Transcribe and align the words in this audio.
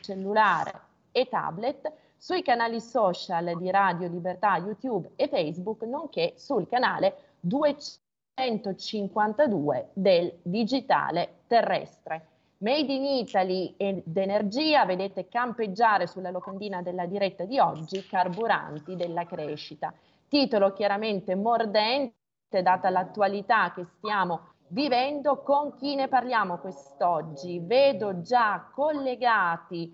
cellulare 0.00 0.88
e 1.12 1.28
tablet 1.28 1.92
sui 2.16 2.42
canali 2.42 2.80
social 2.80 3.56
di 3.56 3.70
Radio 3.70 4.08
Libertà, 4.08 4.56
YouTube 4.58 5.12
e 5.16 5.28
Facebook, 5.28 5.82
nonché 5.82 6.34
sul 6.36 6.68
canale 6.68 7.36
252 7.40 9.90
del 9.94 10.38
digitale 10.42 11.38
terrestre. 11.46 12.26
Made 12.58 12.92
in 12.92 13.06
Italy 13.06 13.74
ed 13.78 14.14
energia, 14.14 14.84
vedete 14.84 15.28
campeggiare 15.28 16.06
sulla 16.06 16.30
locandina 16.30 16.82
della 16.82 17.06
diretta 17.06 17.46
di 17.46 17.58
oggi, 17.58 18.06
carburanti 18.06 18.96
della 18.96 19.24
crescita. 19.24 19.94
Titolo 20.28 20.74
chiaramente 20.74 21.34
mordente, 21.34 22.12
data 22.62 22.90
l'attualità 22.90 23.72
che 23.72 23.86
stiamo 23.96 24.49
vivendo. 24.70 25.38
Con 25.38 25.76
chi 25.76 25.94
ne 25.94 26.08
parliamo 26.08 26.58
quest'oggi? 26.58 27.60
Vedo 27.60 28.20
già 28.20 28.68
collegati 28.72 29.92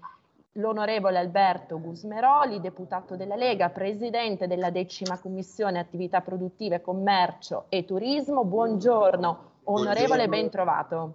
l'onorevole 0.52 1.18
Alberto 1.18 1.78
Gusmeroli, 1.80 2.60
deputato 2.60 3.16
della 3.16 3.36
Lega, 3.36 3.68
presidente 3.68 4.46
della 4.46 4.70
decima 4.70 5.18
commissione 5.18 5.78
attività 5.78 6.20
produttive, 6.22 6.80
commercio 6.80 7.66
e 7.68 7.84
turismo. 7.84 8.44
Buongiorno, 8.44 9.50
onorevole, 9.64 10.28
ben 10.28 10.48
trovato. 10.50 11.14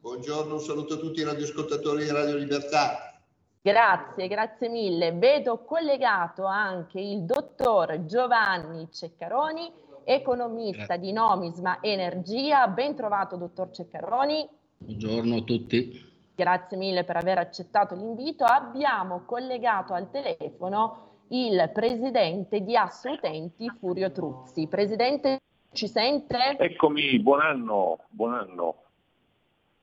Buongiorno, 0.00 0.54
un 0.54 0.60
saluto 0.60 0.94
a 0.94 0.98
tutti 0.98 1.20
i 1.20 1.24
radioascoltatori 1.24 2.04
di 2.04 2.10
Radio 2.10 2.36
Libertà. 2.36 3.14
Grazie, 3.62 4.28
grazie 4.28 4.68
mille. 4.68 5.12
Vedo 5.12 5.64
collegato 5.64 6.44
anche 6.44 7.00
il 7.00 7.22
dottor 7.22 8.04
Giovanni 8.04 8.90
Ceccaroni, 8.92 9.72
economista 10.04 10.96
Grazie. 10.96 10.98
di 10.98 11.12
Nomisma 11.12 11.78
Energia. 11.80 12.66
Ben 12.68 12.94
trovato, 12.94 13.36
dottor 13.36 13.70
Ceccaroni. 13.70 14.48
Buongiorno 14.78 15.36
a 15.36 15.42
tutti. 15.42 16.12
Grazie 16.34 16.76
mille 16.76 17.04
per 17.04 17.16
aver 17.16 17.38
accettato 17.38 17.94
l'invito. 17.94 18.44
Abbiamo 18.44 19.22
collegato 19.24 19.94
al 19.94 20.10
telefono 20.10 21.12
il 21.28 21.70
presidente 21.72 22.60
di 22.60 22.76
Assolutenti, 22.76 23.70
Furio 23.78 24.10
Truzzi. 24.10 24.66
Presidente, 24.66 25.40
ci 25.72 25.88
sente? 25.88 26.56
Eccomi, 26.58 27.18
buon 27.20 27.40
anno, 27.40 27.98
buon 28.10 28.34
anno. 28.34 28.74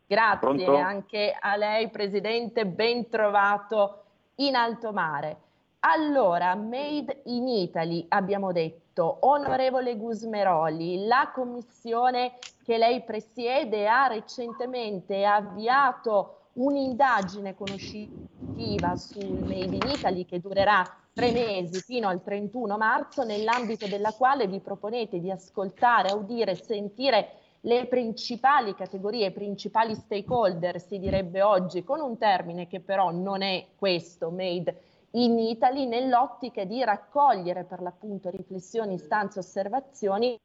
Grazie 0.06 0.40
Pronto? 0.40 0.76
anche 0.76 1.36
a 1.40 1.56
lei, 1.56 1.90
presidente, 1.90 2.66
ben 2.66 3.08
trovato 3.10 4.04
in 4.36 4.56
alto 4.56 4.92
mare. 4.92 5.38
Allora, 5.80 6.54
Made 6.56 7.22
in 7.26 7.48
Italy, 7.48 8.06
abbiamo 8.10 8.52
detto, 8.52 8.91
onorevole 8.96 9.96
Gusmeroli, 9.98 11.06
la 11.06 11.32
commissione 11.34 12.34
che 12.64 12.78
lei 12.78 13.04
presiede 13.04 13.88
ha 13.88 14.08
recentemente 14.08 15.26
avviato 15.26 16.50
un'indagine 16.54 17.56
conoscitiva 17.56 18.96
sul 18.96 19.44
Made 19.44 19.76
in 19.76 19.88
Italy 19.88 20.26
che 20.26 20.40
durerà 20.40 20.88
tre 21.14 21.32
mesi 21.32 21.82
fino 21.82 22.08
al 22.08 22.22
31 22.22 22.78
marzo, 22.78 23.24
nell'ambito 23.24 23.88
della 23.88 24.14
quale 24.14 24.48
vi 24.48 24.60
proponete 24.60 25.20
di 25.20 25.32
ascoltare, 25.32 26.10
audire, 26.10 26.56
sentire 26.56 27.30
le 27.62 27.86
principali 27.88 28.74
categorie, 28.74 29.28
i 29.28 29.32
principali 29.32 29.94
stakeholder, 29.94 30.80
si 30.80 31.00
direbbe 31.00 31.42
oggi, 31.42 31.84
con 31.84 32.00
un 32.00 32.18
termine 32.18 32.68
che 32.68 32.80
però 32.80 33.12
non 33.12 33.42
è 33.42 33.68
questo, 33.76 34.32
made 34.32 34.82
in 35.12 35.38
Italy 35.40 35.86
nell'ottica 35.88 36.64
di 36.64 36.84
raccogliere 36.84 37.64
per 37.64 37.82
l'appunto 37.82 38.30
riflessioni, 38.30 38.94
istanze, 38.94 39.40
osservazioni 39.40 40.40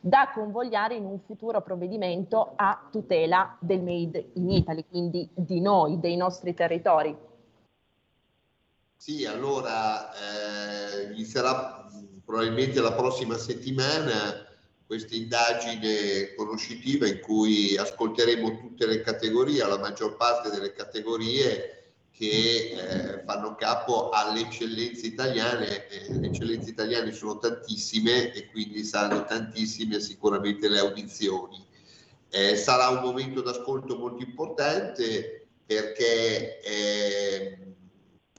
da 0.00 0.30
convogliare 0.34 0.94
in 0.94 1.04
un 1.04 1.20
futuro 1.20 1.60
provvedimento 1.60 2.52
a 2.56 2.88
tutela 2.90 3.56
del 3.60 3.82
Made 3.82 4.30
in 4.34 4.50
Italy, 4.50 4.84
quindi 4.88 5.28
di 5.34 5.60
noi, 5.60 6.00
dei 6.00 6.16
nostri 6.16 6.54
territori. 6.54 7.16
Sì, 8.96 9.24
allora 9.26 10.10
eh, 10.12 11.12
inizierà 11.12 11.86
probabilmente 12.24 12.80
la 12.80 12.92
prossima 12.92 13.36
settimana 13.36 14.48
questa 14.86 15.14
indagine 15.14 16.34
conoscitiva 16.34 17.06
in 17.06 17.20
cui 17.20 17.76
ascolteremo 17.76 18.58
tutte 18.58 18.86
le 18.86 19.00
categorie, 19.02 19.64
la 19.64 19.78
maggior 19.78 20.16
parte 20.16 20.50
delle 20.50 20.72
categorie 20.72 21.79
che 22.20 23.16
eh, 23.16 23.24
fanno 23.24 23.54
capo 23.54 24.10
alle 24.10 24.40
eccellenze 24.40 25.06
italiane. 25.06 25.86
Le 26.10 26.26
eccellenze 26.26 26.68
italiane 26.68 27.12
sono 27.12 27.38
tantissime 27.38 28.34
e 28.34 28.50
quindi 28.50 28.84
saranno 28.84 29.24
tantissime 29.24 30.00
sicuramente 30.00 30.68
le 30.68 30.80
audizioni. 30.80 31.66
Eh, 32.28 32.56
sarà 32.56 32.88
un 32.88 33.00
momento 33.00 33.40
d'ascolto 33.40 33.96
molto 33.96 34.22
importante 34.22 35.48
perché 35.64 36.60
ehm, 36.60 37.74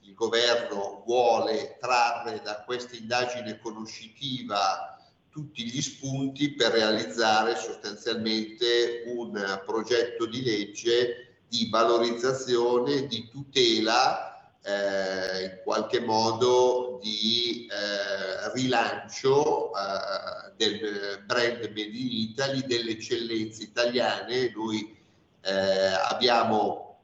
il 0.04 0.14
governo 0.14 1.02
vuole 1.04 1.78
trarre 1.80 2.40
da 2.44 2.62
questa 2.64 2.96
indagine 2.96 3.58
conoscitiva 3.60 4.96
tutti 5.32 5.64
gli 5.64 5.82
spunti 5.82 6.54
per 6.54 6.74
realizzare 6.74 7.56
sostanzialmente 7.56 9.06
un 9.08 9.62
progetto 9.66 10.28
di 10.28 10.44
legge 10.44 11.31
di 11.52 11.68
valorizzazione, 11.70 13.08
di 13.08 13.28
tutela, 13.30 14.54
eh, 14.64 15.44
in 15.44 15.60
qualche 15.66 16.00
modo 16.00 16.98
di 17.04 17.68
eh, 17.70 18.54
rilancio 18.54 19.72
eh, 19.74 20.54
del 20.56 21.24
brand 21.26 21.60
Made 21.60 21.82
in 21.82 22.10
Italy, 22.10 22.66
delle 22.66 22.92
eccellenze 22.92 23.64
italiane. 23.64 24.54
Noi 24.56 24.98
eh, 25.42 25.52
abbiamo 26.10 27.02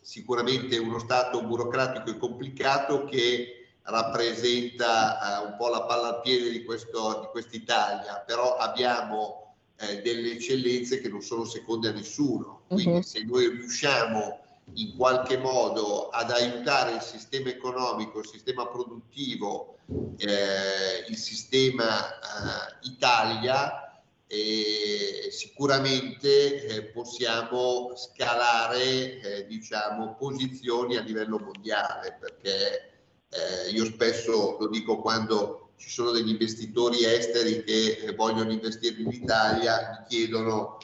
sicuramente 0.00 0.78
uno 0.78 0.98
stato 0.98 1.42
burocratico 1.42 2.08
e 2.08 2.16
complicato 2.16 3.04
che 3.04 3.72
rappresenta 3.82 5.42
eh, 5.42 5.46
un 5.48 5.56
po' 5.58 5.68
la 5.68 5.82
palla 5.82 6.08
al 6.08 6.20
piede 6.22 6.48
di, 6.48 6.64
questo, 6.64 7.20
di 7.20 7.26
quest'Italia, 7.26 8.20
però 8.26 8.56
abbiamo 8.56 9.56
eh, 9.76 10.00
delle 10.00 10.32
eccellenze 10.32 11.02
che 11.02 11.10
non 11.10 11.20
sono 11.20 11.44
seconde 11.44 11.88
a 11.88 11.92
nessuno. 11.92 12.55
Quindi 12.66 12.86
uh-huh. 12.86 13.02
se 13.02 13.22
noi 13.24 13.48
riusciamo 13.48 14.40
in 14.74 14.96
qualche 14.96 15.38
modo 15.38 16.08
ad 16.08 16.30
aiutare 16.30 16.94
il 16.94 17.00
sistema 17.00 17.48
economico, 17.48 18.18
il 18.18 18.26
sistema 18.26 18.66
produttivo, 18.66 19.78
eh, 20.16 21.04
il 21.08 21.16
sistema 21.16 22.08
eh, 22.08 22.76
Italia, 22.82 23.86
eh, 24.28 25.28
sicuramente 25.30 26.66
eh, 26.66 26.82
possiamo 26.86 27.94
scalare 27.94 29.20
eh, 29.20 29.46
diciamo, 29.46 30.16
posizioni 30.16 30.96
a 30.96 31.02
livello 31.02 31.38
mondiale 31.38 32.16
perché 32.18 32.90
eh, 33.28 33.70
io 33.70 33.84
spesso 33.84 34.56
lo 34.58 34.68
dico 34.68 34.98
quando 35.00 35.70
ci 35.76 35.90
sono 35.90 36.10
degli 36.10 36.30
investitori 36.30 37.04
esteri 37.04 37.62
che 37.62 38.12
vogliono 38.16 38.50
investire 38.50 39.00
in 39.00 39.10
Italia, 39.10 40.00
mi 40.00 40.06
chiedono 40.08 40.78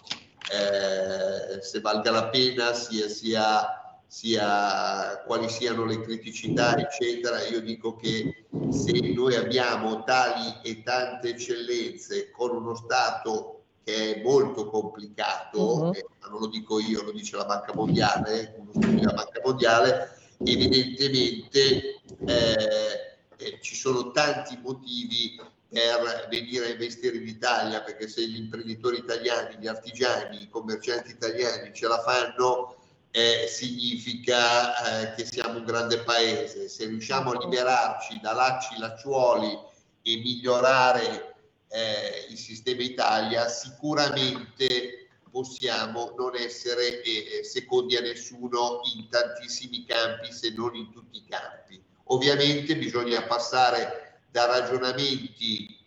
eh, 0.51 1.63
se 1.63 1.81
valga 1.81 2.11
la 2.11 2.29
pena, 2.29 2.73
sia, 2.73 3.09
sia, 3.09 3.97
sia, 4.07 5.23
quali 5.27 5.49
siano 5.49 5.85
le 5.85 6.01
criticità, 6.01 6.77
eccetera. 6.77 7.47
Io 7.47 7.61
dico 7.61 7.97
che 7.97 8.47
se 8.71 8.93
noi 9.15 9.37
abbiamo 9.37 10.05
tali 10.05 10.61
e 10.63 10.83
tante 10.83 11.31
eccellenze 11.31 12.31
con 12.31 12.55
uno 12.55 12.75
Stato 12.75 13.63
che 13.85 14.15
è 14.15 14.23
molto 14.23 14.69
complicato, 14.69 15.61
uh-huh. 15.61 15.93
eh, 15.93 16.07
ma 16.21 16.29
non 16.29 16.41
lo 16.41 16.47
dico 16.47 16.79
io, 16.79 17.03
lo 17.03 17.13
dice 17.13 17.37
la 17.37 17.45
Banca 17.45 17.75
Mondiale, 17.75 18.55
uno 18.59 18.71
studio 18.73 18.99
della 19.01 19.13
Banca 19.13 19.41
Mondiale, 19.45 20.19
evidentemente 20.45 22.01
eh, 22.27 23.13
eh, 23.37 23.59
ci 23.61 23.75
sono 23.75 24.11
tanti 24.13 24.59
motivi 24.63 25.41
per 25.73 26.29
venire 26.29 26.67
a 26.67 26.71
investire 26.71 27.17
in 27.17 27.27
Italia, 27.27 27.81
perché 27.81 28.07
se 28.07 28.27
gli 28.29 28.37
imprenditori 28.37 28.99
italiani, 28.99 29.57
gli 29.59 29.67
artigiani, 29.67 30.43
i 30.43 30.49
commercianti 30.51 31.13
italiani 31.13 31.73
ce 31.73 31.89
la 31.89 31.99
fanno, 32.03 32.77
eh, 33.11 33.47
significa 33.49 34.75
eh, 35.03 35.15
che 35.15 35.25
siamo 35.25 35.61
un 35.61 35.65
grande 35.65 36.01
paese. 36.01 36.69
Se 36.69 36.85
riusciamo 36.85 37.31
a 37.31 37.39
liberarci 37.43 38.21
da 38.21 38.35
lacci, 38.35 38.79
lacciuoli 38.79 39.59
e 40.03 40.17
migliorare 40.17 41.37
eh, 41.69 42.27
il 42.29 42.37
sistema 42.37 42.83
Italia, 42.83 43.49
sicuramente 43.49 45.09
possiamo 45.31 46.15
non 46.19 46.37
essere 46.37 47.01
eh, 47.01 47.45
secondi 47.45 47.97
a 47.97 48.03
nessuno 48.03 48.81
in 48.95 49.09
tantissimi 49.09 49.87
campi, 49.87 50.31
se 50.33 50.51
non 50.51 50.75
in 50.75 50.93
tutti 50.93 51.17
i 51.17 51.25
campi. 51.27 51.83
Ovviamente 52.09 52.77
bisogna 52.77 53.23
passare 53.23 54.12
da 54.33 54.47
ragionamenti 54.47 55.79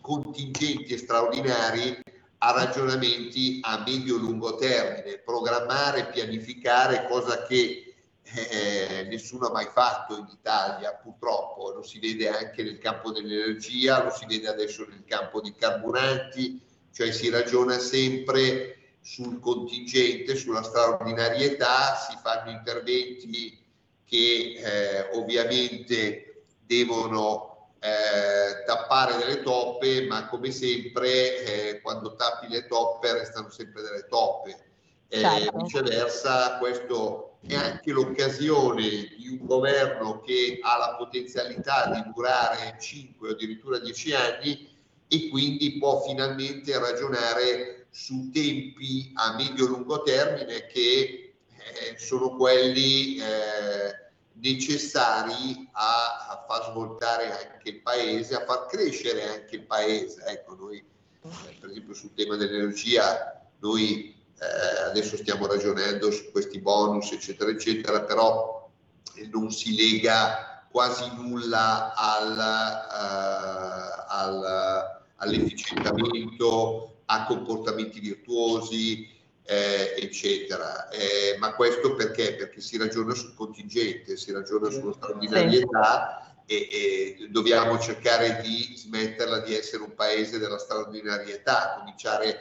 contingenti 0.00 0.94
e 0.94 0.98
straordinari 0.98 2.00
a 2.38 2.50
ragionamenti 2.52 3.60
a 3.62 3.82
medio-lungo 3.86 4.56
termine, 4.56 5.18
programmare, 5.18 6.06
pianificare, 6.06 7.06
cosa 7.06 7.44
che 7.44 7.94
eh, 8.22 9.06
nessuno 9.08 9.46
ha 9.46 9.52
mai 9.52 9.68
fatto 9.72 10.16
in 10.16 10.26
Italia, 10.28 10.92
purtroppo, 10.94 11.70
lo 11.70 11.82
si 11.82 12.00
vede 12.00 12.28
anche 12.28 12.62
nel 12.62 12.78
campo 12.78 13.12
dell'energia, 13.12 14.02
lo 14.02 14.10
si 14.10 14.26
vede 14.26 14.48
adesso 14.48 14.84
nel 14.88 15.04
campo 15.04 15.40
dei 15.40 15.54
carburanti, 15.54 16.60
cioè 16.92 17.12
si 17.12 17.30
ragiona 17.30 17.78
sempre 17.78 18.96
sul 19.00 19.38
contingente, 19.38 20.34
sulla 20.34 20.62
straordinarietà, 20.62 21.96
si 21.96 22.16
fanno 22.22 22.50
interventi 22.50 23.58
che 24.04 24.54
eh, 24.56 25.16
ovviamente 25.16 26.44
devono 26.64 27.51
eh, 27.84 28.62
tappare 28.64 29.16
delle 29.16 29.42
toppe, 29.42 30.06
ma 30.06 30.28
come 30.28 30.52
sempre 30.52 31.44
eh, 31.44 31.80
quando 31.80 32.14
tappi 32.14 32.46
le 32.46 32.68
toppe 32.68 33.12
restano 33.12 33.50
sempre 33.50 33.82
delle 33.82 34.06
toppe. 34.08 34.56
Eh, 35.08 35.20
certo. 35.20 35.58
Viceversa, 35.58 36.58
questo 36.58 37.38
è 37.44 37.56
anche 37.56 37.90
l'occasione 37.90 39.14
di 39.18 39.36
un 39.40 39.44
governo 39.44 40.20
che 40.20 40.60
ha 40.62 40.78
la 40.78 40.94
potenzialità 40.96 41.90
di 41.92 42.12
durare 42.14 42.76
5 42.80 43.28
o 43.28 43.32
addirittura 43.32 43.80
10 43.80 44.14
anni 44.14 44.70
e 45.08 45.28
quindi 45.28 45.76
può 45.78 46.00
finalmente 46.02 46.78
ragionare 46.78 47.88
su 47.90 48.30
tempi 48.32 49.10
a 49.14 49.34
medio-lungo 49.34 50.02
termine 50.02 50.66
che 50.66 51.34
eh, 51.48 51.98
sono 51.98 52.36
quelli 52.36 53.16
eh, 53.16 54.01
necessari 54.42 55.68
a, 55.72 56.26
a, 56.28 56.44
far 56.46 56.70
svoltare 56.70 57.30
anche 57.30 57.68
il 57.70 57.80
paese, 57.80 58.34
a 58.34 58.44
far 58.44 58.66
crescere 58.66 59.28
anche 59.28 59.56
il 59.56 59.62
paese. 59.62 60.22
Ecco, 60.26 60.54
noi 60.56 60.78
eh, 60.78 61.56
per 61.60 61.70
esempio 61.70 61.94
sul 61.94 62.12
tema 62.14 62.36
dell'energia, 62.36 63.40
noi 63.60 64.14
eh, 64.38 64.82
adesso 64.88 65.16
stiamo 65.16 65.46
ragionando 65.46 66.10
su 66.10 66.30
questi 66.32 66.58
bonus, 66.58 67.12
eccetera, 67.12 67.50
eccetera, 67.50 68.02
però 68.02 68.68
non 69.30 69.52
si 69.52 69.76
lega 69.76 70.66
quasi 70.70 71.08
nulla 71.14 71.92
al, 71.94 72.36
uh, 72.36 74.04
al, 74.08 75.02
all'efficientamento, 75.16 77.02
a 77.04 77.24
comportamenti 77.26 78.00
virtuosi, 78.00 79.08
eh, 79.44 79.94
eccetera. 79.98 80.88
Eh, 80.88 81.36
ma 81.38 81.54
questo 81.54 81.94
perché? 81.94 82.34
Perché 82.34 82.60
si 82.60 82.76
ragiona 82.76 83.14
sul 83.14 83.34
contingente, 83.34 84.16
si 84.16 84.32
ragiona 84.32 84.70
sulla 84.70 84.92
straordinarietà 84.92 86.34
sì. 86.46 86.54
e, 86.54 86.68
e, 86.70 87.28
dobbiamo 87.30 87.78
cercare 87.78 88.40
di 88.42 88.74
smetterla 88.76 89.40
di 89.40 89.54
essere 89.54 89.82
un 89.82 89.94
paese 89.94 90.38
della 90.38 90.58
straordinarietà, 90.58 91.76
cominciare 91.78 92.38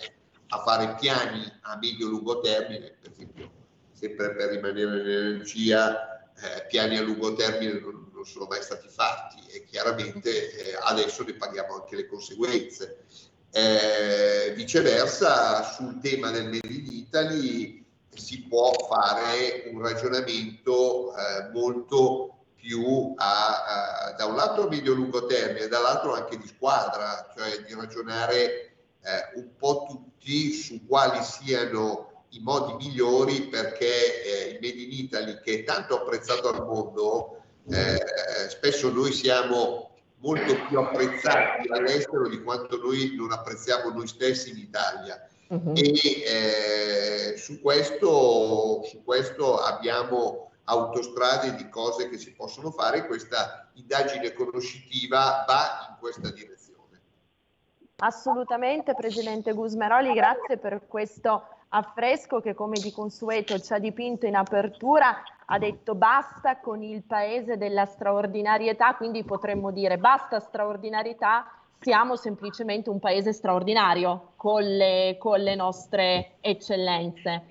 a 0.54 0.62
fare 0.64 0.96
piani 1.00 1.50
a 1.62 1.78
medio-lungo 1.78 2.42
termine, 2.42 2.96
per 3.02 3.12
esempio, 3.12 3.52
sempre 3.94 4.36
per 4.36 4.50
rimanere 4.50 4.90
nell'energia, 4.90 6.12
eh, 6.42 6.66
piani 6.68 6.98
a 6.98 7.02
lungo 7.02 7.34
termine 7.34 7.80
non, 7.80 8.10
non, 8.14 8.26
sono 8.26 8.46
mai 8.46 8.62
stati 8.62 8.88
fatti 8.90 9.40
e 9.52 9.64
chiaramente 9.64 10.52
eh, 10.54 10.78
adesso 10.82 11.24
ne 11.24 11.34
paghiamo 11.34 11.76
anche 11.76 11.96
le 11.96 12.08
conseguenze. 12.08 13.06
Eh, 13.54 14.54
viceversa, 14.56 15.64
sul 15.64 16.00
tema 16.00 16.32
del 16.32 16.46
Made 16.46 16.68
in 16.68 16.88
Italy 16.90 17.86
si 18.16 18.44
può 18.44 18.72
fare 18.90 19.70
un 19.74 19.82
ragionamento 19.82 21.14
eh, 21.14 21.50
molto 21.52 22.38
più 22.56 23.14
a, 23.18 23.66
a, 24.08 24.12
da 24.14 24.26
un 24.26 24.36
lato 24.36 24.64
a 24.64 24.70
medio-lungo 24.70 25.26
termine, 25.26 25.68
dall'altro 25.68 26.14
anche 26.14 26.38
di 26.38 26.48
squadra, 26.48 27.30
cioè 27.36 27.62
di 27.66 27.74
ragionare 27.74 28.76
eh, 29.02 29.32
un 29.36 29.56
po' 29.58 29.86
tutti 29.90 30.52
su 30.54 30.86
quali 30.86 31.22
siano 31.24 32.26
i 32.30 32.40
modi 32.40 32.86
migliori 32.86 33.48
perché 33.48 34.24
eh, 34.24 34.50
il 34.52 34.60
Made 34.62 34.82
in 34.82 34.92
Italy, 34.92 35.42
che 35.42 35.60
è 35.60 35.64
tanto 35.64 36.00
apprezzato 36.00 36.50
al 36.50 36.66
mondo, 36.66 37.42
eh, 37.70 38.00
spesso 38.50 38.90
noi 38.92 39.12
siamo 39.12 39.91
molto 40.22 40.56
più 40.68 40.80
apprezzati 40.80 41.68
all'estero 41.70 42.28
di 42.28 42.42
quanto 42.42 42.78
noi 42.78 43.16
non 43.16 43.32
apprezziamo 43.32 43.90
noi 43.90 44.08
stessi 44.08 44.52
in 44.52 44.58
Italia. 44.58 45.28
Uh-huh. 45.48 45.74
E 45.76 47.34
eh, 47.34 47.38
su, 47.38 47.60
questo, 47.62 48.84
su 48.84 49.04
questo 49.04 49.60
abbiamo 49.60 50.52
autostrade 50.66 51.56
di 51.56 51.68
cose 51.70 52.10
che 52.10 52.18
si 52.18 52.34
possono 52.34 52.72
fare. 52.72 53.06
Questa 53.06 53.70
indagine 53.74 54.34
conoscitiva 54.34 55.44
va 55.48 55.88
in 55.90 55.96
questa 56.00 56.32
direzione. 56.32 57.00
Assolutamente, 57.98 58.96
Presidente 58.96 59.54
Gusmeroli, 59.54 60.14
grazie 60.14 60.58
per 60.58 60.88
questo 60.88 61.46
affresco 61.70 62.42
che 62.42 62.54
come 62.54 62.80
di 62.80 62.92
consueto 62.92 63.60
ci 63.60 63.74
ha 63.74 63.80
dipinto 63.80 64.26
in 64.26 64.36
apertura 64.36 65.22
ha 65.54 65.58
detto 65.58 65.96
basta 65.96 66.60
con 66.60 66.82
il 66.82 67.04
paese 67.04 67.58
della 67.58 67.86
straordinarietà, 67.86 68.96
quindi 68.96 69.26
potremmo 69.26 69.72
dire 69.72 69.98
basta 69.98 70.40
straordinarietà, 70.40 71.46
siamo 71.78 72.16
semplicemente 72.16 72.90
un 72.90 73.00
paese 73.00 73.34
straordinario 73.34 74.32
con 74.38 74.64
le, 74.64 75.18
con 75.20 75.42
le 75.42 75.56
nostre 75.56 76.36
eccellenze. 76.40 77.44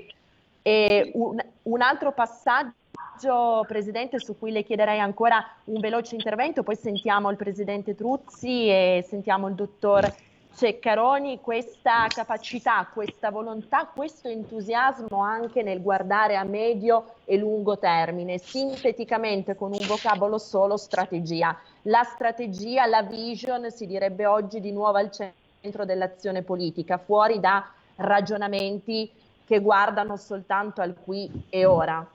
Un, 0.62 1.44
un 1.62 1.82
altro 1.82 2.12
passaggio, 2.12 3.66
Presidente, 3.66 4.18
su 4.18 4.38
cui 4.38 4.50
le 4.50 4.62
chiederei 4.62 4.98
ancora 4.98 5.44
un 5.64 5.78
veloce 5.80 6.14
intervento, 6.14 6.62
poi 6.62 6.76
sentiamo 6.76 7.28
il 7.28 7.36
Presidente 7.36 7.94
Truzzi 7.94 8.66
e 8.68 9.04
sentiamo 9.06 9.46
il 9.48 9.54
Dottor 9.54 10.10
Ceccaroni 10.52 11.40
questa 11.40 12.06
capacità, 12.08 12.86
questa 12.92 13.30
volontà, 13.30 13.86
questo 13.86 14.28
entusiasmo 14.28 15.22
anche 15.22 15.62
nel 15.62 15.80
guardare 15.80 16.36
a 16.36 16.44
medio 16.44 17.14
e 17.24 17.36
lungo 17.38 17.78
termine, 17.78 18.38
sinteticamente 18.38 19.54
con 19.54 19.72
un 19.72 19.86
vocabolo 19.86 20.38
solo 20.38 20.76
strategia. 20.76 21.56
La 21.82 22.02
strategia, 22.02 22.84
la 22.86 23.02
vision 23.02 23.70
si 23.70 23.86
direbbe 23.86 24.26
oggi 24.26 24.60
di 24.60 24.72
nuovo 24.72 24.98
al 24.98 25.10
centro 25.10 25.84
dell'azione 25.84 26.42
politica, 26.42 26.98
fuori 26.98 27.40
da 27.40 27.66
ragionamenti 27.96 29.10
che 29.46 29.60
guardano 29.60 30.16
soltanto 30.16 30.80
al 30.80 30.94
qui 31.02 31.30
e 31.48 31.64
ora. 31.64 32.06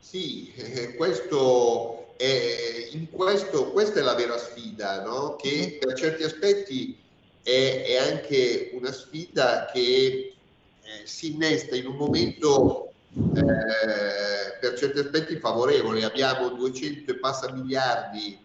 Sì, 0.00 0.52
eh, 0.56 0.94
questo 0.96 2.00
e 2.20 2.90
in 2.92 3.10
questo, 3.10 3.70
questa 3.70 4.00
è 4.00 4.02
la 4.02 4.14
vera 4.14 4.36
sfida, 4.36 5.02
no? 5.02 5.36
che 5.36 5.78
per 5.80 5.94
certi 5.94 6.22
aspetti 6.22 6.98
è, 7.42 7.84
è 7.86 7.96
anche 7.96 8.72
una 8.74 8.92
sfida 8.92 9.70
che 9.72 10.34
eh, 10.82 11.06
si 11.06 11.32
innesta 11.32 11.76
in 11.76 11.86
un 11.86 11.96
momento 11.96 12.92
eh, 13.14 14.58
per 14.60 14.74
certi 14.76 14.98
aspetti 14.98 15.36
favorevole. 15.36 16.04
Abbiamo 16.04 16.50
200 16.50 17.10
e 17.10 17.18
passa 17.18 17.52
miliardi 17.52 18.38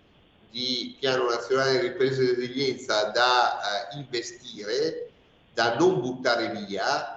di 0.50 0.95
piano 0.97 1.29
nazionale 1.29 1.74
di 1.74 1.88
ripresa 1.88 2.21
e 2.21 2.33
resilienza 2.33 3.12
da 3.13 3.59
eh, 3.91 3.97
investire, 3.97 5.09
da 5.53 5.75
non 5.75 6.00
buttare 6.00 6.50
via 6.65 7.14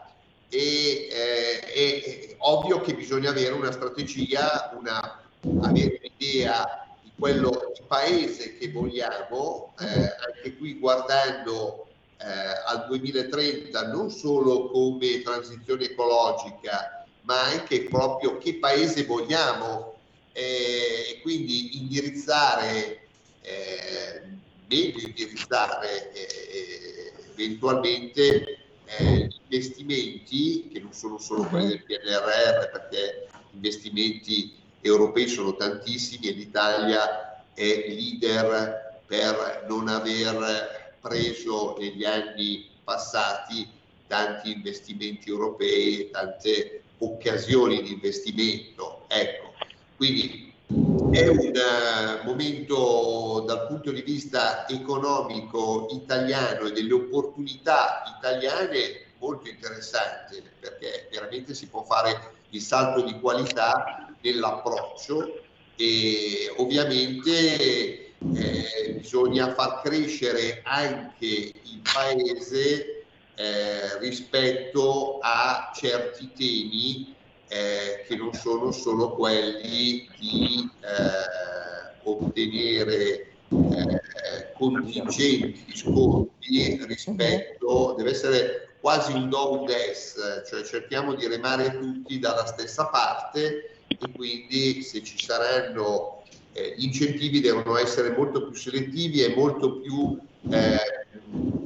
e 0.49 1.09
eh, 1.11 1.61
è 1.61 2.35
ovvio 2.39 2.81
che 2.81 2.95
bisogna 2.95 3.31
avere 3.31 3.53
una 3.53 3.73
strategia, 3.73 4.75
una 4.79 5.23
avere 5.63 6.01
un'idea 6.03 6.87
di 7.03 7.13
quello 7.17 7.73
di 7.75 7.83
paese 7.87 8.57
che 8.57 8.71
vogliamo, 8.71 9.75
eh, 9.81 9.85
anche 9.85 10.57
qui 10.57 10.79
guardando 10.79 11.87
eh, 12.19 12.25
al 12.67 12.87
2030 12.89 13.93
non 13.93 14.11
solo 14.11 14.71
come 14.71 15.23
transizione 15.23 15.85
ecologica, 15.85 17.07
ma 17.23 17.41
anche 17.43 17.85
proprio 17.85 18.39
che 18.39 18.57
paese 18.57 19.05
vogliamo 19.05 19.97
eh, 20.33 21.11
e 21.11 21.21
quindi 21.21 21.79
indirizzare, 21.79 23.07
eh, 23.43 24.23
meglio 24.69 25.07
indirizzare 25.07 26.13
eh, 26.13 27.13
eventualmente 27.37 28.58
eh, 28.97 29.29
investimenti 29.45 30.69
che 30.73 30.81
non 30.81 30.93
sono 30.93 31.19
solo 31.19 31.45
quelli 31.45 31.69
del 31.69 31.85
PNRR 31.85 32.71
perché 32.71 33.29
investimenti 33.53 34.57
europei 34.81 35.29
sono 35.29 35.55
tantissimi 35.57 36.29
e 36.29 36.33
l'Italia 36.33 37.45
è 37.55 37.85
leader 37.89 39.01
per 39.07 39.67
non 39.69 39.89
aver 39.89 40.97
preso 41.01 41.77
negli 41.79 42.05
anni 42.05 42.69
passati 42.85 43.69
tanti 44.07 44.53
investimenti 44.53 45.29
europei 45.29 46.01
e 46.01 46.11
tante 46.11 46.83
occasioni 46.99 47.83
di 47.83 47.93
investimento. 47.93 49.05
Ecco, 49.09 49.53
quindi 49.97 50.48
è 51.11 51.27
un 51.27 51.53
uh, 51.55 52.27
momento 52.27 53.43
dal 53.47 53.67
punto 53.67 53.91
di 53.91 54.03
vista 54.03 54.69
economico 54.69 55.89
italiano 55.91 56.67
e 56.67 56.73
delle 56.73 56.93
opportunità 56.93 58.03
italiane 58.19 59.07
molto 59.19 59.49
interessante 59.49 60.43
perché 60.61 61.09
veramente 61.11 61.55
si 61.55 61.67
può 61.69 61.83
fare 61.83 62.35
il 62.51 62.61
salto 62.61 63.03
di 63.03 63.19
qualità 63.19 64.15
nell'approccio 64.21 65.41
e 65.77 66.53
ovviamente 66.59 68.15
eh, 68.19 68.95
bisogna 68.95 69.55
far 69.55 69.81
crescere 69.83 70.61
anche 70.65 71.27
il 71.27 71.81
paese 71.83 73.05
eh, 73.35 73.99
rispetto 74.01 75.19
a 75.23 75.71
certi 75.75 76.33
temi 76.33 77.17
eh, 77.49 78.05
che 78.07 78.17
non 78.17 78.33
sono 78.33 78.71
solo 78.71 79.13
quelli 79.13 80.09
di 80.19 80.71
eh, 80.81 82.01
ottenere 82.05 83.33
eh, 83.49 84.53
contingenti 84.55 85.65
sconti 85.75 86.85
rispetto, 86.87 87.95
deve 87.97 88.11
essere 88.11 88.77
quasi 88.81 89.13
un 89.13 89.29
do 89.29 89.65
des, 89.67 90.45
cioè 90.49 90.63
cerchiamo 90.63 91.15
di 91.15 91.27
remare 91.27 91.77
tutti 91.79 92.19
dalla 92.19 92.47
stessa 92.47 92.87
parte 92.87 93.79
e 93.87 93.99
quindi 94.15 94.83
se 94.83 95.03
ci 95.03 95.19
saranno 95.19 96.23
eh, 96.53 96.75
gli 96.77 96.85
incentivi 96.85 97.41
devono 97.41 97.77
essere 97.77 98.11
molto 98.17 98.49
più 98.49 98.55
selettivi 98.55 99.23
e 99.23 99.35
molto 99.35 99.81
più 99.81 100.19
eh, 100.51 100.79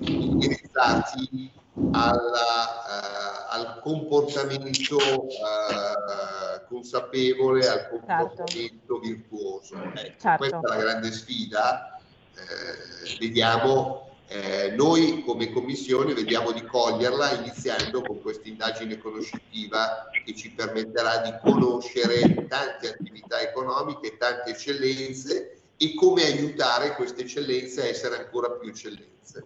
indirizzati 0.00 1.50
alla, 1.92 3.48
uh, 3.50 3.54
al 3.54 3.80
comportamento 3.82 4.96
uh, 4.96 6.66
consapevole, 6.68 7.66
al 7.66 7.78
certo. 7.78 7.96
comportamento 7.96 8.46
certo. 8.56 8.98
virtuoso. 8.98 9.74
Ecco, 9.76 10.20
certo. 10.20 10.36
Questa 10.36 10.58
è 10.58 10.68
la 10.68 10.76
grande 10.76 11.12
sfida. 11.12 12.00
Eh, 12.34 13.16
vediamo 13.18 14.12
eh, 14.32 14.70
noi 14.70 15.22
come 15.26 15.52
Commissione 15.52 16.14
vediamo 16.14 16.52
di 16.52 16.64
coglierla 16.64 17.32
iniziando 17.32 18.00
con 18.00 18.22
questa 18.22 18.48
indagine 18.48 18.96
conoscitiva 18.96 20.08
che 20.24 20.34
ci 20.34 20.52
permetterà 20.52 21.18
di 21.18 21.34
conoscere 21.42 22.46
tante 22.48 22.88
attività 22.88 23.40
economiche, 23.40 24.16
tante 24.16 24.52
eccellenze 24.52 25.60
e 25.76 25.94
come 25.94 26.24
aiutare 26.24 26.94
queste 26.94 27.22
eccellenze 27.22 27.82
a 27.82 27.86
essere 27.86 28.16
ancora 28.16 28.50
più 28.52 28.70
eccellenze. 28.70 29.44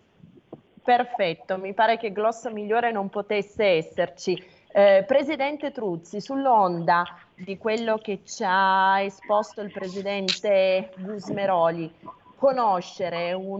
Perfetto, 0.87 1.59
mi 1.59 1.75
pare 1.75 1.99
che 1.99 2.13
glossa 2.13 2.49
migliore 2.49 2.93
non 2.93 3.09
potesse 3.09 3.65
esserci. 3.65 4.41
Eh, 4.71 5.03
Presidente 5.05 5.73
Truzzi, 5.73 6.21
sull'onda 6.21 7.03
di 7.35 7.59
quello 7.59 7.99
che 7.99 8.21
ci 8.25 8.45
ha 8.47 9.01
esposto 9.01 9.63
il 9.63 9.73
Presidente 9.73 10.93
Gusmeroli, 10.99 11.93
conoscere 12.37 13.33
un, 13.33 13.59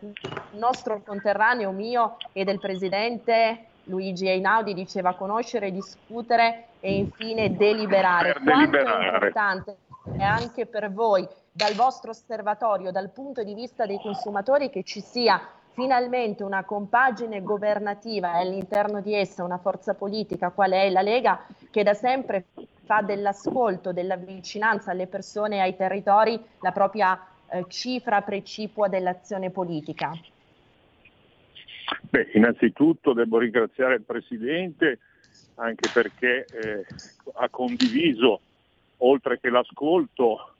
un 0.00 0.12
nostro 0.52 1.02
conterraneo 1.04 1.70
mio 1.70 2.16
e 2.32 2.44
del 2.44 2.58
presidente 2.58 3.66
Luigi 3.84 4.26
Einaudi 4.26 4.72
diceva 4.72 5.14
conoscere, 5.14 5.70
discutere 5.70 6.68
e 6.80 6.94
infine 6.94 7.54
deliberare. 7.54 8.32
Per 8.32 8.42
Quanto 8.42 8.70
deliberare. 8.70 9.10
è 9.10 9.12
importante 9.12 9.76
è 10.16 10.22
anche 10.22 10.64
per 10.64 10.90
voi, 10.90 11.28
dal 11.52 11.74
vostro 11.74 12.10
osservatorio, 12.12 12.90
dal 12.90 13.10
punto 13.10 13.42
di 13.42 13.52
vista 13.52 13.84
dei 13.84 13.98
consumatori, 14.00 14.70
che 14.70 14.82
ci 14.82 15.02
sia 15.02 15.46
finalmente 15.74 16.44
una 16.44 16.64
compagine 16.64 17.42
governativa 17.42 18.36
e 18.36 18.42
all'interno 18.42 19.00
di 19.00 19.14
essa 19.14 19.44
una 19.44 19.58
forza 19.58 19.94
politica, 19.94 20.50
quale 20.50 20.82
è 20.84 20.90
la 20.90 21.02
Lega, 21.02 21.46
che 21.70 21.82
da 21.82 21.94
sempre 21.94 22.46
fa 22.84 23.02
dell'ascolto, 23.02 23.92
della 23.92 24.16
vicinanza 24.16 24.92
alle 24.92 25.08
persone 25.08 25.56
e 25.56 25.60
ai 25.60 25.76
territori 25.76 26.40
la 26.60 26.72
propria 26.72 27.20
eh, 27.50 27.64
cifra 27.68 28.22
precipua 28.22 28.88
dell'azione 28.88 29.50
politica? 29.50 30.12
Beh, 32.02 32.30
innanzitutto 32.34 33.12
devo 33.12 33.38
ringraziare 33.38 33.94
il 33.94 34.02
Presidente 34.02 35.00
anche 35.56 35.88
perché 35.88 36.46
eh, 36.50 36.86
ha 37.34 37.48
condiviso, 37.48 38.40
oltre 38.98 39.40
che 39.40 39.50
l'ascolto, 39.50 40.53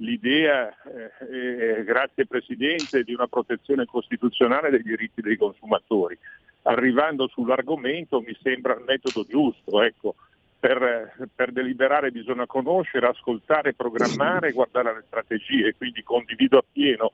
l'idea, 0.00 0.68
eh, 0.84 1.78
eh, 1.78 1.84
grazie 1.84 2.26
Presidente, 2.26 3.02
di 3.02 3.14
una 3.14 3.26
protezione 3.26 3.86
costituzionale 3.86 4.70
dei 4.70 4.82
diritti 4.82 5.22
dei 5.22 5.36
consumatori. 5.36 6.18
Arrivando 6.62 7.28
sull'argomento 7.28 8.20
mi 8.20 8.36
sembra 8.42 8.74
il 8.74 8.84
metodo 8.86 9.24
giusto. 9.26 9.82
Ecco 9.82 10.14
per, 10.60 11.30
per, 11.34 11.52
deliberare 11.52 12.10
bisogna 12.10 12.44
conoscere, 12.44 13.06
ascoltare, 13.06 13.72
programmare 13.72 14.48
e 14.48 14.52
guardare 14.52 14.94
le 14.94 15.04
strategie, 15.06 15.74
quindi 15.74 16.02
condivido 16.02 16.58
appieno 16.58 17.12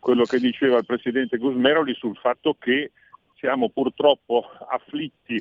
quello 0.00 0.24
che 0.24 0.38
diceva 0.40 0.78
il 0.78 0.86
Presidente 0.86 1.36
Gusmeroli 1.36 1.94
sul 1.94 2.16
fatto 2.16 2.56
che 2.58 2.90
siamo 3.36 3.68
purtroppo 3.68 4.44
afflitti 4.68 5.40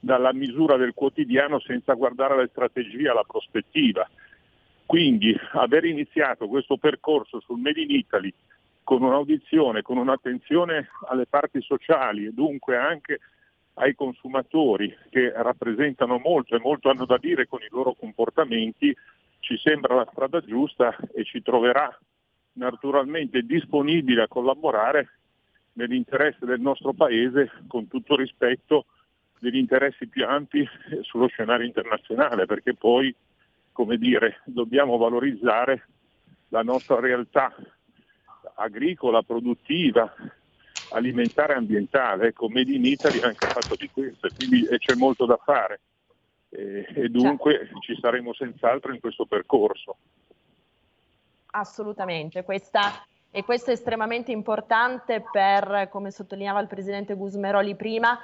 dalla 0.00 0.32
misura 0.32 0.76
del 0.76 0.94
quotidiano 0.94 1.60
senza 1.60 1.92
guardare 1.92 2.34
alle 2.34 2.48
strategie, 2.48 3.10
alla 3.10 3.24
prospettiva. 3.24 4.08
Quindi 4.86 5.36
aver 5.52 5.84
iniziato 5.84 6.46
questo 6.46 6.76
percorso 6.76 7.40
sul 7.40 7.58
Made 7.58 7.80
in 7.80 7.90
Italy 7.90 8.32
con 8.84 9.02
un'audizione, 9.02 9.82
con 9.82 9.96
un'attenzione 9.96 10.88
alle 11.08 11.26
parti 11.26 11.60
sociali 11.60 12.24
e 12.24 12.32
dunque 12.32 12.76
anche 12.76 13.18
ai 13.74 13.94
consumatori 13.94 14.96
che 15.10 15.32
rappresentano 15.34 16.18
molto 16.18 16.54
e 16.54 16.60
molto 16.60 16.88
hanno 16.88 17.04
da 17.04 17.18
dire 17.18 17.46
con 17.46 17.60
i 17.62 17.68
loro 17.68 17.94
comportamenti, 17.94 18.96
ci 19.40 19.58
sembra 19.58 19.96
la 19.96 20.08
strada 20.10 20.40
giusta 20.40 20.96
e 21.12 21.24
ci 21.24 21.42
troverà 21.42 21.94
naturalmente 22.52 23.42
disponibile 23.42 24.22
a 24.22 24.28
collaborare 24.28 25.08
nell'interesse 25.74 26.46
del 26.46 26.60
nostro 26.60 26.92
Paese 26.92 27.50
con 27.66 27.88
tutto 27.88 28.16
rispetto 28.16 28.86
degli 29.38 29.56
interessi 29.56 30.06
più 30.06 30.24
ampi 30.26 30.66
sullo 31.02 31.26
scenario 31.26 31.66
internazionale, 31.66 32.46
perché 32.46 32.74
poi, 32.74 33.14
come 33.76 33.98
dire, 33.98 34.40
dobbiamo 34.46 34.96
valorizzare 34.96 35.86
la 36.48 36.62
nostra 36.62 36.98
realtà 36.98 37.54
agricola, 38.54 39.20
produttiva, 39.20 40.10
alimentare 40.92 41.52
e 41.52 41.56
ambientale. 41.58 42.28
Ecco, 42.28 42.48
Made 42.48 42.72
in 42.72 42.86
Italy 42.86 43.20
ha 43.20 43.26
anche 43.26 43.46
fatto 43.46 43.74
di 43.74 43.90
questo, 43.90 44.30
quindi 44.34 44.66
c'è 44.78 44.94
molto 44.94 45.26
da 45.26 45.36
fare 45.36 45.80
e, 46.48 46.86
e 46.88 47.08
dunque 47.10 47.58
certo. 47.58 47.78
ci 47.80 47.98
saremo 48.00 48.32
senz'altro 48.32 48.94
in 48.94 49.00
questo 49.00 49.26
percorso. 49.26 49.98
Assolutamente, 51.48 52.44
questa, 52.44 53.04
e 53.30 53.44
questo 53.44 53.68
è 53.68 53.74
estremamente 53.74 54.32
importante 54.32 55.22
per, 55.30 55.88
come 55.90 56.10
sottolineava 56.10 56.60
il 56.60 56.66
Presidente 56.66 57.14
Gusmeroli 57.14 57.76
prima, 57.76 58.18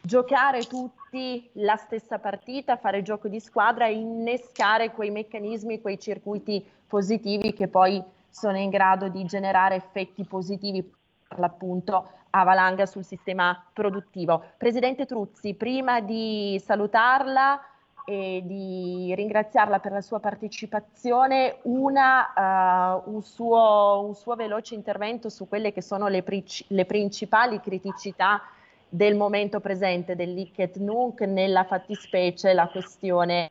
giocare 0.00 0.62
tutti 0.62 1.48
la 1.54 1.76
stessa 1.76 2.18
partita, 2.18 2.76
fare 2.76 3.02
gioco 3.02 3.28
di 3.28 3.40
squadra 3.40 3.86
e 3.86 3.94
innescare 3.94 4.92
quei 4.92 5.10
meccanismi, 5.10 5.80
quei 5.80 5.98
circuiti 5.98 6.64
positivi 6.86 7.52
che 7.52 7.68
poi 7.68 8.02
sono 8.28 8.56
in 8.58 8.70
grado 8.70 9.08
di 9.08 9.24
generare 9.24 9.76
effetti 9.76 10.24
positivi 10.24 10.92
l'appunto 11.36 12.10
a 12.30 12.44
valanga 12.44 12.86
sul 12.86 13.04
sistema 13.04 13.62
produttivo. 13.72 14.42
Presidente 14.56 15.06
Truzzi, 15.06 15.54
prima 15.54 16.00
di 16.00 16.60
salutarla 16.64 17.60
e 18.04 18.42
di 18.44 19.12
ringraziarla 19.14 19.80
per 19.80 19.92
la 19.92 20.00
sua 20.00 20.18
partecipazione, 20.18 21.58
una, 21.64 23.02
uh, 23.04 23.14
un, 23.14 23.22
suo, 23.22 24.02
un, 24.06 24.14
suo, 24.14 24.34
veloce 24.34 24.74
intervento 24.74 25.28
su 25.28 25.46
quelle 25.46 25.72
che 25.72 25.82
sono 25.82 26.08
le, 26.08 26.22
pric- 26.22 26.64
le 26.68 26.86
principali 26.86 27.60
criticità 27.60 28.40
del 28.88 29.16
momento 29.16 29.60
presente 29.60 30.16
dell'ICET 30.16 30.76
NUNC, 30.76 31.20
nella 31.22 31.64
fattispecie 31.64 32.54
la 32.54 32.68
questione 32.68 33.50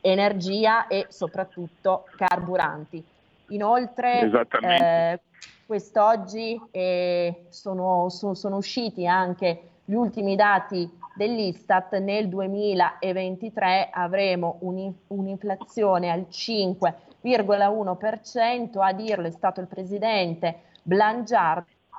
energia 0.00 0.86
e 0.86 1.06
soprattutto 1.08 2.04
carburanti. 2.16 3.04
Inoltre, 3.48 4.30
eh, 4.60 5.20
quest'oggi 5.66 6.58
eh, 6.70 7.46
sono, 7.48 8.08
sono, 8.08 8.34
sono 8.34 8.56
usciti 8.56 9.04
anche 9.06 9.62
gli 9.84 9.94
ultimi 9.94 10.36
dati 10.36 10.88
dell'Istat, 11.14 11.98
nel 11.98 12.28
2023 12.28 13.90
avremo 13.92 14.58
un'inflazione 14.60 16.10
al 16.10 16.26
5,1%, 16.30 18.80
a 18.80 18.92
dirlo 18.92 19.26
è 19.26 19.30
stato 19.30 19.60
il 19.60 19.66
presidente 19.66 20.60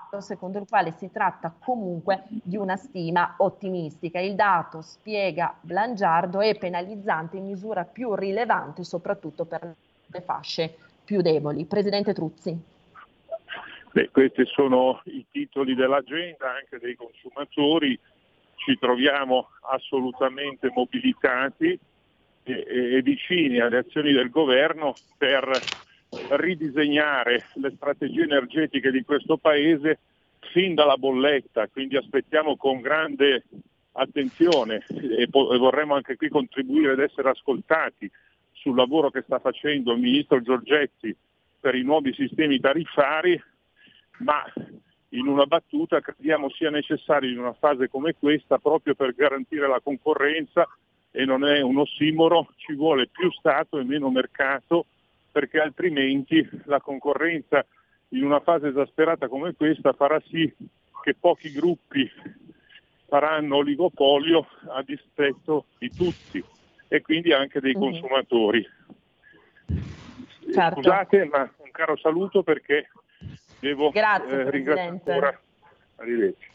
Blangiardo, 0.10 0.22
secondo 0.22 0.58
il 0.58 0.66
quale 0.68 0.92
si 0.98 1.12
tratta 1.12 1.54
comunque 1.58 2.24
di 2.28 2.58
una 2.58 2.76
stima 2.76 3.36
ottimistica. 3.38 4.20
Il 4.20 4.36
dato, 4.36 4.82
spiega 4.82 5.56
Blangiardo, 5.62 6.42
è 6.42 6.58
penalizzante 6.58 7.38
in 7.38 7.46
misura 7.46 7.84
più 7.84 8.16
rilevante 8.16 8.84
soprattutto 8.84 9.46
per 9.46 9.76
le 10.08 10.22
fasce 10.22 10.76
più 11.06 11.22
deboli. 11.22 11.66
Presidente 11.66 12.14
Truzzi. 12.14 12.58
Beh, 13.92 14.10
questi 14.12 14.46
sono 14.46 15.02
i 15.06 15.26
titoli 15.32 15.76
dell'agenda 15.76 16.52
anche 16.56 16.78
dei 16.80 16.96
consumatori, 16.96 18.00
ci 18.56 18.78
troviamo 18.78 19.50
assolutamente 19.72 20.72
mobilitati 20.74 21.80
e, 22.44 22.66
e 22.68 23.02
vicini 23.02 23.60
alle 23.60 23.80
azioni 23.80 24.12
del 24.12 24.30
governo 24.30 24.94
per 25.18 25.50
ridisegnare 26.10 27.46
le 27.56 27.72
strategie 27.76 28.24
energetiche 28.24 28.92
di 28.92 29.04
questo 29.04 29.38
Paese 29.38 30.00
fin 30.52 30.74
dalla 30.74 30.98
bolletta, 30.98 31.68
quindi 31.68 31.98
aspettiamo 31.98 32.56
con 32.58 32.82
grande 32.82 33.44
attenzione 33.94 34.84
e, 34.88 35.28
po- 35.30 35.54
e 35.54 35.58
vorremmo 35.58 35.96
anche 35.96 36.16
qui 36.16 36.30
contribuire 36.30 36.94
ad 36.94 37.00
essere 37.00 37.30
ascoltati 37.30 38.10
sul 38.52 38.76
lavoro 38.76 39.10
che 39.10 39.22
sta 39.22 39.40
facendo 39.40 39.94
il 39.94 40.00
Ministro 40.00 40.42
Giorgetti 40.42 41.16
per 41.60 41.76
i 41.76 41.84
nuovi 41.84 42.14
sistemi 42.14 42.60
tariffari, 42.60 43.42
ma 44.20 44.44
in 45.10 45.28
una 45.28 45.46
battuta 45.46 46.00
crediamo 46.02 46.50
sia 46.50 46.70
necessario 46.70 47.30
in 47.30 47.40
una 47.40 47.54
fase 47.54 47.90
come 47.90 48.16
questa, 48.18 48.58
proprio 48.58 48.96
per 48.96 49.14
garantire 49.14 49.68
la 49.68 49.82
concorrenza, 49.82 50.68
e 51.12 51.26
non 51.26 51.46
è 51.46 51.62
un 51.62 51.78
ossimoro, 51.78 52.50
ci 52.58 52.74
vuole 52.74 53.08
più 53.08 53.32
Stato 53.32 53.80
e 53.80 53.84
meno 53.84 54.10
mercato, 54.10 54.86
perché 55.40 55.60
altrimenti 55.60 56.46
la 56.66 56.82
concorrenza 56.82 57.66
in 58.10 58.26
una 58.26 58.42
fase 58.42 58.68
esasperata 58.68 59.30
come 59.30 59.54
questa 59.54 59.94
farà 59.94 60.22
sì 60.28 60.54
che 61.02 61.16
pochi 61.18 61.50
gruppi 61.54 62.12
faranno 63.08 63.56
oligopolio 63.56 64.46
a 64.68 64.84
dispetto 64.84 65.68
di 65.78 65.90
tutti 65.96 66.44
e 66.90 67.02
quindi 67.02 67.32
anche 67.32 67.62
dei 67.62 67.74
mm. 67.74 67.80
consumatori. 67.80 68.68
Certo. 70.52 70.82
Scusate, 70.82 71.24
ma 71.32 71.50
un 71.56 71.72
caro 71.72 71.96
saluto 71.96 72.44
perché 72.44 72.90
devo 73.62 73.92
Grazie, 73.92 74.42
eh, 74.42 74.50
ringraziare 74.50 74.90
ancora. 74.90 75.42
Arrivederci. 75.96 76.50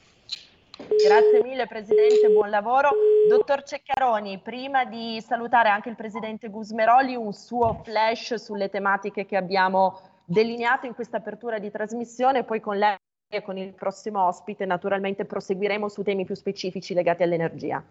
Grazie 0.77 1.43
mille 1.43 1.69
Presidente, 1.69 2.29
buon 2.33 2.51
lavoro. 2.51 2.91
Dottor 3.29 3.63
Ceccaroni, 3.63 4.41
prima 4.43 4.85
di 4.85 5.21
salutare 5.21 5.69
anche 5.69 5.89
il 5.89 5.95
Presidente 5.95 6.49
Gusmeroli, 6.49 7.15
un 7.15 7.33
suo 7.33 7.81
flash 7.85 8.35
sulle 8.35 8.69
tematiche 8.71 9.25
che 9.25 9.37
abbiamo 9.37 10.01
delineato 10.25 10.87
in 10.87 10.95
questa 10.95 11.19
apertura 11.19 11.61
di 11.61 11.71
trasmissione, 11.71 12.43
poi 12.43 12.61
con 12.61 12.77
lei 12.77 12.97
e 13.29 13.43
con 13.43 13.57
il 13.57 13.73
prossimo 13.73 14.27
ospite 14.27 14.67
naturalmente 14.67 15.25
proseguiremo 15.25 15.89
su 15.89 16.03
temi 16.03 16.25
più 16.25 16.35
specifici 16.35 16.93
legati 16.93 17.23
all'energia. 17.23 17.83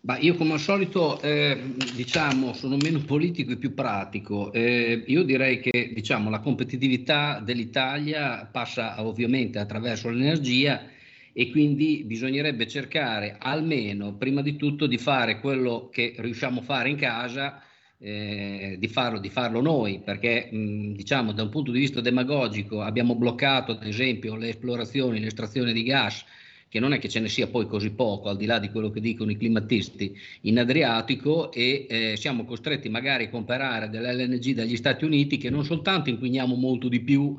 Bah, 0.00 0.18
io 0.18 0.34
come 0.34 0.54
al 0.54 0.58
solito 0.58 1.20
eh, 1.22 1.74
diciamo, 1.94 2.52
sono 2.54 2.76
meno 2.76 3.00
politico 3.06 3.52
e 3.52 3.56
più 3.56 3.72
pratico. 3.72 4.52
Eh, 4.52 5.04
io 5.06 5.22
direi 5.22 5.60
che 5.60 5.92
diciamo, 5.94 6.28
la 6.28 6.40
competitività 6.40 7.40
dell'Italia 7.40 8.48
passa 8.50 8.96
ovviamente 8.98 9.60
attraverso 9.60 10.10
l'energia 10.10 10.90
e 11.36 11.50
quindi 11.50 12.04
bisognerebbe 12.04 12.68
cercare 12.68 13.36
almeno 13.40 14.14
prima 14.14 14.40
di 14.40 14.54
tutto 14.54 14.86
di 14.86 14.98
fare 14.98 15.40
quello 15.40 15.88
che 15.92 16.14
riusciamo 16.16 16.60
a 16.60 16.62
fare 16.62 16.88
in 16.88 16.96
casa 16.96 17.60
eh, 17.98 18.76
di, 18.78 18.86
farlo, 18.86 19.18
di, 19.18 19.30
farlo, 19.30 19.60
noi, 19.60 20.00
perché 20.04 20.48
mh, 20.50 20.92
diciamo 20.92 21.32
da 21.32 21.42
un 21.42 21.48
punto 21.48 21.72
di 21.72 21.80
vista 21.80 22.00
demagogico 22.00 22.82
abbiamo 22.82 23.16
bloccato 23.16 23.72
ad 23.72 23.84
esempio 23.84 24.36
le 24.36 24.50
esplorazioni, 24.50 25.18
l'estrazione 25.18 25.72
di 25.72 25.82
gas, 25.82 26.24
che 26.68 26.78
non 26.78 26.92
è 26.92 26.98
che 27.00 27.08
ce 27.08 27.18
ne 27.18 27.28
sia 27.28 27.48
poi 27.48 27.66
così 27.66 27.90
poco, 27.90 28.28
al 28.28 28.36
di 28.36 28.46
là 28.46 28.60
di 28.60 28.70
quello 28.70 28.90
che 28.90 29.00
dicono 29.00 29.32
i 29.32 29.36
climatisti, 29.36 30.16
in 30.42 30.58
Adriatico 30.60 31.50
e 31.50 31.86
eh, 31.88 32.16
siamo 32.16 32.44
costretti 32.44 32.88
magari 32.88 33.24
a 33.24 33.30
comprare 33.30 33.88
dell'LNG 33.88 34.54
dagli 34.54 34.76
Stati 34.76 35.04
Uniti 35.04 35.36
che 35.36 35.50
non 35.50 35.64
soltanto 35.64 36.10
inquiniamo 36.10 36.54
molto 36.54 36.88
di 36.88 37.00
più 37.00 37.38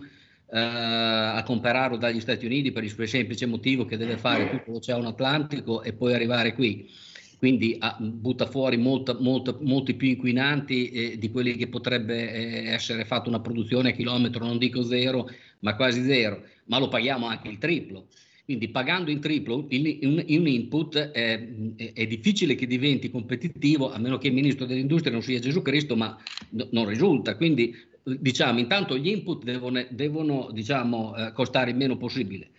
eh, 0.51 0.59
a 0.59 1.41
comprarlo 1.43 1.97
dagli 1.97 2.19
Stati 2.19 2.45
Uniti 2.45 2.71
per 2.71 2.83
il 2.83 3.07
semplice 3.07 3.45
motivo 3.45 3.85
che 3.85 3.97
deve 3.97 4.17
fare 4.17 4.49
tutto 4.49 4.71
l'Oceano 4.71 5.07
Atlantico 5.07 5.81
e 5.81 5.93
poi 5.93 6.13
arrivare 6.13 6.53
qui, 6.53 6.89
quindi 7.37 7.75
ah, 7.79 7.97
butta 7.99 8.45
fuori 8.45 8.77
molta, 8.77 9.15
molta, 9.19 9.55
molti 9.61 9.93
più 9.93 10.07
inquinanti 10.07 10.89
eh, 10.89 11.17
di 11.17 11.29
quelli 11.29 11.55
che 11.55 11.67
potrebbe 11.67 12.31
eh, 12.31 12.67
essere 12.69 13.05
fatta 13.05 13.29
una 13.29 13.39
produzione 13.39 13.89
a 13.89 13.93
chilometro, 13.93 14.45
non 14.45 14.57
dico 14.57 14.83
zero, 14.83 15.29
ma 15.59 15.75
quasi 15.75 16.03
zero, 16.03 16.43
ma 16.65 16.79
lo 16.79 16.87
paghiamo 16.87 17.27
anche 17.27 17.47
il 17.47 17.57
triplo. 17.57 18.07
Quindi 18.45 18.69
pagando 18.69 19.09
in 19.09 19.19
triplo 19.19 19.65
in 19.69 20.47
input 20.47 20.95
è, 20.95 21.47
è, 21.75 22.05
difficile 22.05 22.53
che 22.53 22.67
diventi 22.67 23.09
competitivo, 23.09 23.91
a 23.91 23.97
meno 23.97 24.19
che 24.19 24.27
il 24.27 24.33
ministro 24.33 24.67
dell'industria 24.67 25.11
non 25.11 25.23
sia 25.23 25.39
Gesù 25.39 25.63
Cristo, 25.63 25.95
ma 25.95 26.15
no, 26.49 26.67
non 26.69 26.87
risulta. 26.87 27.35
Quindi 27.37 27.75
diciamo, 28.05 28.59
intanto 28.59 28.97
gli 28.97 29.07
input 29.07 29.43
devono, 29.43 29.85
devono 29.89 30.49
diciamo, 30.51 31.15
eh, 31.15 31.31
costare 31.33 31.71
il 31.71 31.75
meno 31.75 31.97
possibile. 31.97 32.49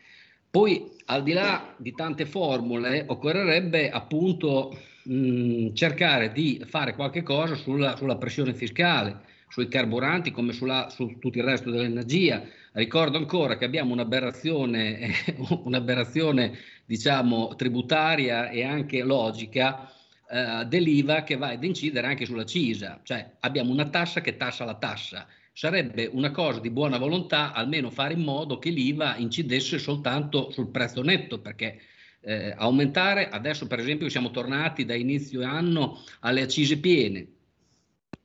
Poi, 0.51 0.91
al 1.07 1.23
di 1.23 1.33
là 1.33 1.75
di 1.77 1.93
tante 1.95 2.27
formule, 2.27 3.05
occorrerebbe 3.07 3.91
appunto 3.91 4.77
mh, 5.05 5.73
cercare 5.75 6.33
di 6.33 6.63
fare 6.67 6.95
qualche 6.95 7.23
cosa 7.23 7.55
sulla, 7.55 7.97
sulla 7.97 8.17
pressione 8.17 8.55
fiscale, 8.55 9.21
sui 9.49 9.69
carburanti 9.69 10.33
come 10.33 10.53
sulla, 10.53 10.89
su 10.91 11.19
tutto 11.19 11.39
il 11.39 11.45
resto 11.45 11.71
dell'energia. 11.71 12.43
Ricordo 12.73 13.17
ancora 13.17 13.57
che 13.57 13.65
abbiamo 13.65 13.93
un'aberrazione, 13.93 15.11
un'aberrazione 15.65 16.59
diciamo, 16.85 17.55
tributaria 17.55 18.51
e 18.51 18.65
anche 18.65 19.03
logica 19.03 19.91
eh, 20.29 20.65
dell'IVA 20.67 21.23
che 21.23 21.37
va 21.37 21.49
ad 21.49 21.63
incidere 21.65 22.07
anche 22.07 22.27
sulla 22.27 22.45
CISA, 22.45 23.01
cioè 23.03 23.37
abbiamo 23.41 23.73
una 23.73 23.89
tassa 23.89 24.21
che 24.21 24.37
tassa 24.37 24.65
la 24.65 24.75
tassa. 24.75 25.27
Sarebbe 25.53 26.07
una 26.13 26.31
cosa 26.33 26.61
di 26.61 26.71
buona 26.71 26.99
volontà 26.99 27.53
almeno 27.53 27.91
fare 27.91 28.13
in 28.13 28.21
modo 28.21 28.59
che 28.59 28.71
l'IVA 28.71 29.17
incidesse 29.17 29.79
soltanto 29.79 30.51
sul 30.51 30.71
prezzo 30.71 31.03
netto, 31.03 31.41
perché 31.41 31.81
eh, 32.21 32.53
aumentare, 32.57 33.29
adesso 33.29 33.67
per 33.67 33.79
esempio 33.79 34.09
siamo 34.09 34.31
tornati 34.31 34.85
da 34.85 34.95
inizio 34.95 35.43
anno 35.45 36.03
alle 36.21 36.43
accise 36.43 36.79
piene, 36.79 37.36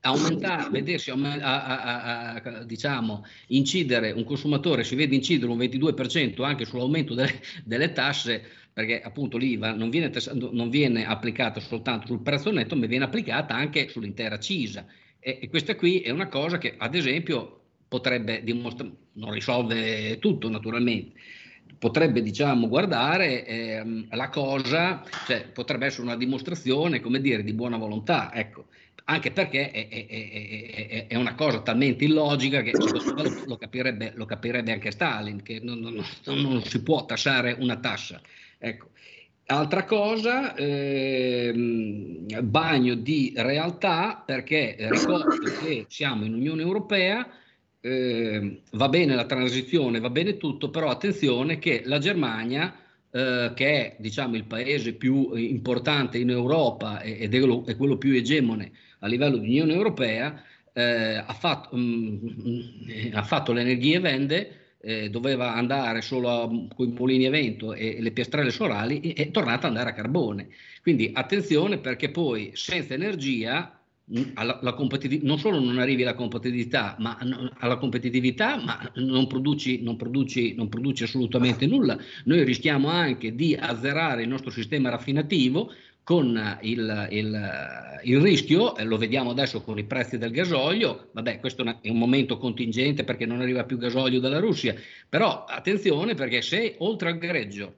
aumentare, 0.01 0.69
vedersi 0.69 1.11
a, 1.11 1.15
a, 1.15 2.33
a, 2.33 2.63
diciamo, 2.63 3.25
incidere 3.47 4.11
un 4.11 4.23
consumatore, 4.23 4.83
si 4.83 4.95
vede 4.95 5.15
incidere 5.15 5.51
un 5.51 5.57
22% 5.57 6.43
anche 6.43 6.65
sull'aumento 6.65 7.13
delle, 7.13 7.39
delle 7.63 7.91
tasse, 7.91 8.43
perché 8.73 9.01
appunto 9.01 9.37
l'IVA 9.37 9.73
non 9.73 9.89
viene, 9.89 10.11
non 10.51 10.69
viene, 10.69 11.05
applicata 11.05 11.59
soltanto 11.59 12.07
sul 12.07 12.21
prezzo 12.21 12.51
netto, 12.51 12.75
ma 12.75 12.85
viene 12.87 13.05
applicata 13.05 13.53
anche 13.53 13.89
sull'intera 13.89 14.39
CISA. 14.39 14.85
E, 15.19 15.39
e 15.41 15.49
questa 15.49 15.75
qui 15.75 16.01
è 16.01 16.09
una 16.09 16.27
cosa 16.27 16.57
che, 16.57 16.75
ad 16.77 16.95
esempio, 16.95 17.59
potrebbe 17.87 18.43
dimostrare, 18.43 18.93
non 19.13 19.31
risolve 19.31 20.17
tutto 20.19 20.49
naturalmente, 20.49 21.19
potrebbe 21.77 22.21
diciamo 22.21 22.67
guardare 22.67 23.45
eh, 23.45 24.05
la 24.09 24.29
cosa, 24.29 25.03
cioè 25.25 25.49
potrebbe 25.49 25.87
essere 25.87 26.03
una 26.03 26.15
dimostrazione, 26.15 27.01
come 27.01 27.19
dire, 27.21 27.43
di 27.43 27.53
buona 27.53 27.77
volontà, 27.77 28.33
ecco, 28.33 28.67
anche 29.05 29.31
perché 29.31 29.71
è, 29.71 29.87
è, 29.87 30.05
è, 30.07 31.07
è 31.07 31.15
una 31.15 31.35
cosa 31.35 31.61
talmente 31.61 32.05
illogica 32.05 32.61
che 32.61 32.71
lo, 32.71 32.87
lo, 33.45 33.57
capirebbe, 33.57 34.13
lo 34.15 34.25
capirebbe, 34.25 34.71
anche 34.71 34.91
Stalin, 34.91 35.41
che 35.41 35.59
non, 35.61 35.79
non, 35.79 36.03
non, 36.23 36.63
si 36.63 36.81
può 36.81 37.05
tassare 37.05 37.55
una 37.59 37.77
tassa. 37.77 38.21
Ecco. 38.57 38.89
Altra 39.47 39.83
cosa, 39.83 40.55
ehm, 40.55 42.41
bagno 42.43 42.95
di 42.95 43.33
realtà 43.35 44.23
perché 44.25 44.77
ricordo 44.79 45.35
che 45.59 45.85
siamo 45.89 46.23
in 46.23 46.33
Unione 46.33 46.61
Europea, 46.61 47.27
eh, 47.81 48.61
va 48.71 48.87
bene 48.87 49.13
la 49.13 49.25
transizione, 49.25 49.99
va 49.99 50.09
bene 50.09 50.37
tutto, 50.37 50.69
però 50.69 50.89
attenzione 50.89 51.59
che 51.59 51.81
la 51.83 51.97
Germania, 51.97 52.73
eh, 53.11 53.51
che 53.53 53.65
è 53.65 53.95
diciamo, 53.99 54.37
il 54.37 54.45
paese 54.45 54.93
più 54.93 55.33
importante 55.33 56.17
in 56.17 56.29
Europa 56.29 57.01
ed 57.01 57.35
è 57.35 57.75
quello 57.75 57.97
più 57.97 58.13
egemone 58.13 58.71
a 59.01 59.07
livello 59.07 59.37
di 59.37 59.47
Unione 59.49 59.73
Europea, 59.73 60.43
eh, 60.73 61.15
ha, 61.15 61.33
fatto, 61.33 61.75
mh, 61.75 63.11
ha 63.13 63.23
fatto 63.23 63.51
l'energia 63.51 63.97
e 63.97 63.99
vende 63.99 64.55
eh, 64.81 65.09
doveva 65.09 65.53
andare 65.53 66.01
solo 66.01 66.67
con 66.75 66.87
i 66.87 66.91
mulini 66.91 67.25
a 67.25 67.29
vento 67.29 67.73
e, 67.73 67.97
e 67.97 68.01
le 68.01 68.11
piastrelle 68.11 68.51
solari, 68.51 69.13
è 69.13 69.29
tornata 69.31 69.67
ad 69.67 69.73
andare 69.73 69.91
a 69.91 69.93
carbone. 69.93 70.49
Quindi 70.81 71.11
attenzione 71.13 71.77
perché 71.77 72.09
poi 72.09 72.51
senza 72.53 72.93
energia 72.93 73.75
alla, 74.33 74.59
alla 74.59 74.75
non 75.21 75.37
solo 75.37 75.59
non 75.59 75.77
arrivi 75.77 76.01
alla 76.01 76.15
competitività, 76.15 76.95
ma 76.99 77.17
alla 77.59 77.77
competitività, 77.77 78.57
ma 78.57 78.91
non 78.95 79.27
produci, 79.27 79.81
non, 79.83 79.95
produci, 79.95 80.55
non 80.55 80.67
produci 80.67 81.03
assolutamente 81.03 81.65
nulla. 81.67 81.97
Noi 82.25 82.43
rischiamo 82.43 82.89
anche 82.89 83.35
di 83.35 83.55
azzerare 83.55 84.23
il 84.23 84.27
nostro 84.27 84.49
sistema 84.49 84.89
raffinativo 84.89 85.71
con 86.11 86.57
il, 86.63 87.07
il, 87.09 87.99
il, 88.03 88.19
rischio, 88.19 88.73
lo 88.83 88.97
vediamo 88.97 89.29
adesso 89.29 89.61
con 89.61 89.77
i 89.77 89.85
prezzi 89.85 90.17
del 90.17 90.31
gasolio, 90.31 91.07
vabbè 91.13 91.39
questo 91.39 91.63
è 91.63 91.89
un 91.89 91.97
momento 91.97 92.37
contingente 92.37 93.05
perché 93.05 93.25
non 93.25 93.39
arriva 93.39 93.63
più 93.63 93.77
gasolio 93.77 94.19
dalla 94.19 94.39
Russia, 94.39 94.75
però 95.07 95.45
attenzione 95.45 96.13
perché 96.13 96.41
se 96.41 96.75
oltre 96.79 97.11
al 97.11 97.17
greggio 97.17 97.75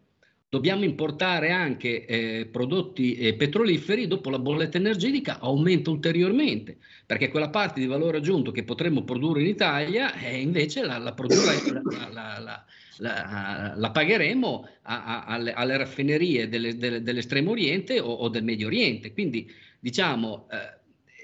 dobbiamo 0.50 0.84
importare 0.84 1.52
anche 1.52 2.08
eh, 2.08 2.48
prodotti 2.52 3.18
eh, 3.18 3.36
petroliferi, 3.36 4.08
dopo 4.08 4.32
la 4.32 4.40
bolletta 4.40 4.78
energetica 4.78 5.38
aumenta 5.40 5.92
ulteriormente, 5.92 6.78
perché 7.06 7.30
quella 7.30 7.52
parte 7.52 7.80
di 7.80 7.86
valore 7.86 8.18
aggiunto 8.18 8.50
che 8.50 8.64
potremmo 8.64 9.04
produrre 9.04 9.42
in 9.42 9.48
Italia 9.48 10.12
eh, 10.16 10.42
invece 10.42 10.82
la, 10.82 10.98
la, 10.98 11.14
la, 11.14 12.66
la, 12.98 13.74
la 13.76 13.92
pagheremo 13.92 14.68
a, 14.84 15.04
a, 15.06 15.24
alle, 15.26 15.54
alle, 15.54 15.78
raffinerie 15.78 16.48
delle, 16.50 16.78
delle, 16.78 17.02
dell'estremo 17.02 17.52
oriente 17.52 18.00
o, 18.00 18.12
o, 18.12 18.30
del 18.30 18.44
medio 18.44 18.68
oriente. 18.68 19.14
Quindi 19.14 19.50
diciamo, 19.80 20.48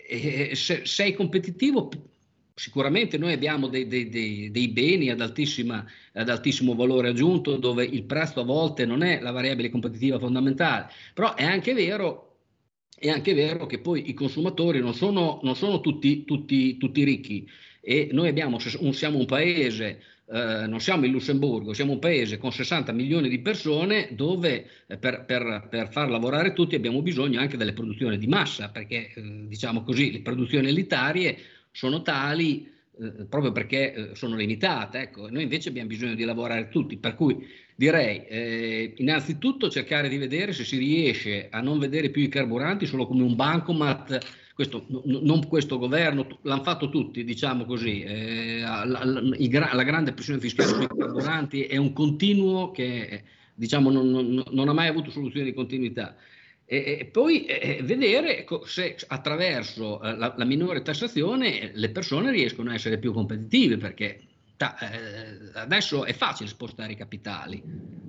eh, 0.08 0.56
se 0.56 0.86
sei 0.86 1.14
competitivo 1.14 1.90
Sicuramente 2.60 3.18
noi 3.18 3.32
abbiamo 3.32 3.68
dei, 3.68 3.88
dei, 3.88 4.10
dei, 4.10 4.52
dei 4.52 4.68
beni 4.68 5.10
ad, 5.10 5.22
ad, 5.22 6.30
altissimo 6.30 6.76
valore 6.76 7.08
aggiunto 7.08 7.56
dove 7.56 7.86
il 7.86 8.04
prezzo 8.04 8.42
a 8.42 8.44
volte 8.44 8.86
non 8.86 9.02
è 9.02 9.22
la 9.22 9.32
variabile 9.32 9.70
competitiva 9.70 10.20
fondamentale, 10.20 10.90
però 11.14 11.36
è 11.36 11.46
anche 11.46 11.74
vero, 11.74 12.40
è 12.94 13.08
anche 13.08 13.34
vero 13.34 13.66
che 13.66 13.80
poi 13.80 14.10
i 14.10 14.14
consumatori 14.14 14.82
non 14.82 14.94
sono, 14.94 15.40
non 15.42 15.56
sono 15.56 15.80
tutti, 15.80 16.26
tutti, 16.26 16.76
tutti, 16.76 17.06
ricchi 17.06 17.50
e 17.80 18.10
noi 18.12 18.28
abbiamo, 18.28 18.60
siamo 18.60 19.20
un 19.20 19.26
paese 19.26 20.04
eh, 20.32 20.68
non 20.68 20.80
siamo 20.80 21.06
in 21.06 21.12
Lussemburgo, 21.12 21.74
siamo 21.74 21.94
un 21.94 22.00
paese 22.00 22.38
con 22.38 22.52
60 22.52 22.92
milioni 22.92 23.30
di 23.30 23.40
persone 23.40 24.10
dove 24.12 24.68
eh, 24.86 24.98
per, 24.98 25.26
per, 25.26 25.68
per, 25.70 25.90
far 25.92 26.12
lavorare 26.12 26.54
tutti 26.54 26.76
abbiamo 26.76 27.02
bisogno 27.02 27.40
anche 27.40 27.58
delle 27.58 27.74
produzioni 27.74 28.16
di 28.20 28.28
massa, 28.28 28.70
perché 28.70 29.12
eh, 29.12 29.48
diciamo 29.48 29.82
così 29.82 30.12
le 30.12 30.22
produzioni 30.22 30.68
elitarie 30.68 31.36
sono 31.72 32.04
tali 32.04 32.70
eh, 33.02 33.26
proprio 33.26 33.52
perché 33.52 33.94
eh, 33.94 34.16
sono 34.16 34.36
limitate. 34.36 35.00
Ecco. 35.00 35.32
Noi 35.32 35.42
invece 35.42 35.70
abbiamo 35.70 35.88
bisogno 35.88 36.14
di 36.14 36.24
lavorare 36.24 36.70
tutti, 36.70 36.98
per 36.98 37.16
cui 37.16 37.48
direi 37.76 38.94
innanzitutto 38.98 39.70
cercare 39.70 40.10
di 40.10 40.18
vedere 40.18 40.52
se 40.52 40.66
si 40.66 40.78
riesce 40.78 41.48
a 41.50 41.62
non 41.62 41.80
vedere 41.80 42.10
più 42.10 42.22
i 42.22 42.28
carburanti 42.28 42.86
solo 42.86 43.08
come 43.08 43.24
un 43.24 43.36
bancomat. 43.36 44.20
Questo, 44.60 44.86
non 45.06 45.48
questo 45.48 45.78
governo, 45.78 46.28
l'hanno 46.42 46.64
fatto 46.64 46.90
tutti, 46.90 47.24
diciamo 47.24 47.64
così. 47.64 48.02
Eh, 48.02 48.60
la, 48.60 48.84
la, 48.84 49.04
la, 49.06 49.84
grande 49.84 50.12
pressione 50.12 50.42
fiscale 50.42 50.68
sui 50.68 50.86
carburanti 50.86 51.64
è 51.64 51.78
un 51.78 51.94
continuo 51.94 52.70
che 52.72 53.24
diciamo, 53.54 53.90
non, 53.90 54.10
non, 54.10 54.44
non 54.50 54.68
ha 54.68 54.74
mai 54.74 54.90
avuto 54.90 55.12
soluzione 55.12 55.46
di 55.46 55.54
continuità 55.54 56.18
e, 56.66 57.10
poi 57.12 57.46
eh, 57.46 57.80
vedere 57.84 58.46
se 58.66 58.98
attraverso 59.08 60.04
eh, 60.04 60.18
la, 60.18 60.36
minore 60.46 60.82
tassazione 60.82 61.72
le 61.74 61.90
persone 61.90 62.30
riescono 62.30 62.70
a 62.70 62.74
essere 62.74 63.00
più 63.00 63.14
competitive 63.14 63.78
perché 63.78 64.20
adesso 65.54 66.06
è 66.06 66.14
facile 66.14 66.50
spostare 66.50 66.94
i 66.94 66.96
capitali. 66.96 67.62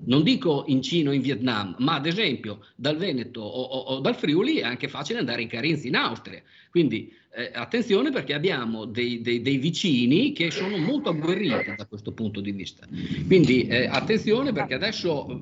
Non 0.07 0.23
dico 0.23 0.65
in 0.67 0.83
Cina 0.83 1.11
o 1.11 1.13
in 1.13 1.21
Vietnam, 1.21 1.77
ma 1.79 1.95
ad 1.95 2.07
esempio 2.07 2.67
dal 2.75 2.97
Veneto 2.97 3.41
o, 3.41 3.63
o, 3.63 3.79
o 3.95 4.01
dal 4.01 4.17
Friuli 4.17 4.57
è 4.57 4.65
anche 4.65 4.89
facile 4.89 5.21
andare 5.21 5.43
in 5.43 5.49
Carinzi 5.49 5.89
in 5.89 5.97
Austria. 5.97 6.43
Quindi 6.71 7.13
eh, 7.33 7.53
attenzione 7.55 8.11
perché 8.11 8.35
abbiamo 8.35 8.87
dei, 8.87 9.21
dei, 9.21 9.43
dei, 9.43 9.59
vicini 9.59 10.33
che 10.33 10.51
sono 10.51 10.77
molto 10.79 11.11
agguerriti 11.11 11.75
da 11.77 11.87
questo 11.87 12.13
punto 12.13 12.41
di 12.41 12.51
vista. 12.51 12.87
Quindi 13.27 13.67
eh, 13.69 13.87
attenzione 13.87 14.53
perché 14.53 14.75
adesso 14.75 15.41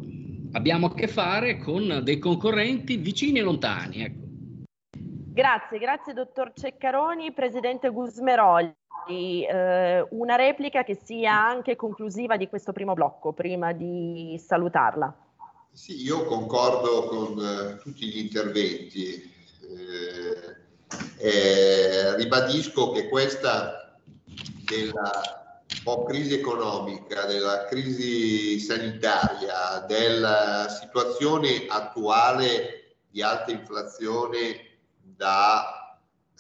abbiamo 0.53 0.87
a 0.87 0.95
che 0.95 1.09
fare 1.09 1.59
con 1.59 2.01
dei 2.03 2.19
concorrenti 2.19 2.97
vicini 2.97 3.39
e 3.39 3.43
lontani. 3.43 4.03
Ecco. 4.03 4.27
Grazie, 5.33 5.79
grazie 5.79 6.13
dottor 6.13 6.53
Ceccaroni, 6.53 7.33
presidente 7.33 7.91
Gusmeroli. 7.91 8.75
Eh, 9.09 10.07
una 10.11 10.37
replica 10.37 10.85
che 10.85 10.99
sia 11.03 11.33
anche 11.33 11.77
conclusiva 11.77 12.37
di 12.37 12.49
questo 12.49 12.73
primo 12.73 12.95
blocco, 12.95 13.33
prima 13.33 13.73
di 13.73 14.41
salutarla. 14.45 15.17
Sì, 15.73 16.03
io 16.03 16.25
concordo 16.25 17.05
con 17.05 17.39
eh, 17.39 17.79
tutti 17.83 18.07
gli 18.07 18.19
interventi. 18.19 19.37
Eh, 21.19 22.17
ribadisco 22.17 22.93
che 22.93 23.09
questa 23.09 23.99
della 24.65 25.11
crisi 26.07 26.35
economica, 26.35 27.25
della 27.27 27.65
crisi 27.65 28.59
sanitaria, 28.59 29.85
della 29.87 30.69
situazione 30.69 31.67
attuale 31.69 32.97
di 33.11 33.23
alta 33.23 33.53
inflazione 33.53 34.79
da 35.01 35.78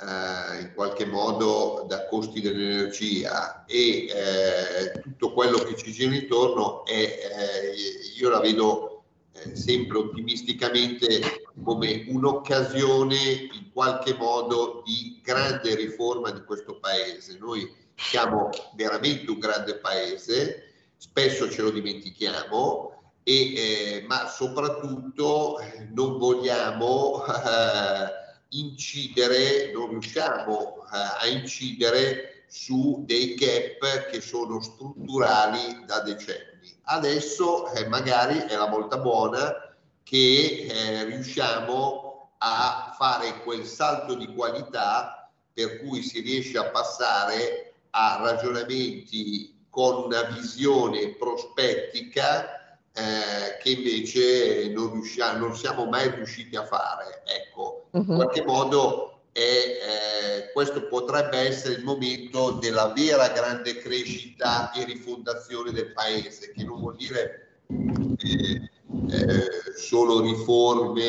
eh, 0.00 0.60
in 0.60 0.72
qualche 0.74 1.06
modo 1.06 1.84
da 1.88 2.06
costi 2.06 2.40
dell'energia 2.40 3.64
e 3.66 4.06
eh, 4.06 5.00
tutto 5.00 5.32
quello 5.32 5.58
che 5.58 5.76
ci 5.76 5.92
gira 5.92 6.14
intorno 6.14 6.84
è, 6.84 6.92
eh, 6.92 7.74
io 8.16 8.28
la 8.28 8.40
vedo 8.40 9.02
eh, 9.32 9.56
sempre 9.56 9.98
ottimisticamente 9.98 11.42
come 11.62 12.04
un'occasione 12.08 13.16
in 13.16 13.70
qualche 13.72 14.14
modo 14.14 14.82
di 14.84 15.20
grande 15.22 15.74
riforma 15.74 16.30
di 16.30 16.42
questo 16.44 16.78
paese. 16.78 17.36
Noi 17.38 17.74
siamo 17.96 18.50
veramente 18.74 19.30
un 19.30 19.38
grande 19.38 19.76
paese, 19.76 20.72
spesso 20.96 21.50
ce 21.50 21.62
lo 21.62 21.70
dimentichiamo, 21.70 22.92
e, 23.24 23.54
eh, 23.54 24.04
ma 24.06 24.28
soprattutto 24.28 25.58
eh, 25.58 25.88
non 25.92 26.18
vogliamo 26.18 27.22
incidere, 28.50 29.70
non 29.72 29.88
riusciamo 29.90 30.84
eh, 30.84 30.96
a 31.20 31.26
incidere 31.26 32.44
su 32.48 33.02
dei 33.06 33.34
gap 33.34 34.10
che 34.10 34.20
sono 34.20 34.60
strutturali 34.60 35.84
da 35.84 36.00
decenni. 36.00 36.74
Adesso 36.84 37.72
eh, 37.72 37.86
magari 37.88 38.38
è 38.38 38.56
la 38.56 38.68
volta 38.68 38.96
buona 38.98 39.76
che 40.02 40.66
eh, 40.70 41.04
riusciamo 41.04 42.30
a 42.38 42.94
fare 42.96 43.42
quel 43.42 43.66
salto 43.66 44.14
di 44.14 44.32
qualità 44.32 45.30
per 45.52 45.80
cui 45.80 46.02
si 46.02 46.20
riesce 46.20 46.56
a 46.56 46.70
passare 46.70 47.74
a 47.90 48.20
ragionamenti 48.22 49.66
con 49.68 50.04
una 50.04 50.22
visione 50.22 51.14
prospettica 51.16 52.78
eh, 52.92 53.58
che 53.62 53.70
invece 53.70 54.68
non, 54.70 55.02
non 55.36 55.56
siamo 55.56 55.84
mai 55.86 56.10
riusciti 56.10 56.56
a 56.56 56.64
fare. 56.64 57.22
Ecco. 57.26 57.77
In 57.92 58.04
mhm. 58.06 58.14
qualche 58.16 58.44
modo 58.44 59.20
è, 59.32 59.40
eh, 59.40 60.52
questo 60.52 60.86
potrebbe 60.88 61.38
essere 61.38 61.74
il 61.74 61.84
momento 61.84 62.52
della 62.52 62.92
vera 62.94 63.28
grande 63.28 63.78
crescita 63.78 64.72
e 64.72 64.84
rifondazione 64.84 65.72
del 65.72 65.92
paese, 65.92 66.52
che 66.52 66.64
non 66.64 66.80
vuol 66.80 66.96
dire 66.96 67.58
eh, 67.68 68.70
eh 69.10 69.48
solo 69.76 70.20
riforme 70.20 71.02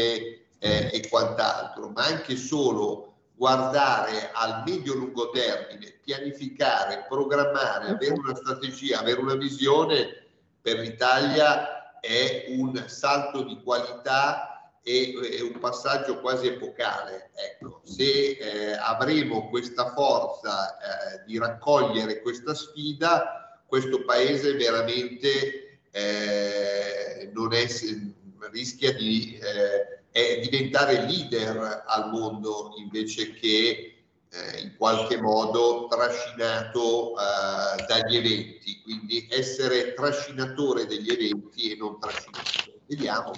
eh, 0.59 0.89
e 0.91 1.07
quant'altro, 1.09 1.89
ma 1.89 2.05
anche 2.05 2.35
solo 2.35 3.13
guardare 3.35 4.31
al 4.33 4.63
medio-lungo 4.65 5.29
termine, 5.29 5.95
pianificare, 6.03 7.05
programmare, 7.07 7.87
avere 7.87 8.13
una 8.13 8.35
strategia, 8.35 8.99
avere 8.99 9.21
una 9.21 9.35
visione 9.35 10.25
per 10.61 10.79
l'Italia 10.79 11.99
è 12.01 12.45
un 12.49 12.83
salto 12.87 13.43
di 13.43 13.61
qualità 13.63 14.48
e 14.83 15.37
è 15.37 15.41
un 15.41 15.59
passaggio 15.59 16.19
quasi 16.19 16.47
epocale. 16.47 17.31
Ecco, 17.33 17.81
se 17.83 18.31
eh, 18.31 18.71
avremo 18.73 19.49
questa 19.49 19.93
forza 19.93 20.77
eh, 20.77 21.23
di 21.25 21.37
raccogliere 21.37 22.21
questa 22.21 22.53
sfida, 22.53 23.61
questo 23.65 24.03
paese 24.03 24.53
veramente 24.53 25.79
eh, 25.91 27.29
è, 27.31 28.09
rischia 28.51 28.93
di 28.93 29.39
eh, 30.11 30.39
diventare 30.41 31.05
leader 31.05 31.83
al 31.85 32.09
mondo 32.09 32.73
invece 32.77 33.33
che 33.33 33.93
eh, 34.31 34.61
in 34.61 34.75
qualche 34.77 35.19
modo 35.19 35.87
trascinato 35.89 37.13
eh, 37.13 37.85
dagli 37.87 38.15
eventi, 38.15 38.81
quindi 38.83 39.27
essere 39.29 39.93
trascinatore 39.93 40.85
degli 40.85 41.09
eventi 41.09 41.71
e 41.71 41.75
non 41.75 41.99
trascinatore. 41.99 42.79
Vediamo. 42.85 43.31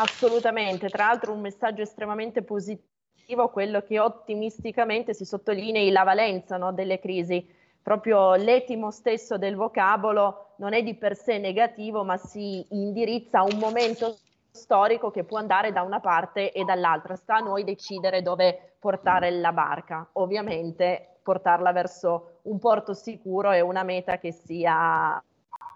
Assolutamente, 0.00 0.88
tra 0.88 1.06
l'altro 1.06 1.32
un 1.32 1.40
messaggio 1.40 1.82
estremamente 1.82 2.42
positivo, 2.42 3.48
quello 3.48 3.82
che 3.82 3.98
ottimisticamente 3.98 5.12
si 5.12 5.24
sottolinei 5.24 5.90
la 5.90 6.04
valenza 6.04 6.56
no, 6.56 6.72
delle 6.72 7.00
crisi. 7.00 7.44
Proprio 7.82 8.34
l'etimo 8.34 8.92
stesso 8.92 9.38
del 9.38 9.56
vocabolo 9.56 10.54
non 10.58 10.72
è 10.72 10.84
di 10.84 10.94
per 10.94 11.16
sé 11.16 11.38
negativo, 11.38 12.04
ma 12.04 12.16
si 12.16 12.64
indirizza 12.70 13.40
a 13.40 13.42
un 13.42 13.58
momento 13.58 14.16
storico 14.52 15.10
che 15.10 15.24
può 15.24 15.38
andare 15.38 15.72
da 15.72 15.82
una 15.82 15.98
parte 15.98 16.52
e 16.52 16.62
dall'altra, 16.64 17.16
sta 17.16 17.36
a 17.36 17.40
noi 17.40 17.64
decidere 17.64 18.22
dove 18.22 18.76
portare 18.78 19.32
la 19.32 19.52
barca, 19.52 20.08
ovviamente 20.12 21.18
portarla 21.24 21.72
verso 21.72 22.38
un 22.42 22.60
porto 22.60 22.94
sicuro 22.94 23.50
e 23.50 23.60
una 23.60 23.82
meta 23.82 24.18
che 24.18 24.30
sia 24.30 25.20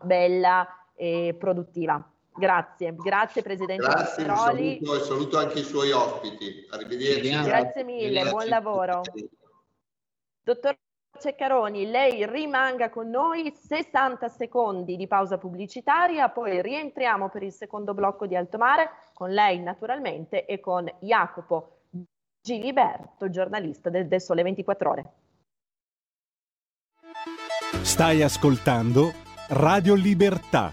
bella 0.01 0.67
e 0.95 1.35
produttiva. 1.37 2.12
Grazie, 2.35 2.95
grazie 2.95 3.43
Presidente 3.43 3.83
Grazie, 3.83 4.25
saluto, 4.25 4.95
e 4.95 5.01
saluto 5.01 5.39
anche 5.39 5.61
i 5.61 5.65
suoi 5.65 5.93
ospiti. 5.93 6.67
Arrivederci. 6.71 7.43
Grazie 7.43 7.85
mille, 7.85 8.29
buon 8.31 8.47
lavoro. 8.47 9.03
Dottor 10.43 10.77
Ceccaroni, 11.19 11.91
lei 11.91 12.27
rimanga 12.27 12.91
con 12.91 13.09
noi 13.11 13.53
60 13.55 14.29
secondi 14.29 14.97
di 14.97 15.07
pausa 15.07 15.39
pubblicitaria, 15.39 16.31
poi 16.31 16.61
rientriamo 16.63 17.29
per 17.29 17.43
il 17.43 17.53
secondo 17.53 17.95
blocco 17.95 18.27
di 18.27 18.35
Alto 18.35 18.57
Mare 18.59 18.91
con 19.13 19.31
lei 19.31 19.61
naturalmente 19.61 20.47
e 20.47 20.59
con 20.59 20.91
Jacopo 21.01 21.83
Giliberto, 22.41 23.31
giornalista 23.31 23.89
del, 23.89 24.09
del 24.09 24.21
Sole 24.21 24.43
24 24.43 24.91
Ore. 24.91 25.13
Stai 27.83 28.23
ascoltando 28.23 29.13
Radio 29.49 29.95
Libertà, 29.95 30.73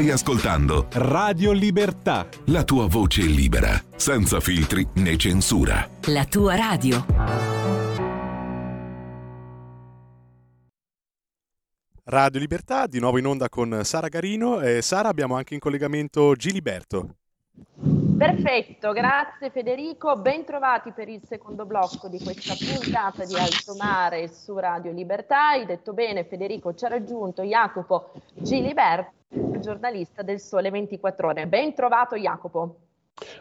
Stai 0.00 0.12
ascoltando 0.12 0.86
Radio 0.92 1.52
Libertà. 1.52 2.26
La 2.46 2.64
tua 2.64 2.86
voce 2.86 3.20
libera, 3.20 3.78
senza 3.96 4.40
filtri 4.40 4.86
né 4.94 5.18
censura. 5.18 5.86
La 6.06 6.24
tua 6.24 6.56
radio. 6.56 7.04
Radio 12.04 12.40
Libertà, 12.40 12.86
di 12.86 12.98
nuovo 12.98 13.18
in 13.18 13.26
onda 13.26 13.50
con 13.50 13.82
Sara 13.84 14.08
Garino. 14.08 14.62
E 14.62 14.80
Sara, 14.80 15.10
abbiamo 15.10 15.36
anche 15.36 15.52
in 15.52 15.60
collegamento 15.60 16.34
Giliberto. 16.34 17.16
Perfetto, 18.20 18.92
grazie 18.92 19.48
Federico, 19.50 20.16
bentrovati 20.16 20.92
per 20.92 21.08
il 21.08 21.22
secondo 21.24 21.64
blocco 21.64 22.08
di 22.08 22.18
questa 22.18 22.54
puntata 22.54 23.24
di 23.24 23.34
Alto 23.34 23.74
Mare 23.78 24.28
su 24.28 24.58
Radio 24.58 24.92
Libertà. 24.92 25.48
Hai 25.48 25.64
detto 25.64 25.94
bene 25.94 26.24
Federico, 26.24 26.74
ci 26.74 26.84
ha 26.84 26.88
raggiunto 26.88 27.42
Jacopo 27.42 28.12
Giliberto 28.34 29.18
giornalista 29.60 30.22
del 30.22 30.40
Sole 30.40 30.70
24 30.70 31.28
Ore. 31.28 31.46
Ben 31.46 31.74
trovato 31.74 32.16
Jacopo. 32.16 32.76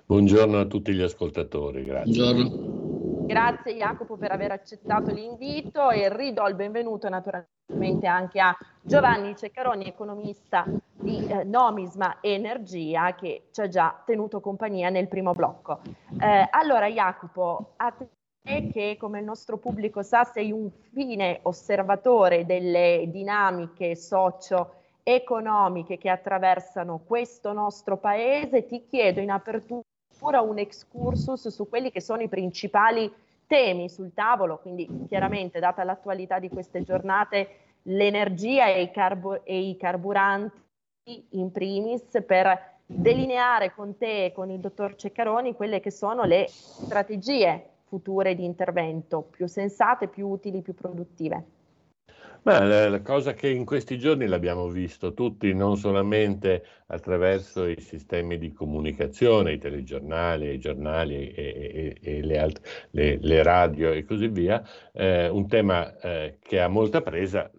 Buongiorno 0.06 0.60
a 0.60 0.65
tutti 0.65 0.93
gli 0.93 1.02
ascoltatori, 1.02 1.84
grazie. 1.84 2.13
Buongiorno. 2.13 2.99
Grazie 3.30 3.76
Jacopo 3.76 4.18
per 4.18 4.32
aver 4.32 4.50
accettato 4.50 5.12
l'invito 5.12 5.92
e 5.92 6.12
ridò 6.12 6.48
il 6.48 6.56
benvenuto 6.56 7.08
naturalmente 7.10 8.08
anche 8.08 8.39
a 8.39 8.58
Giovanni 8.82 9.36
Ceccaroni, 9.36 9.86
economista 9.86 10.65
di 10.96 11.28
eh, 11.28 11.44
Nomisma 11.44 12.18
Energia, 12.22 13.13
che 13.13 13.50
ci 13.52 13.62
ha 13.62 13.68
già 13.68 14.02
tenuto 14.04 14.39
compagnia 14.42 14.89
nel 14.89 15.08
primo 15.08 15.34
blocco. 15.34 15.82
Eh, 16.20 16.48
allora 16.50 16.88
Jacopo, 16.88 17.74
a 17.76 17.92
te 17.92 18.70
che 18.74 18.98
come 19.00 19.20
il 19.20 19.26
nostro 19.26 19.58
pubblico 19.58 20.02
sa 20.02 20.24
sei 20.24 20.52
un 20.52 20.68
fine 20.92 21.42
osservatore 21.44 22.48
delle 22.48 23.04
dinamiche 23.12 23.96
socio 23.96 24.74
economiche 25.04 26.00
che 26.00 26.10
attraversano 26.10 27.02
questo 27.06 27.54
nostro 27.54 27.98
paese, 27.98 28.65
ti 28.65 28.88
chiedo 28.88 29.20
in 29.20 29.30
apertura 29.30 29.84
un 30.21 30.58
excursus 30.58 31.47
su 31.47 31.67
quelli 31.67 31.91
che 31.91 32.01
sono 32.01 32.21
i 32.21 32.29
principali 32.29 33.12
temi 33.47 33.89
sul 33.89 34.13
tavolo, 34.13 34.60
quindi 34.60 34.88
chiaramente 35.08 35.60
data 35.60 35.84
l'attualità 35.84 36.39
di 36.39 36.49
queste 36.49 36.84
giornate 36.84 37.49
l'energia 37.84 38.67
e 38.67 38.84
i, 38.84 38.91
carbo- 38.91 39.43
e 39.43 39.69
i 39.69 39.77
carburanti 39.77 41.27
in 41.32 41.51
primis 41.51 42.23
per 42.25 42.77
delineare 42.86 43.73
con 43.73 43.97
te 43.97 44.25
e 44.25 44.32
con 44.32 44.49
il 44.51 44.60
dottor 44.60 44.95
Ceccaroni 44.95 45.55
quelle 45.55 45.79
che 45.79 45.91
sono 45.91 46.25
le 46.25 46.47
strategie 46.47 47.69
future 47.86 48.36
di 48.36 48.45
intervento 48.45 49.21
più 49.21 49.47
sensate, 49.47 50.08
più 50.08 50.27
utili, 50.27 50.62
più 50.62 50.75
produttive. 50.75 51.59
Ma 52.43 52.63
la, 52.63 52.89
la, 52.89 53.02
cosa 53.02 53.34
che 53.34 53.49
in 53.49 53.65
questi 53.65 53.97
giorni 53.99 54.25
l'abbiamo 54.25 54.67
visto 54.69 55.13
tutti, 55.13 55.54
non 55.54 55.78
solamente 55.78 56.65
attraverso 56.88 57.65
i 57.65 57.80
sistemi 57.82 58.38
di 58.38 58.52
comunicazione, 58.54 59.54
i 59.54 59.58
telegiornali, 59.58 60.54
i 60.54 60.60
giornali 60.60 61.32
e, 61.32 61.97
e, 62.02 62.12
e 62.17 62.21
le, 62.23 62.39
alt- 62.39 62.88
le, 62.91 63.17
le, 63.21 63.43
radio 63.43 63.91
e 63.91 64.04
così 64.06 64.28
via, 64.30 64.63
eh, 64.93 65.28
un 65.28 65.47
tema 65.47 65.97
eh, 65.99 66.38
che 66.41 66.62
ha 66.62 66.67
molta 66.67 67.02
presa 67.02 67.52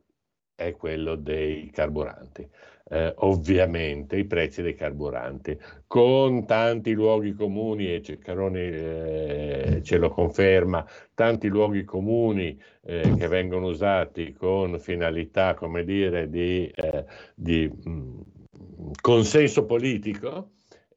è 0.55 0.73
quello 0.73 1.15
dei 1.17 1.71
carburanti 1.71 2.49
eh, 2.91 3.15
ovviamente 3.19 4.17
i 4.17 4.25
prezzi 4.25 4.63
dei 4.63 4.75
carburanti, 4.75 5.57
con 5.87 6.45
tanti 6.45 6.93
luoghi 6.93 7.33
comuni, 7.33 7.95
e 7.95 8.03
Ceccaroni 8.03 8.59
eh, 8.59 9.81
ce 9.83 9.97
lo 9.97 10.11
conferma, 10.11 10.85
tanti 11.15 11.47
luoghi 11.47 11.85
comuni 11.85 12.61
eh, 12.83 13.15
che 13.17 13.29
vengono 13.29 13.69
usati 13.69 14.33
con 14.33 14.79
finalità, 14.81 15.55
come 15.55 15.85
dire, 15.85 16.29
di, 16.29 16.67
eh, 16.75 17.05
di 17.35 17.69
mh, 17.69 17.91
mm, 17.91 18.91
consenso 19.01 19.65
politico. 19.67 20.51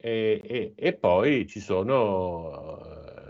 E, 0.05 0.41
e, 0.43 0.73
e, 0.75 0.93
poi 0.93 1.47
ci 1.47 1.61
sono, 1.61 2.81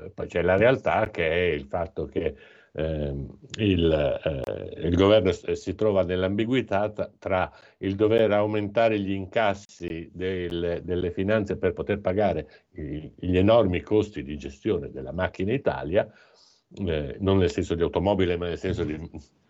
eh, 0.06 0.10
poi 0.10 0.26
c'è 0.26 0.42
la 0.42 0.58
realtà 0.58 1.12
che 1.12 1.30
è 1.30 1.52
il 1.54 1.66
fatto 1.66 2.06
che 2.06 2.36
eh, 2.76 3.14
il, 3.58 4.22
eh, 4.24 4.88
il, 4.88 4.96
governo 4.96 5.32
si 5.32 5.76
trova 5.76 6.04
nell'ambiguità 6.04 6.92
tra 7.20 7.52
il 7.78 7.96
dover 7.96 8.32
aumentare 8.32 9.00
gli 9.00 9.12
incassi 9.12 10.10
del, 10.12 10.82
delle 10.84 11.12
finanze 11.12 11.58
per 11.58 11.74
poter 11.74 12.00
pagare 12.02 12.66
gli, 12.72 13.12
gli 13.16 13.38
enormi 13.38 13.82
costi 13.82 14.24
di 14.24 14.38
gestione 14.38 14.90
della 14.90 15.12
macchina 15.12 15.54
Italia, 15.54 16.12
eh, 16.86 17.18
non 17.20 17.38
nel 17.38 17.52
senso 17.52 17.76
di 17.76 17.84
automobile 17.84 18.38
ma 18.38 18.48
nel 18.48 18.58
senso 18.58 18.84
di 18.84 19.00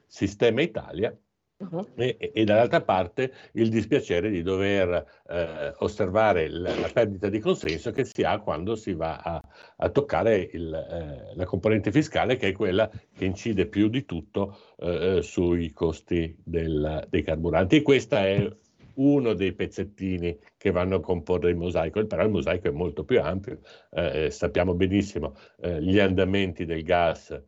sistema 0.05 0.62
Italia, 0.62 1.17
Uh-huh. 1.57 1.87
E, 1.95 2.17
e, 2.33 2.43
dall'altra 2.43 2.81
parte 2.81 3.31
il 3.53 3.69
dispiacere 3.69 4.29
di 4.29 4.41
dover 4.41 5.21
eh, 5.29 5.73
osservare 5.77 6.49
la, 6.49 6.75
la, 6.77 6.89
perdita 6.91 7.29
di 7.29 7.39
consenso 7.39 7.91
che 7.91 8.03
si 8.03 8.23
ha 8.23 8.39
quando 8.39 8.75
si 8.75 8.93
va 8.93 9.17
a, 9.17 9.41
a 9.77 9.89
toccare 9.89 10.49
il, 10.51 10.73
eh, 10.73 11.35
la 11.35 11.45
componente 11.45 11.91
fiscale 11.91 12.35
che 12.37 12.49
è 12.49 12.51
quella 12.51 12.89
che 13.15 13.25
incide 13.25 13.67
più 13.67 13.87
di 13.87 14.03
tutto 14.03 14.57
eh, 14.77 15.19
sui 15.21 15.71
costi 15.71 16.35
del, 16.43 17.05
dei 17.09 17.23
carburanti. 17.23 17.77
E 17.77 17.81
questo 17.81 18.15
è 18.15 18.49
uno 18.95 19.33
dei 19.33 19.53
pezzettini 19.53 20.37
che 20.57 20.71
vanno 20.71 20.95
a 20.95 21.01
comporre 21.01 21.49
il 21.49 21.55
mosaico, 21.55 22.05
però 22.05 22.23
il 22.23 22.29
mosaico 22.29 22.67
è 22.67 22.71
molto 22.71 23.03
più 23.03 23.21
ampio. 23.21 23.59
Eh, 23.91 24.29
sappiamo 24.31 24.73
benissimo 24.73 25.35
eh, 25.61 25.81
gli 25.81 25.99
andamenti 25.99 26.65
del 26.65 26.83
gas 26.83 27.41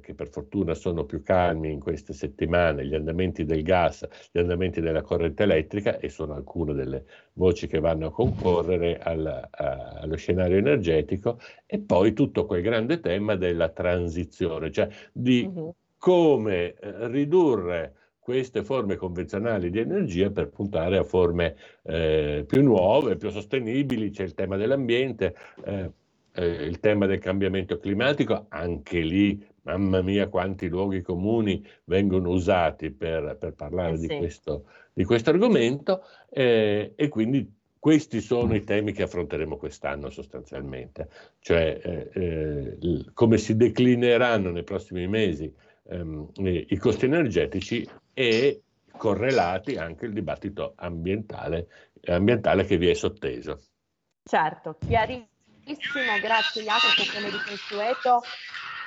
che 0.00 0.14
per 0.14 0.28
fortuna 0.28 0.74
sono 0.74 1.04
più 1.04 1.22
calmi 1.22 1.72
in 1.72 1.80
queste 1.80 2.12
settimane, 2.12 2.86
gli 2.86 2.94
andamenti 2.94 3.44
del 3.44 3.62
gas, 3.62 4.06
gli 4.30 4.38
andamenti 4.38 4.80
della 4.80 5.02
corrente 5.02 5.42
elettrica 5.42 5.98
e 5.98 6.08
sono 6.08 6.34
alcune 6.34 6.74
delle 6.74 7.04
voci 7.32 7.66
che 7.66 7.80
vanno 7.80 8.06
a 8.06 8.12
concorrere 8.12 8.98
al, 8.98 9.26
a, 9.26 9.98
allo 10.00 10.16
scenario 10.16 10.58
energetico 10.58 11.40
e 11.66 11.78
poi 11.80 12.12
tutto 12.12 12.46
quel 12.46 12.62
grande 12.62 13.00
tema 13.00 13.34
della 13.34 13.68
transizione, 13.70 14.70
cioè 14.70 14.88
di 15.12 15.50
uh-huh. 15.52 15.74
come 15.98 16.74
eh, 16.74 17.08
ridurre 17.08 17.94
queste 18.30 18.62
forme 18.62 18.94
convenzionali 18.94 19.70
di 19.70 19.80
energia 19.80 20.30
per 20.30 20.50
puntare 20.50 20.98
a 20.98 21.02
forme 21.02 21.56
eh, 21.82 22.44
più 22.46 22.62
nuove, 22.62 23.16
più 23.16 23.30
sostenibili, 23.30 24.10
c'è 24.10 24.22
il 24.22 24.34
tema 24.34 24.56
dell'ambiente, 24.56 25.34
eh, 25.64 25.90
eh, 26.34 26.46
il 26.46 26.78
tema 26.78 27.06
del 27.06 27.18
cambiamento 27.18 27.78
climatico, 27.78 28.46
anche 28.50 29.00
lì 29.00 29.44
mamma 29.62 30.02
mia 30.02 30.28
quanti 30.28 30.68
luoghi 30.68 31.02
comuni 31.02 31.64
vengono 31.84 32.30
usati 32.30 32.90
per, 32.90 33.36
per 33.38 33.54
parlare 33.54 33.94
eh 33.94 33.98
sì. 33.98 34.06
di, 34.06 34.16
questo, 34.16 34.64
di, 34.92 35.04
questo, 35.04 35.30
argomento 35.30 36.02
eh, 36.30 36.92
e 36.94 37.08
quindi 37.08 37.58
questi 37.78 38.20
sono 38.20 38.54
i 38.54 38.62
temi 38.62 38.92
che 38.92 39.04
affronteremo 39.04 39.56
quest'anno 39.56 40.10
sostanzialmente, 40.10 41.08
cioè 41.38 41.80
eh, 41.82 42.10
eh, 42.12 43.04
come 43.14 43.38
si 43.38 43.56
declineranno 43.56 44.50
nei 44.50 44.64
prossimi 44.64 45.06
mesi 45.06 45.52
ehm, 45.88 46.30
i 46.36 46.76
costi 46.76 47.06
energetici 47.06 47.88
e 48.12 48.62
correlati 48.96 49.76
anche 49.76 50.04
il 50.04 50.12
dibattito 50.12 50.74
ambientale, 50.76 51.68
ambientale 52.04 52.64
che 52.64 52.76
vi 52.76 52.88
è 52.88 52.94
sotteso. 52.94 53.62
Certo, 54.22 54.76
chiarissimo, 54.78 56.18
grazie 56.20 56.62
Jacopo 56.62 57.02
come 57.14 57.30
di 57.30 57.38
consueto. 57.46 58.20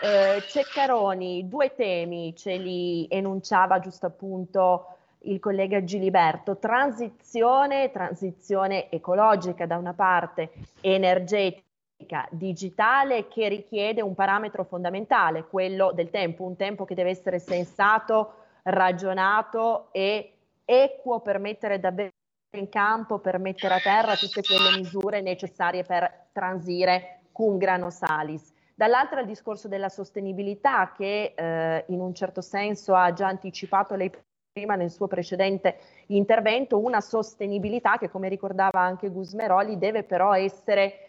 Eh, 0.05 0.43
Ceccaroni, 0.49 1.47
due 1.47 1.73
temi 1.75 2.35
ce 2.35 2.57
li 2.57 3.07
enunciava 3.09 3.79
giusto 3.79 4.05
appunto 4.05 4.97
il 5.19 5.39
collega 5.39 5.81
Giliberto, 5.81 6.57
transizione, 6.57 7.89
transizione 7.89 8.91
ecologica 8.91 9.65
da 9.65 9.77
una 9.77 9.93
parte, 9.93 10.51
energetica, 10.81 12.27
digitale 12.31 13.29
che 13.29 13.47
richiede 13.47 14.01
un 14.01 14.13
parametro 14.13 14.65
fondamentale, 14.65 15.45
quello 15.45 15.93
del 15.93 16.09
tempo, 16.09 16.43
un 16.43 16.57
tempo 16.57 16.83
che 16.83 16.95
deve 16.95 17.11
essere 17.11 17.39
sensato, 17.39 18.33
ragionato 18.63 19.87
e 19.93 20.33
equo 20.65 21.21
per 21.21 21.39
mettere 21.39 21.79
davvero 21.79 22.11
in 22.57 22.67
campo, 22.67 23.19
per 23.19 23.39
mettere 23.39 23.75
a 23.75 23.79
terra 23.79 24.17
tutte 24.17 24.41
quelle 24.43 24.75
misure 24.75 25.21
necessarie 25.21 25.83
per 25.83 26.27
transire 26.33 27.21
cum 27.31 27.57
grano 27.57 27.89
salis. 27.89 28.52
Dall'altra 28.75 29.19
il 29.21 29.27
discorso 29.27 29.67
della 29.67 29.89
sostenibilità 29.89 30.91
che 30.95 31.33
eh, 31.35 31.85
in 31.87 31.99
un 31.99 32.13
certo 32.13 32.41
senso 32.41 32.95
ha 32.95 33.13
già 33.13 33.27
anticipato 33.27 33.95
lei 33.95 34.11
prima 34.51 34.75
nel 34.75 34.91
suo 34.91 35.07
precedente 35.07 35.77
intervento, 36.07 36.79
una 36.79 37.01
sostenibilità 37.01 37.97
che 37.97 38.09
come 38.09 38.29
ricordava 38.29 38.79
anche 38.79 39.09
Gusmeroli 39.09 39.77
deve 39.77 40.03
però 40.03 40.33
essere 40.33 41.07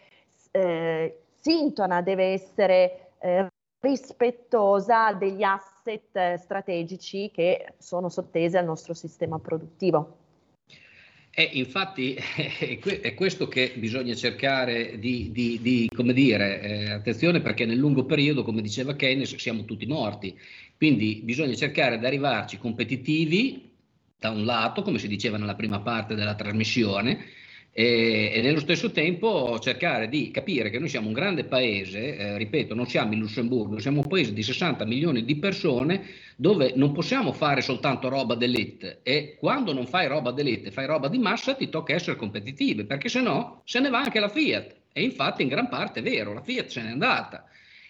eh, 0.51 1.21
sintona, 1.35 2.01
deve 2.01 2.33
essere 2.33 3.11
eh, 3.19 3.47
rispettosa 3.79 5.13
degli 5.13 5.43
asset 5.43 6.35
strategici 6.35 7.29
che 7.31 7.73
sono 7.77 8.09
sottesi 8.09 8.57
al 8.57 8.65
nostro 8.65 8.93
sistema 8.95 9.37
produttivo. 9.37 10.24
E 11.37 11.49
infatti 11.51 12.15
è 12.15 13.13
questo 13.13 13.49
che 13.49 13.73
bisogna 13.75 14.15
cercare 14.15 14.97
di, 14.97 15.31
di, 15.33 15.59
di 15.61 15.89
come 15.93 16.13
dire, 16.13 16.61
eh, 16.61 16.89
attenzione 16.91 17.41
perché 17.41 17.65
nel 17.65 17.77
lungo 17.77 18.05
periodo, 18.05 18.41
come 18.41 18.61
diceva 18.61 18.95
Keynes, 18.95 19.35
siamo 19.35 19.65
tutti 19.65 19.85
morti. 19.85 20.33
Quindi 20.77 21.19
bisogna 21.25 21.53
cercare 21.53 21.99
di 21.99 22.05
arrivarci 22.05 22.57
competitivi 22.57 23.69
da 24.17 24.29
un 24.29 24.45
lato, 24.45 24.81
come 24.81 24.97
si 24.97 25.09
diceva 25.09 25.37
nella 25.37 25.55
prima 25.55 25.81
parte 25.81 26.15
della 26.15 26.35
trasmissione, 26.35 27.25
e, 27.77 28.31
e, 28.33 28.41
nello 28.41 28.61
stesso 28.61 28.89
tempo 28.91 29.59
cercare 29.59 30.07
di 30.07 30.31
capire 30.31 30.69
che 30.69 30.79
noi 30.79 30.87
siamo 30.87 31.07
un 31.07 31.13
grande 31.13 31.43
paese, 31.43 32.15
eh, 32.15 32.37
ripeto, 32.37 32.73
non 32.73 32.87
siamo 32.87 33.11
in 33.11 33.19
Lussemburgo, 33.19 33.79
siamo 33.79 33.99
un 33.99 34.07
paese 34.07 34.31
di 34.31 34.43
60 34.43 34.85
milioni 34.85 35.25
di 35.25 35.35
persone 35.35 36.05
dove 36.37 36.71
non 36.73 36.93
possiamo 36.93 37.33
fare 37.33 37.59
soltanto 37.59 38.07
roba 38.07 38.35
d'elite 38.35 39.01
e 39.03 39.35
quando 39.37 39.73
non 39.73 39.87
fai 39.87 40.07
roba 40.07 40.31
d'elite, 40.31 40.71
fai 40.71 40.85
roba 40.85 41.09
di 41.09 41.17
massa, 41.17 41.53
ti 41.53 41.67
tocca 41.67 41.93
essere 41.93 42.15
competitivi, 42.15 42.85
perché 42.85 43.09
se 43.09 43.19
no 43.19 43.61
se 43.65 43.81
ne 43.81 43.89
va 43.89 43.99
anche 43.99 44.21
la 44.21 44.29
Fiat. 44.29 44.75
E 44.93 45.03
infatti 45.03 45.41
in 45.41 45.49
gran 45.49 45.67
parte 45.67 45.99
è 45.99 46.01
vero, 46.03 46.31
la 46.31 46.41
Fiat 46.41 46.67
se 46.67 46.81
n'è 46.81 46.91
andata. 46.91 47.45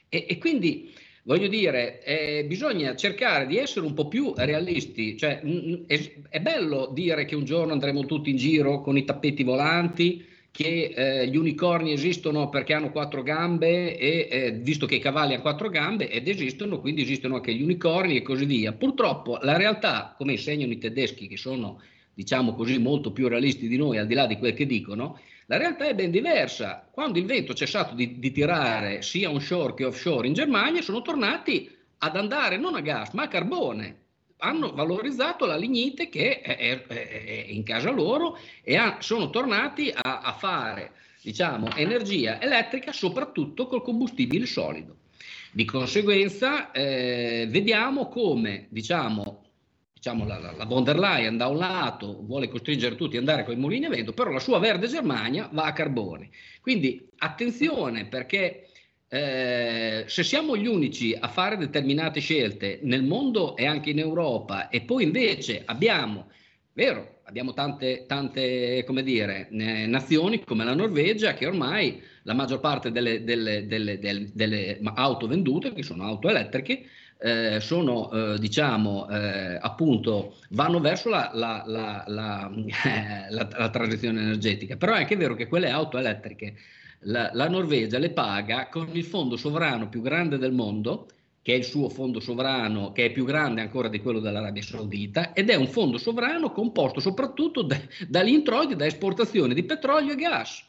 E, 0.09 0.25
e 0.27 0.39
quindi 0.39 0.91
voglio 1.25 1.47
dire, 1.47 2.03
eh, 2.03 2.45
bisogna 2.45 2.95
cercare 2.95 3.47
di 3.47 3.57
essere 3.57 3.85
un 3.85 3.93
po' 3.93 4.07
più 4.07 4.33
realisti. 4.35 5.17
Cioè, 5.17 5.41
mh, 5.43 5.85
è, 5.87 6.11
è, 6.29 6.39
bello 6.39 6.91
dire 6.93 7.25
che 7.25 7.35
un 7.35 7.45
giorno 7.45 7.73
andremo 7.73 8.05
tutti 8.05 8.29
in 8.29 8.37
giro 8.37 8.81
con 8.81 8.97
i 8.97 9.03
tappeti 9.03 9.43
volanti, 9.43 10.25
che 10.51 10.93
eh, 10.95 11.27
gli 11.27 11.35
unicorni 11.35 11.91
esistono 11.91 12.47
perché 12.47 12.73
hanno 12.73 12.91
quattro 12.91 13.23
gambe, 13.23 13.97
e, 13.97 14.27
eh, 14.31 14.51
visto 14.51 14.85
che 14.85 14.95
i 14.95 14.99
cavalli 14.99 15.33
hanno 15.33 15.41
quattro 15.41 15.69
gambe, 15.69 16.09
ed 16.09 16.27
esistono, 16.27 16.79
quindi 16.79 17.01
esistono 17.01 17.35
anche 17.35 17.53
gli 17.53 17.61
unicorni 17.61 18.15
e 18.15 18.21
così 18.21 18.45
via. 18.45 18.71
Purtroppo 18.71 19.39
la 19.41 19.57
realtà, 19.57 20.13
come 20.17 20.33
insegnano 20.33 20.71
i 20.71 20.77
tedeschi, 20.77 21.27
che 21.27 21.37
sono, 21.37 21.81
diciamo 22.13 22.53
così, 22.53 22.77
molto 22.77 23.11
più 23.11 23.27
realisti 23.27 23.67
di 23.67 23.77
noi, 23.77 23.97
al 23.97 24.07
di 24.07 24.13
là 24.13 24.27
di 24.27 24.37
quel 24.37 24.53
che 24.53 24.65
dicono, 24.65 25.19
la 25.47 25.57
realtà 25.57 25.85
è 25.87 25.93
ben 25.93 26.11
diversa. 26.11 26.87
Quando 26.91 27.19
il 27.19 27.25
vento 27.25 27.51
ha 27.51 27.55
cessato 27.55 27.93
di, 27.93 28.19
di 28.19 28.31
tirare 28.31 29.01
sia 29.01 29.29
onshore 29.29 29.73
che 29.75 29.85
offshore 29.85 30.27
in 30.27 30.33
Germania, 30.33 30.81
sono 30.81 31.01
tornati 31.01 31.69
ad 31.99 32.15
andare 32.15 32.57
non 32.57 32.75
a 32.75 32.81
gas 32.81 33.11
ma 33.11 33.23
a 33.23 33.27
carbone. 33.27 34.03
Hanno 34.37 34.73
valorizzato 34.73 35.45
la 35.45 35.55
lignite 35.55 36.09
che 36.09 36.41
è, 36.41 36.57
è, 36.57 36.85
è 36.87 37.45
in 37.47 37.63
casa 37.63 37.89
loro 37.91 38.37
e 38.63 38.75
ha, 38.75 38.97
sono 38.99 39.29
tornati 39.29 39.91
a, 39.93 40.19
a 40.19 40.33
fare 40.33 40.91
diciamo, 41.21 41.73
energia 41.75 42.41
elettrica 42.41 42.91
soprattutto 42.91 43.67
col 43.67 43.81
combustibile 43.81 44.45
solido. 44.45 44.97
Di 45.51 45.63
conseguenza 45.63 46.71
eh, 46.71 47.47
vediamo 47.49 48.09
come 48.09 48.67
diciamo, 48.69 49.44
diciamo, 50.05 50.27
la, 50.27 50.37
la, 50.55 50.65
von 50.65 50.83
der 50.83 50.99
Leyen 50.99 51.35
da 51.35 51.47
un 51.47 51.57
lato 51.57 52.21
vuole 52.21 52.47
costringere 52.47 52.95
tutti 52.95 53.17
ad 53.17 53.27
andare 53.27 53.43
con 53.43 53.55
i 53.55 53.59
mulini 53.59 53.85
a 53.85 53.89
vento, 53.89 54.13
però 54.13 54.29
la 54.29 54.39
sua 54.39 54.59
verde 54.59 54.87
Germania 54.87 55.49
va 55.51 55.63
a 55.63 55.73
carbone. 55.73 56.29
Quindi 56.61 57.09
attenzione 57.17 58.05
perché 58.05 58.67
eh, 59.07 60.03
se 60.05 60.23
siamo 60.23 60.55
gli 60.55 60.67
unici 60.67 61.17
a 61.19 61.27
fare 61.27 61.57
determinate 61.57 62.19
scelte 62.19 62.79
nel 62.83 63.03
mondo 63.03 63.55
e 63.55 63.65
anche 63.65 63.89
in 63.89 63.99
Europa 63.99 64.69
e 64.69 64.81
poi 64.81 65.03
invece 65.05 65.63
abbiamo, 65.65 66.29
vero, 66.73 67.21
abbiamo 67.23 67.53
tante, 67.53 68.05
tante 68.07 68.83
come 68.85 69.01
dire, 69.01 69.47
nazioni 69.49 70.43
come 70.43 70.65
la 70.65 70.75
Norvegia 70.75 71.33
che 71.33 71.47
ormai 71.47 71.99
la 72.23 72.33
maggior 72.33 72.59
parte 72.59 72.91
delle, 72.91 73.23
delle, 73.23 73.65
delle, 73.65 73.99
delle 73.99 74.79
auto 74.83 75.25
vendute, 75.25 75.73
che 75.73 75.81
sono 75.81 76.03
auto 76.03 76.29
elettriche, 76.29 76.85
eh, 77.17 77.59
sono, 77.59 78.11
eh, 78.11 78.39
diciamo, 78.39 79.09
eh, 79.09 79.57
appunto, 79.59 80.35
vanno 80.49 80.79
verso 80.79 81.09
la, 81.09 81.31
la, 81.33 81.63
la, 81.65 82.05
la, 83.29 83.69
transizione 83.69 84.21
energetica. 84.21 84.75
Però 84.75 84.93
è 84.93 84.99
anche 84.99 85.15
vero 85.15 85.35
che 85.35 85.47
quelle 85.47 85.69
auto 85.69 85.97
elettriche 85.97 86.55
la, 87.05 87.47
Norvegia 87.49 87.97
le 87.99 88.11
paga 88.11 88.67
con 88.69 88.89
il 88.93 89.03
fondo 89.03 89.37
sovrano 89.37 89.89
più 89.89 90.01
grande 90.01 90.37
del 90.37 90.51
mondo, 90.51 91.07
che 91.41 91.53
è 91.53 91.57
il 91.57 91.63
suo 91.63 91.89
fondo 91.89 92.19
sovrano, 92.19 92.91
che 92.91 93.05
è 93.05 93.11
più 93.11 93.23
grande 93.25 93.61
ancora 93.61 93.87
di 93.87 93.99
quello 94.01 94.19
dell'Arabia 94.19 94.63
Saudita, 94.63 95.33
ed 95.33 95.49
è 95.49 95.55
un 95.55 95.67
fondo 95.67 95.97
sovrano 95.97 96.51
composto 96.51 96.99
soprattutto 96.99 97.61
da, 97.61 97.79
dagli 98.07 98.33
introiti 98.33 98.75
da 98.75 98.85
esportazione 98.85 99.53
di 99.53 99.63
petrolio 99.63 100.13
e 100.13 100.15
gas. 100.15 100.63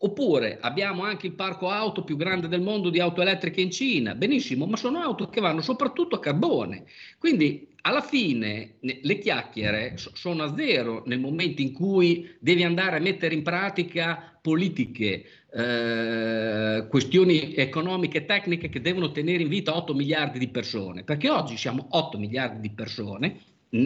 Oppure 0.00 0.58
abbiamo 0.60 1.02
anche 1.02 1.26
il 1.26 1.32
parco 1.32 1.70
auto 1.70 2.04
più 2.04 2.16
grande 2.16 2.46
del 2.46 2.60
mondo 2.60 2.88
di 2.88 3.00
auto 3.00 3.20
elettriche 3.20 3.60
in 3.60 3.72
Cina, 3.72 4.14
benissimo, 4.14 4.64
ma 4.66 4.76
sono 4.76 5.00
auto 5.00 5.28
che 5.28 5.40
vanno 5.40 5.60
soprattutto 5.60 6.14
a 6.14 6.20
carbone. 6.20 6.84
Quindi 7.18 7.68
alla 7.80 8.00
fine 8.00 8.76
le 8.80 9.18
chiacchiere 9.18 9.96
sono 9.96 10.44
a 10.44 10.54
zero 10.54 11.02
nel 11.06 11.18
momento 11.18 11.62
in 11.62 11.72
cui 11.72 12.32
devi 12.38 12.62
andare 12.62 12.96
a 12.96 13.00
mettere 13.00 13.34
in 13.34 13.42
pratica 13.42 14.38
politiche, 14.40 15.24
eh, 15.52 16.86
questioni 16.88 17.54
economiche 17.56 18.18
e 18.18 18.24
tecniche 18.24 18.68
che 18.68 18.80
devono 18.80 19.10
tenere 19.10 19.42
in 19.42 19.48
vita 19.48 19.76
8 19.76 19.94
miliardi 19.94 20.38
di 20.38 20.48
persone, 20.48 21.02
perché 21.02 21.28
oggi 21.28 21.56
siamo 21.56 21.88
8 21.90 22.18
miliardi 22.18 22.60
di 22.60 22.70
persone 22.70 23.40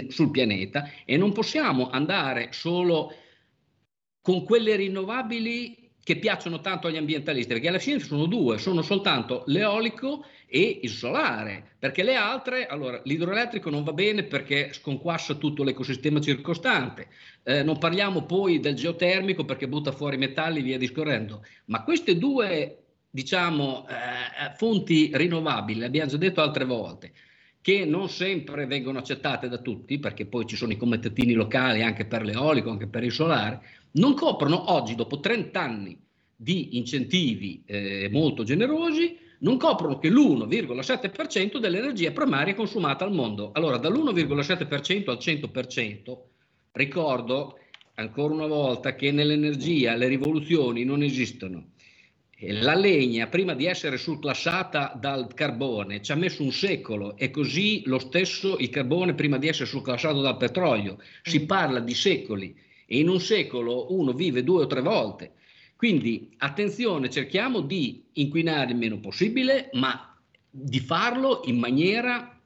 sul 0.09 0.31
pianeta 0.31 0.91
e 1.07 1.17
non 1.17 1.33
possiamo 1.33 1.89
andare 1.89 2.49
solo 2.53 3.15
con 4.21 4.45
quelle 4.45 4.77
rinnovabili 4.77 5.82
che 6.05 6.17
piacciono 6.17 6.61
tanto 6.61 6.89
agli 6.89 6.97
ambientalisti, 6.97 7.53
perché 7.53 7.69
alla 7.69 7.79
fine 7.79 8.01
sono 8.01 8.27
due, 8.27 8.59
sono 8.59 8.83
soltanto 8.83 9.45
l'eolico 9.47 10.25
e 10.47 10.81
il 10.83 10.91
solare, 10.91 11.77
perché 11.79 12.03
le 12.03 12.17
altre, 12.17 12.67
allora 12.67 13.01
l'idroelettrico 13.05 13.71
non 13.71 13.85
va 13.85 13.93
bene 13.93 14.25
perché 14.25 14.73
sconquassa 14.73 15.35
tutto 15.35 15.63
l'ecosistema 15.63 16.21
circostante, 16.21 17.09
eh, 17.45 17.63
non 17.63 17.79
parliamo 17.79 18.25
poi 18.25 18.59
del 18.59 18.75
geotermico 18.75 19.45
perché 19.45 19.69
butta 19.69 19.93
fuori 19.93 20.17
metalli 20.17 20.59
e 20.59 20.63
via 20.63 20.79
discorrendo, 20.79 21.45
ma 21.67 21.85
queste 21.85 22.19
due 22.19 22.79
diciamo 23.09 23.87
eh, 23.89 24.57
fonti 24.57 25.11
rinnovabili, 25.13 25.81
le 25.81 25.87
abbiamo 25.87 26.11
già 26.11 26.17
detto 26.17 26.41
altre 26.41 26.65
volte, 26.65 27.13
che 27.61 27.85
non 27.85 28.09
sempre 28.09 28.67
vengono 28.67 28.99
accettate 28.99 29.49
da 29.49 29.59
tutti, 29.59 30.01
perché 30.01 30.27
poi 30.27 30.47
ci 30.47 30.57
sono 30.57 30.73
i 30.73 30.77
commentatini 30.77 31.33
locali 31.33 31.83
anche 31.83 32.07
per 32.07 32.25
l'eolico, 32.25 32.71
anche 32.71 32.89
per 32.89 33.05
il 33.05 33.13
solare, 33.13 33.63
non 33.93 34.15
coprono 34.15 34.71
oggi, 34.73 34.95
dopo 34.95 35.21
30 35.21 35.61
anni 35.61 35.99
di 36.35 36.77
incentivi 36.77 37.63
eh, 37.67 38.09
molto 38.11 38.43
generosi, 38.43 39.19
non 39.41 39.57
coprono 39.57 39.99
che 39.99 40.09
l'1,7% 40.09 41.59
dell'energia 41.59 42.13
primaria 42.13 42.55
consumata 42.55 43.05
al 43.05 43.13
mondo. 43.13 43.51
Allora, 43.53 43.77
dall'1,7% 43.77 45.11
al 45.11 45.19
100%, 45.19 46.19
ricordo 46.73 47.59
ancora 47.95 48.35
una 48.35 48.47
volta 48.47 48.95
che 48.95 49.11
nell'energia 49.11 49.95
le 49.95 50.09
rivoluzioni 50.09 50.85
non 50.85 51.03
esistono. 51.03 51.71
la 52.45 52.75
legna, 52.75 53.29
prima 53.29 53.55
di 53.55 53.67
essere 53.67 53.97
surclassata 53.97 54.97
dal 54.99 55.33
carbone, 55.33 56.03
ci 56.03 56.11
ha 56.11 56.17
messo 56.17 56.43
un 56.43 56.51
secolo 56.51 57.17
e 57.17 57.31
così 57.31 57.83
lo 57.87 58.01
stesso 58.01 58.59
il 58.59 58.69
carbone 58.69 59.15
prima 59.15 59.39
di 59.39 59.47
essere 59.47 59.67
surclassato 59.67 60.21
dal 60.21 60.37
petrolio. 60.37 60.99
Si 61.23 61.41
mm. 61.41 61.47
parla 61.47 61.79
di 61.79 61.95
secoli 61.95 62.53
e 62.93 62.99
in 62.99 63.09
un 63.09 63.21
secolo 63.21 63.91
uno 63.95 64.13
vive 64.13 64.45
due 64.45 64.65
o 64.65 64.67
tre 64.67 64.83
volte. 64.83 65.33
Quindi 65.77 66.35
attenzione, 66.37 67.09
cerchiamo 67.09 67.63
di 67.63 68.05
inquinare 68.13 68.73
il 68.73 68.77
meno 68.77 69.01
possibile, 69.01 69.71
ma 69.73 70.15
di 70.51 70.79
farlo 70.79 71.41
in 71.47 71.59
maniera, 71.59 72.39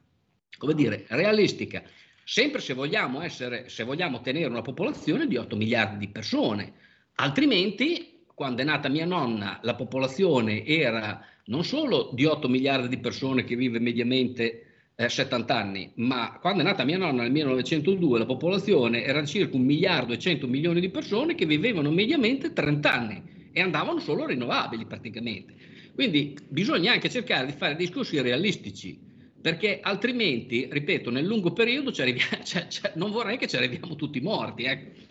come 0.57 0.73
dire, 0.73 1.03
realistica. 1.09 1.83
Sempre 2.23 2.61
se 2.61 2.73
vogliamo, 2.73 3.19
essere, 3.21 3.67
se 3.67 3.83
vogliamo 3.83 4.21
tenere 4.21 4.47
una 4.47 4.61
popolazione 4.61 5.27
di 5.27 5.35
8 5.35 5.57
miliardi 5.57 5.97
di 5.97 6.07
persone, 6.07 6.71
altrimenti 7.15 8.23
quando 8.33 8.61
è 8.61 8.65
nata 8.65 8.87
mia 8.87 9.05
nonna, 9.05 9.59
la 9.63 9.75
popolazione 9.75 10.65
era 10.65 11.21
non 11.47 11.65
solo 11.65 12.11
di 12.13 12.23
8 12.23 12.47
miliardi 12.47 12.87
di 12.87 12.99
persone 12.99 13.43
che 13.43 13.57
vive 13.57 13.79
mediamente 13.79 14.66
eh, 14.99 15.09
70 15.09 15.55
anni, 15.55 15.91
ma 15.97 16.39
quando 16.41 16.61
è 16.61 16.65
nata 16.65 16.83
mia 16.83 16.97
nonna 16.97 17.21
nel 17.21 17.31
1902 17.31 18.17
la 18.17 18.25
popolazione 18.25 19.03
era 19.03 19.23
circa 19.25 19.55
un 19.55 19.61
miliardo 19.61 20.13
e 20.13 20.17
100 20.17 20.47
milioni 20.47 20.79
di 20.79 20.89
persone 20.89 21.35
che 21.35 21.45
vivevano 21.45 21.91
mediamente 21.91 22.51
30 22.51 22.91
anni 22.91 23.49
e 23.51 23.61
andavano 23.61 23.99
solo 23.99 24.25
rinnovabili 24.25 24.85
praticamente. 24.85 25.53
Quindi 25.93 26.35
bisogna 26.49 26.93
anche 26.93 27.11
cercare 27.11 27.45
di 27.45 27.51
fare 27.51 27.75
discorsi 27.75 28.19
realistici, 28.19 28.99
perché 29.39 29.79
altrimenti, 29.81 30.67
ripeto, 30.71 31.11
nel 31.11 31.25
lungo 31.25 31.53
periodo 31.53 31.91
cioè, 31.91 32.11
cioè, 32.43 32.67
cioè, 32.67 32.93
non 32.95 33.11
vorrei 33.11 33.37
che 33.37 33.47
ci 33.47 33.55
arriviamo 33.55 33.95
tutti 33.95 34.19
morti. 34.19 34.63
Ecco 34.63 35.05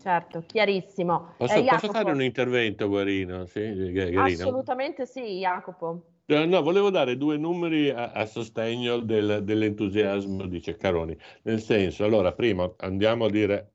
certo, 0.00 0.44
chiarissimo. 0.46 1.34
Posso, 1.36 1.54
eh, 1.56 1.64
posso 1.64 1.90
fare 1.90 2.10
un 2.10 2.22
intervento, 2.22 2.88
Guarino? 2.88 3.44
Sì, 3.44 3.92
Assolutamente 4.16 5.04
sì, 5.04 5.40
Jacopo. 5.40 6.15
No, 6.28 6.60
volevo 6.60 6.90
dare 6.90 7.16
due 7.16 7.36
numeri 7.36 7.88
a, 7.90 8.10
a 8.10 8.26
sostegno 8.26 8.98
del, 8.98 9.44
dell'entusiasmo 9.44 10.46
di 10.46 10.60
Ceccaroni. 10.60 11.16
Nel 11.42 11.60
senso, 11.60 12.04
allora, 12.04 12.32
prima 12.32 12.68
andiamo 12.78 13.26
a 13.26 13.30
dire 13.30 13.74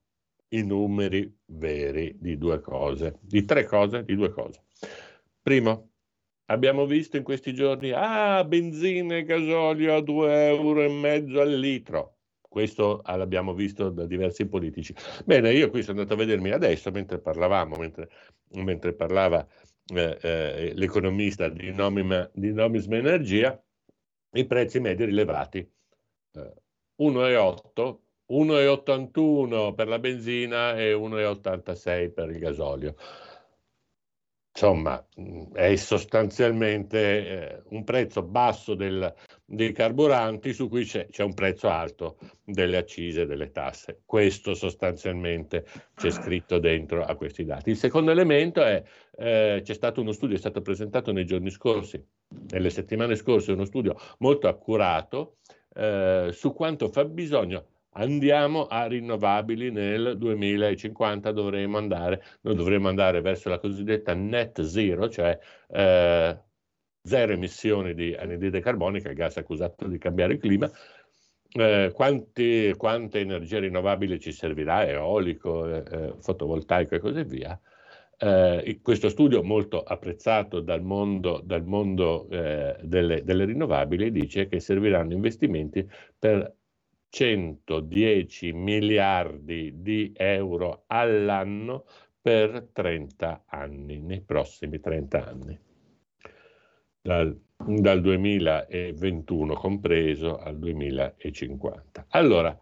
i 0.49 0.61
numeri 0.61 1.33
veri 1.45 2.13
di 2.19 2.37
due 2.37 2.59
cose, 2.59 3.19
di 3.21 3.45
tre 3.45 3.63
cose, 3.63 4.03
di 4.03 4.15
due 4.15 4.31
cose. 4.31 4.63
Primo, 5.41 5.91
abbiamo 6.47 6.85
visto 6.85 7.15
in 7.15 7.23
questi 7.23 7.53
giorni, 7.53 7.91
ah, 7.91 8.43
benzina 8.43 9.15
e 9.15 9.23
gasolio 9.23 9.95
a 9.95 10.01
due 10.01 10.47
euro 10.47 10.81
e 10.81 10.89
mezzo 10.89 11.39
al 11.39 11.57
litro. 11.57 12.17
Questo 12.41 12.99
ah, 13.05 13.15
l'abbiamo 13.15 13.53
visto 13.53 13.89
da 13.91 14.05
diversi 14.05 14.45
politici. 14.45 14.93
Bene, 15.23 15.53
io 15.53 15.69
qui 15.69 15.83
sono 15.83 16.01
andato 16.01 16.19
a 16.19 16.25
vedermi 16.25 16.51
adesso, 16.51 16.91
mentre 16.91 17.17
parlavamo, 17.17 17.77
mentre, 17.77 18.09
mentre 18.55 18.91
parlava 18.91 19.47
eh, 19.93 20.17
eh, 20.21 20.73
l'economista 20.75 21.49
di, 21.49 21.71
Nomima, 21.71 22.29
di 22.33 22.53
Nomisma 22.53 22.97
Energia, 22.97 23.61
i 24.33 24.45
prezzi 24.45 24.79
medi 24.79 25.05
rilevati. 25.05 25.59
Eh, 25.59 26.53
1,8, 27.01 27.97
1,81 28.31 29.73
per 29.73 29.87
la 29.87 29.99
benzina 29.99 30.77
e 30.77 30.93
1,86 30.93 32.13
per 32.13 32.29
il 32.29 32.39
gasolio 32.39 32.95
insomma, 34.53 35.03
è 35.53 35.75
sostanzialmente 35.75 36.99
eh, 36.99 37.63
un 37.69 37.83
prezzo 37.83 38.21
basso 38.21 38.75
del, 38.75 39.13
dei 39.51 39.73
carburanti 39.73 40.53
su 40.53 40.69
cui 40.69 40.85
c'è, 40.85 41.07
c'è, 41.09 41.23
un 41.23 41.33
prezzo 41.33 41.67
alto 41.67 42.17
delle 42.43 42.77
accise 42.77 43.21
e 43.21 43.25
delle 43.25 43.51
tasse. 43.51 44.01
Questo 44.05 44.53
sostanzialmente 44.53 45.65
c'è 45.93 46.09
scritto 46.09 46.57
dentro 46.57 47.03
a 47.03 47.15
questi 47.15 47.43
dati. 47.43 47.71
Il 47.71 47.77
secondo 47.77 48.11
elemento 48.11 48.63
è, 48.63 48.81
eh, 49.17 49.59
c'è 49.61 49.73
stato 49.73 49.99
uno 49.99 50.13
studio, 50.13 50.37
è 50.37 50.39
stato 50.39 50.61
presentato 50.61 51.11
nei 51.11 51.25
giorni 51.25 51.49
scorsi, 51.49 52.01
nelle 52.51 52.69
settimane 52.69 53.15
scorse, 53.15 53.51
uno 53.51 53.65
studio 53.65 53.95
molto 54.19 54.47
accurato 54.47 55.35
eh, 55.75 56.29
su 56.31 56.53
quanto 56.53 56.87
fa 56.87 57.03
bisogno 57.03 57.65
andiamo 57.93 58.67
a 58.67 58.85
rinnovabili 58.85 59.69
nel 59.69 60.17
2050 60.17 61.31
dovremo 61.33 61.77
andare, 61.77 62.23
noi 62.41 62.55
dovremo 62.55 62.87
andare 62.87 63.19
verso 63.19 63.49
la 63.49 63.59
cosiddetta 63.59 64.13
net 64.13 64.61
zero, 64.61 65.09
cioè 65.09 65.37
eh, 65.67 66.39
zero 67.03 67.33
emissioni 67.33 67.93
di 67.93 68.15
anidride 68.15 68.59
carbonica, 68.59 69.09
il 69.09 69.15
gas 69.15 69.37
accusato 69.37 69.87
di 69.87 69.97
cambiare 69.97 70.33
il 70.33 70.39
clima. 70.39 70.69
Eh, 71.53 71.91
quanti, 71.93 72.73
quante 72.77 73.19
energie 73.19 73.59
rinnovabili 73.59 74.19
ci 74.19 74.31
servirà, 74.31 74.87
eolico, 74.87 75.67
eh, 75.67 75.83
eh 75.91 76.13
fotovoltaico 76.19 76.95
e 76.95 76.99
così 76.99 77.23
via. 77.23 77.59
Eh, 78.17 78.79
questo 78.83 79.09
studio 79.09 79.43
molto 79.43 79.81
apprezzato 79.81 80.59
dal 80.61 80.83
mondo, 80.83 81.41
dal 81.43 81.65
mondo 81.65 82.29
eh, 82.29 82.77
delle, 82.83 83.23
delle 83.23 83.45
rinnovabili 83.45 84.11
dice 84.11 84.47
che 84.47 84.59
serviranno 84.59 85.13
investimenti 85.13 85.89
per 86.19 86.55
110 87.09 88.53
miliardi 88.53 89.81
di 89.81 90.13
euro 90.15 90.83
all'anno 90.87 91.85
per 92.21 92.69
30 92.71 93.45
anni, 93.47 93.99
nei 93.99 94.21
prossimi 94.21 94.79
30 94.79 95.25
anni, 95.25 95.59
dal, 97.01 97.37
dal 97.55 98.01
2021 98.01 99.53
compreso 99.55 100.37
al 100.37 100.57
2050. 100.57 102.05
Allora, 102.09 102.57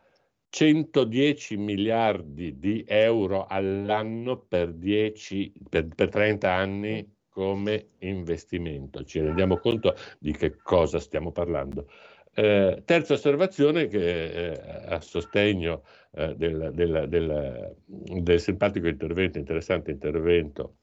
110 0.49 1.57
miliardi 1.57 2.57
di 2.57 2.83
euro 2.87 3.45
all'anno 3.45 4.37
per, 4.39 4.73
10, 4.73 5.53
per, 5.69 5.87
per 5.93 6.09
30 6.09 6.51
anni 6.51 7.17
come 7.29 7.89
investimento. 7.99 9.03
Ci 9.03 9.19
rendiamo 9.19 9.57
conto 9.57 9.95
di 10.17 10.31
che 10.31 10.57
cosa 10.57 10.99
stiamo 10.99 11.31
parlando. 11.31 11.87
Eh, 12.33 12.81
terza 12.85 13.13
osservazione 13.13 13.87
che 13.87 14.51
eh, 14.51 14.61
a 14.87 14.99
sostegno 15.01 15.83
eh, 16.11 16.35
del, 16.35 16.71
del, 16.73 17.05
del, 17.07 17.75
del, 17.85 18.39
simpatico 18.39 18.87
intervento, 18.87 19.37
interessante 19.37 19.91
intervento 19.91 20.77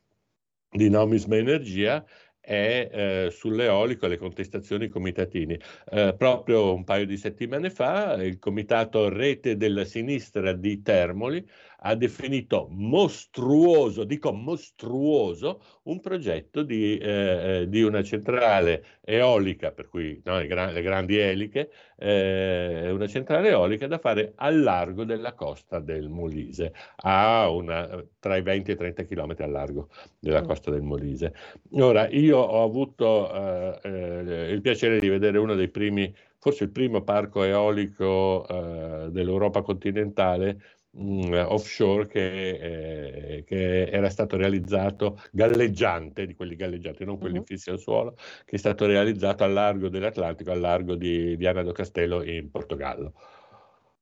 di 0.71 0.91
Nomisma 0.91 1.37
Energia 1.37 2.05
è 2.47 2.89
eh, 2.93 3.31
sull'eolico 3.33 4.07
e 4.07 4.11
le 4.11 4.19
contestazioni 4.19 4.87
comitatini. 4.89 5.59
Eh, 5.91 6.15
proprio 6.17 6.73
un 6.73 6.85
paio 6.85 7.05
di 7.05 7.17
settimane 7.17 7.71
fa 7.71 8.15
il 8.23 8.39
comitato 8.39 9.09
Rete 9.09 9.57
della 9.57 9.85
Sinistra 9.85 10.53
di 10.53 10.81
Termoli 10.81 11.45
ha 11.81 11.95
definito 11.95 12.69
mostruoso, 12.71 14.05
dico 14.05 14.33
mostruoso, 14.33 15.61
un 15.85 16.01
progetto 16.01 16.63
di, 16.63 16.97
eh, 16.99 17.61
eh 17.63 17.69
di 17.69 17.83
una 17.83 18.03
centrale 18.03 18.85
eolica, 19.03 19.73
per 19.73 19.89
cui 19.89 20.21
no, 20.25 20.39
le, 20.39 20.47
gra- 20.47 20.71
le, 20.71 20.83
grandi 20.83 21.17
eliche, 21.19 21.71
eh, 21.97 22.91
una 22.91 23.07
centrale 23.07 23.51
eolica 23.51 23.87
da 23.87 23.99
fare 23.99 24.33
al 24.37 24.63
largo 24.63 25.05
della 25.05 25.35
costa 25.35 25.79
del 25.79 26.09
Molise, 26.09 26.73
a 26.97 27.49
una, 27.51 28.05
tra 28.19 28.37
i 28.37 28.43
20 28.43 28.71
e 28.71 28.75
i 28.75 28.77
30 28.77 29.05
km 29.05 29.35
al 29.39 29.51
largo 29.51 29.89
della 30.19 30.43
mm. 30.43 30.47
costa 30.47 30.71
del 30.71 30.83
Molise. 30.83 31.35
Ora, 31.73 32.09
io 32.09 32.39
ho 32.39 32.63
avuto 32.63 33.33
eh, 33.33 33.81
eh, 33.83 34.51
il 34.51 34.61
piacere 34.61 34.99
di 34.99 35.09
vedere 35.09 35.39
uno 35.39 35.55
dei 35.55 35.69
primi 35.69 36.13
forse 36.47 36.63
il 36.63 36.71
primo 36.71 37.03
parco 37.03 37.43
eolico 37.43 38.47
eh, 38.47 39.11
dell'Europa 39.11 39.63
continentale 39.63 40.61
mh, 40.97 41.45
offshore 41.49 42.07
che, 42.07 42.49
eh, 43.37 43.45
che, 43.45 43.89
era 43.89 44.09
stato 44.09 44.37
realizzato 44.37 45.21
galleggiante, 45.31 46.27
di 46.27 46.35
quelli 46.35 46.57
galleggianti, 46.57 47.05
non 47.05 47.19
quelli 47.19 47.39
uh-huh. 47.39 47.45
fissi 47.45 47.71
al 47.71 47.79
suolo, 47.79 48.17
che 48.45 48.57
è 48.57 48.59
stato 48.59 48.87
realizzato 48.87 49.45
al 49.45 49.53
largo 49.53 49.89
dell'Atlantico, 49.89 50.51
al 50.51 50.61
largo 50.61 50.95
di, 50.95 51.37
di 51.37 51.47
Ana 51.47 51.63
do 51.63 51.73
Castello 51.73 52.23
in 52.23 52.51
Portogallo. 52.51 53.13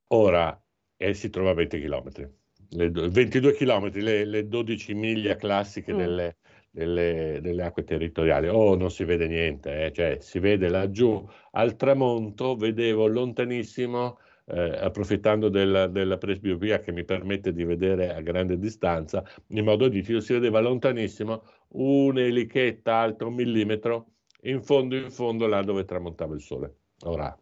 Ora 0.08 0.60
eh, 0.96 1.14
si 1.14 1.30
trova 1.30 1.50
a 1.50 1.54
20 1.54 1.80
km, 1.80 2.30
le, 2.70 2.90
22 2.90 3.52
km, 3.54 3.90
le, 3.94 4.24
le 4.24 4.48
12 4.48 4.94
miglia 4.94 5.36
classiche 5.36 5.92
uh 5.92 5.96
delle, 5.96 6.36
delle, 6.70 7.38
delle, 7.42 7.62
acque 7.62 7.84
territoriali. 7.84 8.48
Oh, 8.48 8.76
non 8.76 8.90
si 8.90 9.04
vede 9.04 9.26
niente, 9.26 9.86
eh? 9.86 9.92
cioè 9.92 10.18
si 10.20 10.38
vede 10.38 10.68
laggiù 10.68 11.26
al 11.52 11.76
tramonto, 11.76 12.56
vedevo 12.56 13.06
lontanissimo 13.06 14.18
eh, 14.46 14.78
approfittando 14.78 15.48
della, 15.48 15.86
della 15.86 16.18
presbiopia 16.18 16.78
che 16.80 16.92
mi 16.92 17.04
permette 17.04 17.52
di 17.52 17.64
vedere 17.64 18.14
a 18.14 18.20
grande 18.20 18.58
distanza, 18.58 19.24
in 19.48 19.64
modo 19.64 19.88
nitido, 19.88 20.20
si 20.20 20.32
vedeva 20.32 20.60
lontanissimo 20.60 21.44
un'elichetta 21.68 22.94
alta 22.94 23.26
un 23.26 23.34
millimetro 23.34 24.08
in 24.42 24.62
fondo 24.62 24.96
in 24.96 25.10
fondo 25.10 25.46
là 25.46 25.62
dove 25.62 25.84
tramontava 25.84 26.34
il 26.34 26.40
sole. 26.40 26.76
Ora, 27.04 27.36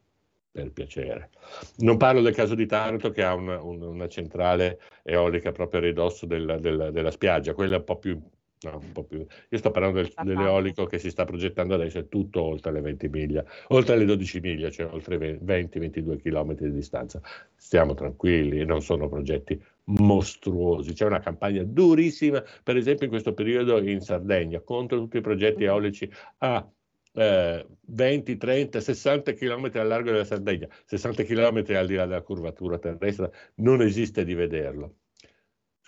per 0.53 0.71
piacere. 0.73 1.31
Non 1.79 1.97
parlo 1.97 2.21
del 2.21 2.35
caso 2.35 2.55
di 2.55 2.67
Taranto 2.67 3.11
che 3.11 3.23
ha 3.23 3.35
una, 3.35 3.61
una 3.63 4.07
centrale 4.07 4.81
eolica 5.03 5.51
proprio 5.51 5.81
a 5.81 5.85
ridosso 5.85 6.27
della, 6.27 6.59
della, 6.59 6.91
della 6.91 7.11
spiaggia, 7.11 7.55
quella 7.55 7.79
un 7.79 7.85
po' 7.85 7.99
più 7.99 8.21
No, 8.63 8.79
un 8.81 8.93
po' 8.93 9.05
più. 9.05 9.27
Io 9.49 9.59
sto 9.59 9.71
parlando 9.71 10.01
del, 10.01 10.13
dell'eolico 10.23 10.87
che 10.87 10.99
si 10.99 11.11
sta 11.11 11.25
progettando 11.25 11.75
adesso, 11.75 11.99
è 11.99 12.09
tutto 12.09 12.43
oltre 12.43 12.73
le 12.73 12.81
20 12.81 13.09
miglia, 13.09 13.45
oltre 13.69 13.97
le 13.97 14.05
12 14.05 14.41
miglia, 14.41 14.71
cioè 14.71 14.87
oltre 14.93 15.17
20-22 15.17 16.21
km 16.21 16.55
di 16.55 16.73
distanza. 16.73 17.21
Stiamo 17.57 17.95
tranquilli, 17.95 18.65
non 18.65 18.81
sono 18.83 19.09
progetti 19.09 19.61
mostruosi. 19.85 20.93
C'è 20.93 21.07
una 21.07 21.21
campagna 21.21 21.63
durissima, 21.65 22.43
per 22.63 22.77
esempio 22.77 23.05
in 23.05 23.11
questo 23.11 23.35
periodo 23.35 23.79
in 23.79 24.01
Sardegna, 24.01 24.61
contro 24.61 24.99
tutti 24.99 25.17
i 25.17 25.21
progetti 25.23 25.65
eolici 25.65 26.11
a 26.39 26.67
eh, 27.15 27.67
20, 27.81 28.37
30, 28.37 28.81
60 28.81 29.33
km 29.35 29.71
al 29.75 29.87
largo 29.89 30.11
della 30.11 30.25
Sardegna, 30.25 30.69
60 30.85 31.25
km 31.25 31.65
al 31.77 31.87
di 31.87 31.95
là 31.95 32.07
della 32.07 32.23
curvatura 32.23 32.79
terrestre, 32.79 33.33
non 33.57 33.83
esiste 33.83 34.25
di 34.25 34.35
vederlo. 34.35 34.97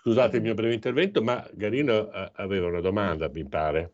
Scusate 0.07 0.37
il 0.37 0.43
mio 0.43 0.53
breve 0.53 0.75
intervento, 0.75 1.23
ma 1.23 1.43
Garino 1.53 2.13
eh, 2.13 2.31
aveva 2.35 2.67
una 2.67 2.83
domanda, 2.83 3.31
mi 3.33 3.43
pare. 3.49 3.93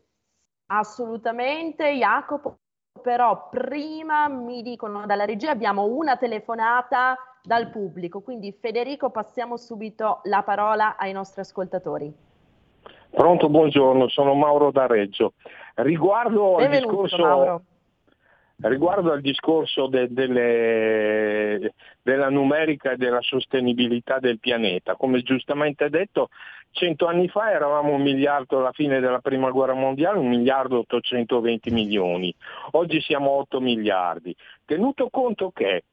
Assolutamente, 0.65 1.89
Jacopo, 1.93 2.57
però 3.01 3.47
prima 3.47 4.27
mi 4.27 4.61
dicono 4.61 5.05
dalla 5.05 5.23
regia 5.23 5.51
abbiamo 5.51 5.85
una 5.85 6.17
telefonata 6.17 7.15
dal 7.41 7.69
pubblico, 7.69 8.19
quindi 8.19 8.51
Federico 8.51 9.09
passiamo 9.09 9.55
subito 9.55 10.19
la 10.23 10.43
parola 10.43 10.97
ai 10.97 11.13
nostri 11.13 11.39
ascoltatori. 11.39 12.13
Pronto, 13.09 13.47
buongiorno, 13.47 14.09
sono 14.09 14.33
Mauro 14.33 14.69
da 14.71 14.87
Reggio. 14.87 15.35
Riguardo 15.75 16.57
al 16.57 16.71
discorso, 16.71 17.61
riguardo 18.61 19.11
al 19.11 19.21
discorso 19.21 19.87
de, 19.87 20.07
delle, 20.09 21.73
della 22.01 22.29
numerica 22.29 22.91
e 22.91 22.97
della 22.97 23.21
sostenibilità 23.21 24.19
del 24.19 24.39
pianeta, 24.39 24.95
come 24.95 25.21
giustamente 25.21 25.89
detto, 25.89 26.29
cento 26.71 27.07
anni 27.07 27.27
fa 27.27 27.51
eravamo 27.51 27.93
un 27.93 28.01
miliardo 28.01 28.59
alla 28.59 28.71
fine 28.71 28.99
della 28.99 29.19
prima 29.19 29.49
guerra 29.51 29.73
mondiale, 29.73 30.19
un 30.19 30.29
miliardo 30.29 30.79
820 30.79 31.71
milioni, 31.71 32.33
oggi 32.71 33.01
siamo 33.01 33.31
8 33.31 33.59
miliardi. 33.59 34.35
Tenuto 34.65 35.09
conto 35.09 35.51
che 35.51 35.83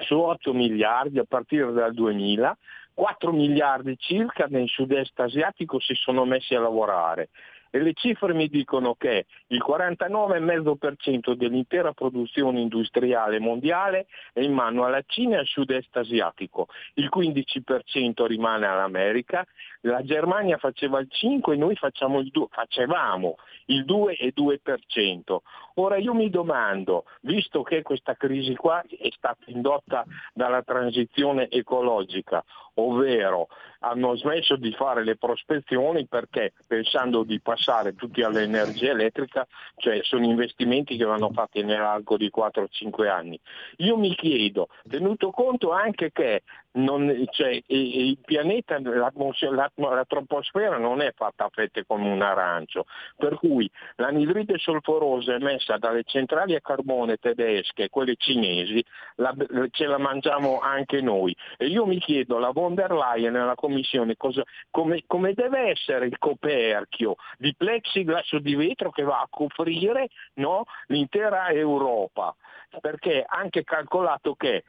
su 0.00 0.18
8 0.18 0.52
miliardi 0.52 1.18
a 1.18 1.24
partire 1.28 1.72
dal 1.72 1.94
2000 1.94 2.56
4 2.94 3.32
miliardi 3.32 3.96
circa 3.98 4.46
nel 4.48 4.68
sud-est 4.68 5.18
asiatico 5.18 5.80
si 5.80 5.94
sono 5.94 6.24
messi 6.24 6.54
a 6.54 6.60
lavorare 6.60 7.30
e 7.74 7.80
le 7.80 7.92
cifre 7.92 8.32
mi 8.34 8.46
dicono 8.46 8.94
che 8.94 9.26
il 9.48 9.60
49,5% 9.66 11.32
dell'intera 11.32 11.92
produzione 11.92 12.60
industriale 12.60 13.40
mondiale 13.40 14.06
è 14.32 14.42
in 14.42 14.52
mano 14.52 14.84
alla 14.84 15.02
Cina 15.04 15.34
e 15.34 15.38
al 15.38 15.46
sud-est 15.46 15.96
asiatico, 15.96 16.68
il 16.94 17.10
15% 17.12 18.26
rimane 18.26 18.66
all'America, 18.66 19.44
la 19.80 20.04
Germania 20.04 20.56
faceva 20.56 21.00
il 21.00 21.08
5% 21.10 21.52
e 21.52 21.56
noi 21.56 21.76
il 21.76 22.30
2, 22.30 22.46
facevamo 22.48 23.38
il 23.66 23.84
2,2%. 23.84 25.38
Ora 25.74 25.96
io 25.96 26.14
mi 26.14 26.30
domando, 26.30 27.06
visto 27.22 27.64
che 27.64 27.82
questa 27.82 28.14
crisi 28.14 28.54
qua 28.54 28.82
è 28.82 29.08
stata 29.10 29.42
indotta 29.46 30.04
dalla 30.32 30.62
transizione 30.62 31.50
ecologica, 31.50 32.44
ovvero 32.74 33.48
hanno 33.80 34.16
smesso 34.16 34.54
di 34.54 34.72
fare 34.72 35.02
le 35.04 35.16
prospezioni 35.16 36.06
perché 36.06 36.52
pensando 36.66 37.24
di 37.24 37.40
passare 37.40 37.62
tutti 37.94 38.22
all'energia 38.22 38.90
elettrica, 38.90 39.46
cioè 39.76 40.00
sono 40.02 40.24
investimenti 40.24 40.96
che 40.96 41.04
vanno 41.04 41.30
fatti 41.30 41.62
nell'arco 41.62 42.16
di 42.16 42.30
4-5 42.34 43.08
anni. 43.08 43.38
Io 43.78 43.96
mi 43.96 44.14
chiedo, 44.14 44.68
tenuto 44.88 45.30
conto 45.30 45.72
anche 45.72 46.12
che 46.12 46.42
non, 46.74 47.24
cioè, 47.30 47.62
il 47.66 48.18
pianeta, 48.24 48.80
la, 48.80 49.12
la 49.14 50.04
troposfera 50.06 50.76
non 50.78 51.00
è 51.00 51.12
fatta 51.14 51.44
a 51.44 51.50
fette 51.52 51.84
come 51.84 52.10
un 52.10 52.22
arancio, 52.22 52.86
per 53.16 53.36
cui 53.36 53.70
l'anidride 53.96 54.58
solforosa 54.58 55.34
emessa 55.34 55.76
dalle 55.76 56.02
centrali 56.04 56.54
a 56.54 56.60
carbone 56.60 57.16
tedesche, 57.16 57.90
quelle 57.90 58.16
cinesi, 58.16 58.84
la, 59.16 59.34
ce 59.70 59.86
la 59.86 59.98
mangiamo 59.98 60.60
anche 60.60 61.00
noi. 61.00 61.34
E 61.56 61.66
io 61.66 61.86
mi 61.86 61.98
chiedo, 61.98 62.38
la 62.38 62.50
von 62.50 62.74
der 62.74 62.92
Leyen 62.92 63.32
nella 63.32 63.54
Commissione 63.54 64.16
cosa, 64.16 64.42
come, 64.70 65.04
come, 65.06 65.32
deve 65.34 65.70
essere 65.70 66.06
il 66.06 66.18
coperchio 66.18 67.16
di 67.38 67.54
plexiglass 67.54 68.36
di 68.36 68.54
vetro 68.54 68.90
che 68.90 69.02
va 69.02 69.20
a 69.20 69.28
coprire 69.30 70.08
no, 70.34 70.64
l'intera 70.86 71.48
Europa? 71.50 72.34
Perché 72.80 73.24
anche 73.26 73.62
calcolato 73.62 74.34
che 74.34 74.64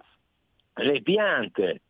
le 0.76 1.02
piante 1.02 1.82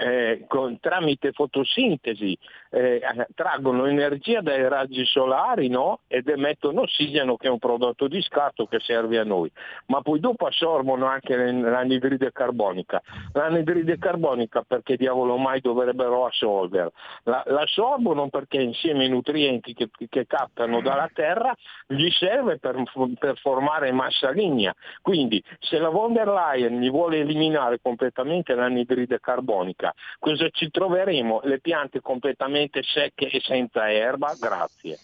eh, 0.00 0.44
con, 0.48 0.80
tramite 0.80 1.32
fotosintesi 1.32 2.36
eh, 2.70 3.00
traggono 3.34 3.86
energia 3.86 4.40
dai 4.40 4.66
raggi 4.68 5.04
solari 5.04 5.68
no? 5.68 6.00
ed 6.06 6.28
emettono 6.28 6.82
ossigeno 6.82 7.36
che 7.36 7.48
è 7.48 7.50
un 7.50 7.58
prodotto 7.58 8.06
di 8.06 8.22
scarto 8.22 8.66
che 8.66 8.78
serve 8.80 9.18
a 9.18 9.24
noi, 9.24 9.50
ma 9.86 10.00
poi 10.02 10.20
dopo 10.20 10.46
assorbono 10.46 11.06
anche 11.06 11.34
l'anidride 11.36 12.32
carbonica. 12.32 13.02
L'anidride 13.32 13.98
carbonica 13.98 14.62
perché 14.62 14.96
diavolo 14.96 15.36
mai 15.36 15.60
dovrebbero 15.60 16.26
assolverla? 16.26 16.92
La, 17.24 17.42
l'assorbono 17.46 18.28
perché 18.28 18.60
insieme 18.60 19.04
ai 19.04 19.10
nutrienti 19.10 19.74
che, 19.74 19.88
che 20.08 20.26
captano 20.26 20.80
dalla 20.80 21.10
terra 21.12 21.54
gli 21.86 22.08
serve 22.10 22.58
per, 22.58 22.82
per 23.18 23.38
formare 23.38 23.90
massa 23.92 24.30
lignea. 24.30 24.74
Quindi 25.02 25.42
se 25.58 25.78
la 25.78 25.88
von 25.88 26.12
der 26.12 26.28
Leyen 26.28 26.78
mi 26.78 26.90
vuole 26.90 27.18
eliminare 27.18 27.80
completamente 27.80 28.54
l'anidride 28.54 29.18
carbonica, 29.18 29.92
cosa 30.18 30.48
ci 30.50 30.70
troveremo? 30.70 31.40
Le 31.44 31.58
piante 31.58 32.00
completamente 32.00 32.59
secche 32.68 33.28
e 33.28 33.40
senza 33.40 33.90
erba? 33.90 34.34
Grazie. 34.38 34.98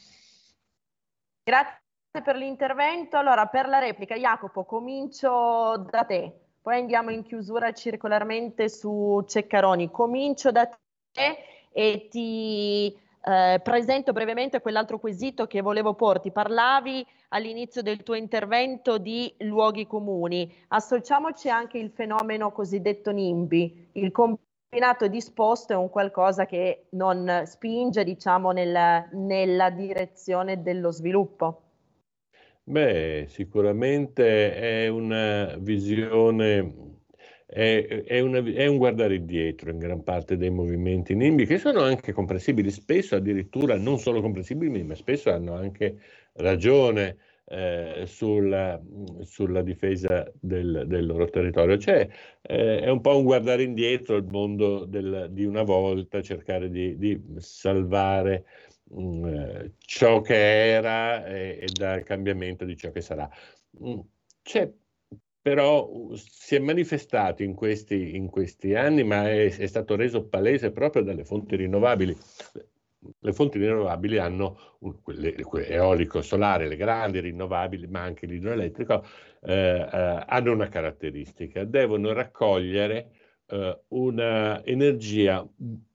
Grazie 1.45 1.81
per 2.25 2.37
l'intervento. 2.37 3.17
Allora, 3.17 3.47
per 3.47 3.69
la 3.69 3.79
replica, 3.79 4.17
Jacopo, 4.17 4.65
comincio 4.65 5.87
da 5.91 6.05
te, 6.05 6.33
poi 6.61 6.79
andiamo 6.79 7.11
in 7.11 7.23
chiusura 7.23 7.73
circolarmente 7.73 8.69
su 8.69 9.25
Ceccaroni. 9.27 9.91
Comincio 9.91 10.51
da 10.51 10.69
te 11.13 11.39
e 11.73 12.09
ti 12.11 12.99
eh, 13.23 13.61
presento 13.63 14.13
brevemente 14.13 14.61
quell'altro 14.61 14.99
quesito 14.99 15.47
che 15.47 15.61
volevo 15.61 15.95
porti. 15.95 16.31
Parlavi 16.31 17.07
all'inizio 17.29 17.83
del 17.83 18.03
tuo 18.03 18.15
intervento 18.15 18.99
di 18.99 19.33
luoghi 19.39 19.87
comuni. 19.87 20.53
Associamoci 20.69 21.49
anche 21.51 21.79
il 21.79 21.91
fenomeno 21.91 22.51
cosiddetto 22.53 23.11
NIMBY, 23.11 23.91
il 23.93 24.11
compito 24.11 24.46
combinato 24.77 25.09
disposto 25.09 25.73
è 25.73 25.77
un 25.77 25.89
qualcosa 25.89 26.45
che 26.45 26.89
non 26.91 27.45
spinge, 27.47 28.05
diciamo, 28.05 28.51
nel, 28.51 29.09
nella 29.13 29.71
direzione 29.71 30.61
dello 30.61 30.91
sviluppo. 30.91 31.63
Beh, 32.63 33.25
sicuramente 33.29 34.55
è 34.55 34.89
una 34.89 35.57
visione, 35.59 36.75
è, 37.47 38.05
è, 38.07 38.21
una, 38.21 38.39
è, 38.39 38.67
un 38.67 38.77
guardare 38.77 39.15
indietro 39.15 39.71
in 39.71 39.79
gran 39.79 40.03
parte 40.03 40.37
dei 40.37 40.51
movimenti 40.51 41.15
NIMBY 41.15 41.47
che 41.47 41.57
sono 41.57 41.81
anche 41.81 42.13
comprensibili, 42.13 42.71
spesso 42.71 43.17
addirittura 43.17 43.79
non 43.79 43.99
solo 43.99 44.21
comprensibili, 44.21 44.83
ma 44.83 44.95
spesso 44.95 45.31
hanno 45.31 45.55
anche 45.55 46.01
ragione 46.35 47.17
eh, 47.49 48.05
sulla, 48.07 48.81
sulla, 49.23 49.63
difesa 49.63 50.31
del, 50.41 50.85
del, 50.87 51.07
loro 51.07 51.29
territorio. 51.29 51.79
Cioè, 51.79 52.09
eh, 52.43 52.81
è 52.81 52.89
un 52.89 53.01
po' 53.01 53.17
un 53.17 53.25
guardare 53.25 53.63
indietro 53.63 54.17
il 54.17 54.25
mondo 54.25 54.85
del, 54.85 55.29
di 55.31 55.45
una 55.45 55.63
volta, 55.63 56.23
cercare 56.23 56.71
di, 56.71 56.97
di 56.99 57.21
salvare 57.39 58.45
mh, 58.85 59.29
mm, 59.29 59.67
ciò 59.79 60.21
che 60.21 60.71
era 60.73 61.25
e, 61.27 61.59
e 61.63 61.67
dal 61.73 62.03
cambiamento 62.03 62.65
di 62.65 62.77
ciò 62.77 62.91
che 62.91 63.01
sarà. 63.01 63.29
Mm, 63.83 64.01
c'è 64.43 64.71
però 65.47 66.11
si 66.15 66.57
è 66.57 66.59
manifestato 66.59 67.45
in 67.45 67.55
questi, 67.55 68.17
in 68.17 68.29
questi 68.29 68.75
anni, 68.75 69.05
ma 69.05 69.31
è, 69.31 69.57
è, 69.57 69.67
stato 69.67 69.95
reso 69.95 70.27
palese 70.27 70.73
proprio 70.73 71.05
dalle 71.05 71.25
fonti 71.25 71.55
rinnovabili 71.55 72.17
le 73.27 73.33
fonti 73.33 73.59
rinnovabili 73.59 74.19
hanno, 74.19 74.79
quelle, 75.03 75.35
eolico, 75.67 76.23
solare, 76.23 76.69
le 76.69 76.77
grandi 76.77 77.19
rinnovabili, 77.19 77.89
ma 77.89 78.03
anche 78.03 78.25
l'idroelettrico, 78.25 79.05
eh, 79.43 79.89
eh, 79.93 80.25
hanno 80.27 80.53
una 80.53 80.69
caratteristica, 80.69 81.65
devono 81.65 82.13
raccogliere 82.13 83.11
eh, 83.49 83.81
un'energia 83.89 85.45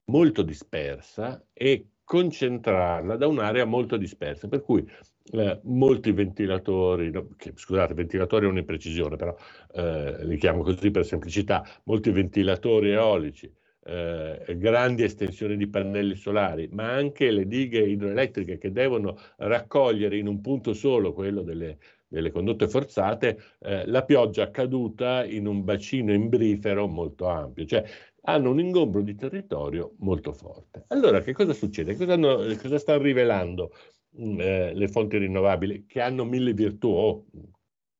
molto 0.05 0.41
dispersa 0.41 1.41
e 1.53 1.87
concentrarla 2.03 3.15
da 3.15 3.27
un'area 3.27 3.63
molto 3.63 3.95
dispersa, 3.95 4.49
per 4.49 4.61
cui 4.61 4.85
eh, 5.31 5.59
molti 5.63 6.11
ventilatori, 6.11 7.11
no, 7.11 7.29
che, 7.37 7.53
scusate, 7.55 7.93
ventilatori 7.93 8.45
è 8.45 8.49
un'imprecisione, 8.49 9.15
però 9.15 9.33
eh, 9.73 10.25
li 10.25 10.35
chiamo 10.35 10.63
così 10.63 10.91
per 10.91 11.05
semplicità, 11.05 11.65
molti 11.85 12.11
ventilatori 12.11 12.91
eolici, 12.91 13.49
eh, 13.83 14.55
grandi 14.57 15.03
estensioni 15.03 15.57
di 15.57 15.67
pannelli 15.67 16.15
solari, 16.15 16.67
ma 16.71 16.91
anche 16.91 17.31
le 17.31 17.47
dighe 17.47 17.79
idroelettriche 17.79 18.57
che 18.57 18.71
devono 18.71 19.17
raccogliere 19.37 20.17
in 20.17 20.27
un 20.27 20.41
punto 20.41 20.73
solo, 20.73 21.13
quello 21.13 21.41
delle, 21.41 21.77
delle 22.07 22.31
condotte 22.31 22.67
forzate, 22.67 23.39
eh, 23.59 23.85
la 23.87 24.03
pioggia 24.03 24.51
caduta 24.51 25.25
in 25.25 25.47
un 25.47 25.63
bacino 25.63 26.13
imbrifero 26.13 26.87
molto 26.87 27.27
ampio, 27.27 27.65
cioè 27.65 27.83
hanno 28.23 28.51
un 28.51 28.59
ingombro 28.59 29.01
di 29.01 29.15
territorio 29.15 29.95
molto 29.99 30.31
forte. 30.33 30.83
Allora 30.89 31.21
che 31.21 31.33
cosa 31.33 31.53
succede? 31.53 31.95
Cosa, 31.95 32.13
hanno, 32.13 32.37
cosa 32.61 32.77
stanno 32.77 33.01
rivelando 33.01 33.71
mm, 34.19 34.39
eh, 34.39 34.73
le 34.75 34.87
fonti 34.89 35.17
rinnovabili? 35.17 35.85
Che 35.87 36.01
hanno 36.01 36.23
mille 36.25 36.53
virtù, 36.53 36.89
o 36.89 37.25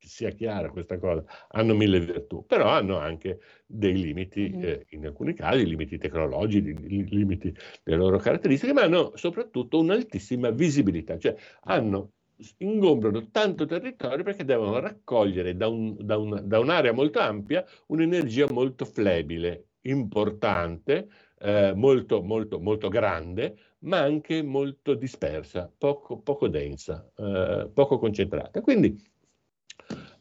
sia 0.08 0.30
chiara 0.32 0.70
questa 0.70 0.98
cosa, 0.98 1.24
hanno 1.50 1.74
mille 1.74 2.00
virtù, 2.00 2.46
però 2.46 2.68
hanno 2.68 2.98
anche 2.98 3.40
dei 3.66 4.00
limiti, 4.00 4.50
mm-hmm. 4.50 4.64
eh, 4.64 4.86
in 4.90 5.06
alcuni 5.06 5.34
casi 5.34 5.66
limiti 5.66 5.98
tecnologici, 5.98 6.76
limiti 7.10 7.54
delle 7.84 7.98
loro 7.98 8.18
caratteristiche, 8.18 8.74
ma 8.74 8.84
hanno 8.84 9.12
soprattutto 9.16 9.80
un'altissima 9.80 10.50
visibilità, 10.50 11.18
cioè 11.18 11.36
hanno 11.64 12.12
ingombrano 12.58 13.30
tanto 13.30 13.66
territorio 13.66 14.24
perché 14.24 14.44
devono 14.44 14.80
raccogliere 14.80 15.56
da, 15.56 15.68
un, 15.68 15.96
da, 16.00 16.18
un, 16.18 16.42
da 16.44 16.60
un'area 16.60 16.92
molto 16.92 17.20
ampia 17.20 17.64
un'energia 17.88 18.48
molto 18.52 18.86
flebile, 18.86 19.68
importante, 19.82 21.08
eh, 21.40 21.74
molto, 21.76 22.22
molto, 22.22 22.60
molto 22.60 22.90
grande, 22.90 23.58
ma 23.80 24.00
anche 24.00 24.44
molto 24.44 24.94
dispersa, 24.94 25.72
poco, 25.76 26.20
poco 26.20 26.48
densa, 26.48 27.10
eh, 27.16 27.70
poco 27.74 27.98
concentrata. 27.98 28.62
Quindi 28.62 28.96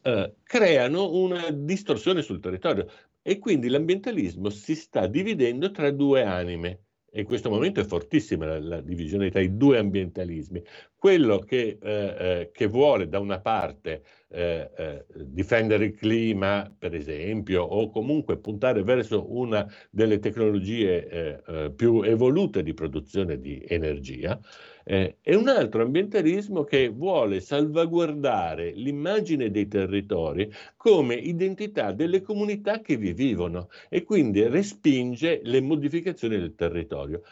eh, 0.03 0.35
creano 0.43 1.13
una 1.13 1.51
distorsione 1.51 2.23
sul 2.23 2.41
territorio 2.41 2.89
e 3.23 3.39
quindi 3.39 3.69
l'ambientalismo 3.69 4.49
si 4.51 4.75
sta 4.75 5.07
dividendo 5.07 5.71
tra 5.71 5.91
due 5.91 6.23
anime 6.23 6.85
e 7.11 7.21
in 7.21 7.27
questo 7.27 7.51
momento 7.51 7.81
è 7.81 7.85
fortissima 7.85 8.47
la, 8.47 8.61
la 8.61 8.81
divisione 8.81 9.31
tra 9.31 9.41
i 9.41 9.57
due 9.57 9.79
ambientalismi. 9.79 10.63
Quello 11.01 11.39
che, 11.39 11.79
eh, 11.81 12.15
eh, 12.19 12.51
che 12.53 12.67
vuole 12.67 13.09
da 13.09 13.21
una 13.21 13.41
parte 13.41 14.03
eh, 14.29 14.71
eh, 14.77 15.07
difendere 15.15 15.87
il 15.87 15.95
clima, 15.97 16.71
per 16.79 16.95
esempio, 16.95 17.63
o 17.63 17.89
comunque 17.89 18.37
puntare 18.37 18.83
verso 18.83 19.35
una 19.35 19.67
delle 19.91 20.19
tecnologie 20.19 21.09
eh, 21.09 21.43
eh, 21.47 21.71
più 21.71 22.03
evolute 22.03 22.63
di 22.63 22.75
produzione 22.75 23.41
di 23.41 23.65
energia, 23.67 24.39
e 24.85 25.17
un 25.37 25.47
altro 25.49 25.83
ambientalismo 25.83 26.65
che 26.65 26.89
vuole 26.89 27.41
salvaguardare 27.41 28.73
l'immagine 28.73 29.51
dei 29.51 29.69
territori 29.69 30.53
come 30.77 31.15
identità 31.15 31.93
delle 31.93 32.23
comunità 32.23 32.81
che 32.81 32.97
vi 32.97 33.13
vivono 33.13 33.69
e 33.89 34.03
quindi 34.03 34.47
respinge 34.49 35.41
le 35.45 35.61
modificazioni 35.61 36.39
del 36.39 36.55
territorio. 36.57 37.23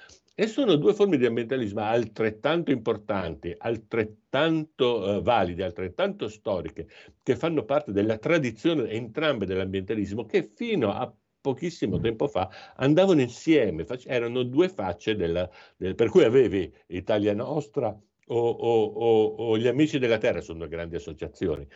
E 0.41 0.47
sono 0.47 0.77
due 0.77 0.95
forme 0.95 1.17
di 1.17 1.27
ambientalismo 1.27 1.81
altrettanto 1.81 2.71
importanti, 2.71 3.53
altrettanto 3.59 5.17
eh, 5.17 5.21
valide, 5.21 5.65
altrettanto 5.65 6.29
storiche, 6.29 6.87
che 7.25 7.35
fanno 7.35 7.65
parte 7.65 7.91
della 7.91 8.19
tradizione 8.19 8.89
entrambe 8.91 9.47
dell'ambientalismo, 9.47 10.27
che 10.27 10.49
fino 10.55 10.93
a 10.93 11.13
pochissimo 11.41 11.99
tempo 11.99 12.29
fa 12.29 12.49
andavano 12.77 13.21
insieme, 13.21 13.85
erano 14.05 14.45
due 14.45 14.69
facce 14.69 15.17
della, 15.17 15.51
del, 15.77 15.97
per 15.97 16.09
cui 16.09 16.23
avevi 16.23 16.73
Italia 16.87 17.35
Nostra 17.35 17.89
o, 17.89 18.49
o, 18.51 18.85
o, 18.85 19.25
o, 19.35 19.59
gli 19.59 19.67
Amici 19.67 19.99
della 19.99 20.19
Terra, 20.19 20.41
sono 20.41 20.69
grandi 20.69 20.95
associazioni, 20.95 21.67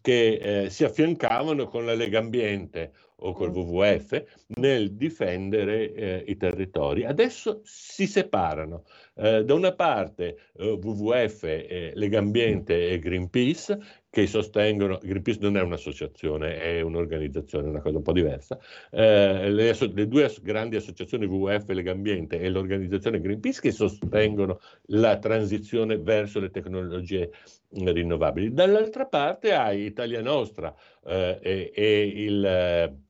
che 0.00 0.64
eh, 0.64 0.70
si 0.70 0.84
affiancavano 0.84 1.66
con 1.66 1.84
la 1.84 1.94
Lega 1.94 2.18
Ambiente 2.18 2.92
o 3.22 3.32
col 3.32 3.50
WWF 3.50 4.24
nel 4.58 4.92
difendere 4.94 5.92
eh, 5.92 6.24
i 6.26 6.36
territori. 6.36 7.04
Adesso 7.04 7.60
si 7.64 8.06
separano. 8.06 8.84
Eh, 9.14 9.44
da 9.44 9.54
una 9.54 9.74
parte 9.74 10.38
eh, 10.56 10.70
WWF, 10.70 11.42
eh, 11.44 11.92
Legambiente 11.94 12.90
e 12.90 12.98
Greenpeace 12.98 13.78
che 14.10 14.26
sostengono, 14.26 14.98
Greenpeace 15.00 15.38
non 15.40 15.56
è 15.56 15.62
un'associazione, 15.62 16.58
è 16.58 16.80
un'organizzazione, 16.80 17.68
una 17.68 17.80
cosa 17.80 17.98
un 17.98 18.02
po' 18.02 18.12
diversa, 18.12 18.58
eh, 18.90 19.50
le, 19.50 19.72
le, 19.72 20.08
due 20.08 20.34
grandi 20.42 20.74
associazioni 20.74 21.26
WWF 21.26 21.68
Legambiente 21.68 22.40
e 22.40 22.48
l'organizzazione 22.48 23.20
Greenpeace 23.20 23.60
che 23.60 23.70
sostengono 23.70 24.58
la 24.86 25.18
transizione 25.18 25.96
verso 25.98 26.40
le 26.40 26.50
tecnologie 26.50 27.30
rinnovabili. 27.70 28.52
Dall'altra 28.52 29.06
parte 29.06 29.54
hai 29.54 29.84
Italia 29.84 30.20
Nostra 30.20 30.74
eh, 31.04 31.38
e, 31.40 31.70
e 31.72 32.02
il 32.02 33.08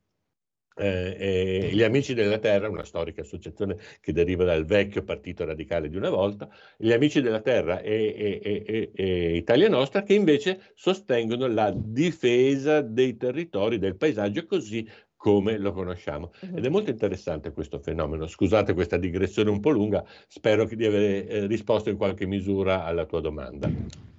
eh, 0.76 1.70
gli 1.72 1.82
Amici 1.82 2.14
della 2.14 2.38
Terra, 2.38 2.68
una 2.68 2.84
storica 2.84 3.22
associazione 3.22 3.76
che 4.00 4.12
deriva 4.12 4.44
dal 4.44 4.64
vecchio 4.64 5.02
partito 5.02 5.44
radicale 5.44 5.88
di 5.88 5.96
una 5.96 6.10
volta, 6.10 6.48
gli 6.76 6.92
Amici 6.92 7.20
della 7.20 7.40
Terra 7.40 7.80
e, 7.80 8.40
e, 8.42 8.62
e, 8.66 8.90
e, 8.94 9.36
Italia 9.36 9.68
Nostra, 9.68 10.02
che 10.02 10.14
invece 10.14 10.72
sostengono 10.74 11.46
la 11.46 11.72
difesa 11.74 12.80
dei 12.80 13.16
territori, 13.16 13.78
del 13.78 13.96
paesaggio, 13.96 14.46
così 14.46 14.88
come 15.16 15.58
lo 15.58 15.72
conosciamo. 15.72 16.32
Ed 16.40 16.64
è 16.64 16.68
molto 16.70 16.90
interessante 16.90 17.52
questo 17.52 17.78
fenomeno. 17.78 18.26
Scusate 18.26 18.72
questa 18.72 18.96
digressione 18.96 19.50
un 19.50 19.60
po' 19.60 19.70
lunga, 19.70 20.02
spero 20.26 20.64
di 20.64 20.86
aver 20.86 21.30
eh, 21.30 21.46
risposto 21.46 21.90
in 21.90 21.98
qualche 21.98 22.26
misura 22.26 22.84
alla 22.84 23.04
tua 23.04 23.20
domanda. 23.20 23.70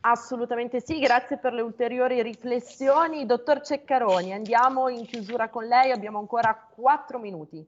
Assolutamente 0.04 0.82
sì, 0.82 1.00
grazie 1.00 1.38
per 1.38 1.54
le 1.54 1.62
ulteriori 1.62 2.24
riflessioni. 2.24 3.28
Dottor 3.28 3.62
Ceccaroni, 3.62 4.34
andiamo 4.34 4.90
in 4.90 5.06
chiusura 5.06 5.50
con 5.50 5.66
lei, 5.66 5.92
abbiamo 5.92 6.18
ancora 6.18 6.56
quattro 6.74 7.20
minuti. 7.20 7.64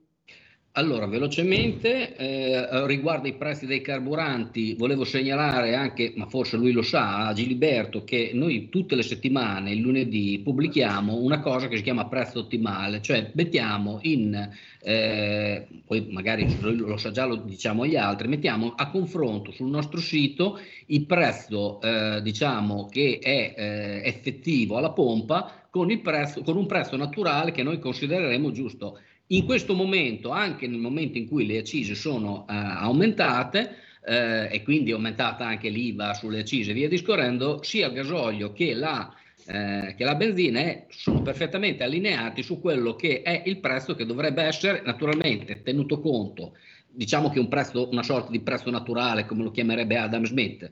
Allora, 0.76 1.06
velocemente, 1.06 2.16
eh, 2.16 2.86
riguardo 2.88 3.28
i 3.28 3.34
prezzi 3.34 3.64
dei 3.64 3.80
carburanti, 3.80 4.74
volevo 4.74 5.04
segnalare 5.04 5.76
anche, 5.76 6.12
ma 6.16 6.26
forse 6.26 6.56
lui 6.56 6.72
lo 6.72 6.82
sa, 6.82 7.28
a 7.28 7.32
Giliberto, 7.32 8.02
che 8.02 8.32
noi 8.34 8.70
tutte 8.70 8.96
le 8.96 9.04
settimane, 9.04 9.70
il 9.70 9.78
lunedì, 9.78 10.40
pubblichiamo 10.42 11.14
una 11.14 11.38
cosa 11.38 11.68
che 11.68 11.76
si 11.76 11.82
chiama 11.84 12.08
prezzo 12.08 12.40
ottimale, 12.40 13.00
cioè 13.02 13.30
mettiamo 13.34 14.00
in, 14.02 14.50
eh, 14.82 15.64
poi 15.86 16.08
magari 16.10 16.56
lo 16.60 16.96
sa 16.96 17.12
già, 17.12 17.24
lo 17.24 17.36
diciamo 17.36 17.84
agli 17.84 17.94
altri, 17.94 18.26
mettiamo 18.26 18.74
a 18.76 18.90
confronto 18.90 19.52
sul 19.52 19.70
nostro 19.70 20.00
sito 20.00 20.58
il 20.86 21.06
prezzo, 21.06 21.80
eh, 21.82 22.20
diciamo, 22.20 22.88
che 22.90 23.20
è 23.22 23.54
eh, 23.56 24.08
effettivo 24.08 24.76
alla 24.76 24.90
pompa 24.90 25.66
con, 25.70 26.00
prezzo, 26.02 26.42
con 26.42 26.56
un 26.56 26.66
prezzo 26.66 26.96
naturale 26.96 27.52
che 27.52 27.62
noi 27.62 27.78
considereremo 27.78 28.50
giusto. 28.50 28.98
In 29.28 29.44
questo 29.46 29.74
momento, 29.74 30.30
anche 30.30 30.66
nel 30.66 30.78
momento 30.78 31.16
in 31.16 31.26
cui 31.26 31.46
le 31.46 31.58
accise 31.58 31.94
sono 31.94 32.46
eh, 32.48 32.52
aumentate, 32.54 33.76
eh, 34.04 34.48
e 34.50 34.62
quindi 34.62 34.90
è 34.90 34.94
aumentata 34.94 35.46
anche 35.46 35.70
l'IVA 35.70 36.12
sulle 36.14 36.40
accise 36.40 36.72
via 36.72 36.88
discorrendo, 36.88 37.62
sia 37.62 37.86
il 37.86 37.94
gasolio 37.94 38.52
che 38.52 38.74
la, 38.74 39.10
eh, 39.46 39.94
che 39.96 40.04
la 40.04 40.14
benzina 40.14 40.84
sono 40.90 41.22
perfettamente 41.22 41.84
allineati 41.84 42.42
su 42.42 42.60
quello 42.60 42.94
che 42.96 43.22
è 43.22 43.42
il 43.46 43.58
prezzo 43.60 43.94
che 43.94 44.04
dovrebbe 44.04 44.42
essere 44.42 44.82
naturalmente 44.84 45.62
tenuto 45.62 46.00
conto 46.00 46.56
diciamo 46.94 47.28
che 47.28 47.38
un 47.38 47.48
prezzo, 47.48 47.88
una 47.90 48.02
sorta 48.02 48.30
di 48.30 48.40
prezzo 48.40 48.70
naturale, 48.70 49.26
come 49.26 49.42
lo 49.42 49.50
chiamerebbe 49.50 49.96
Adam 49.96 50.24
Smith, 50.24 50.70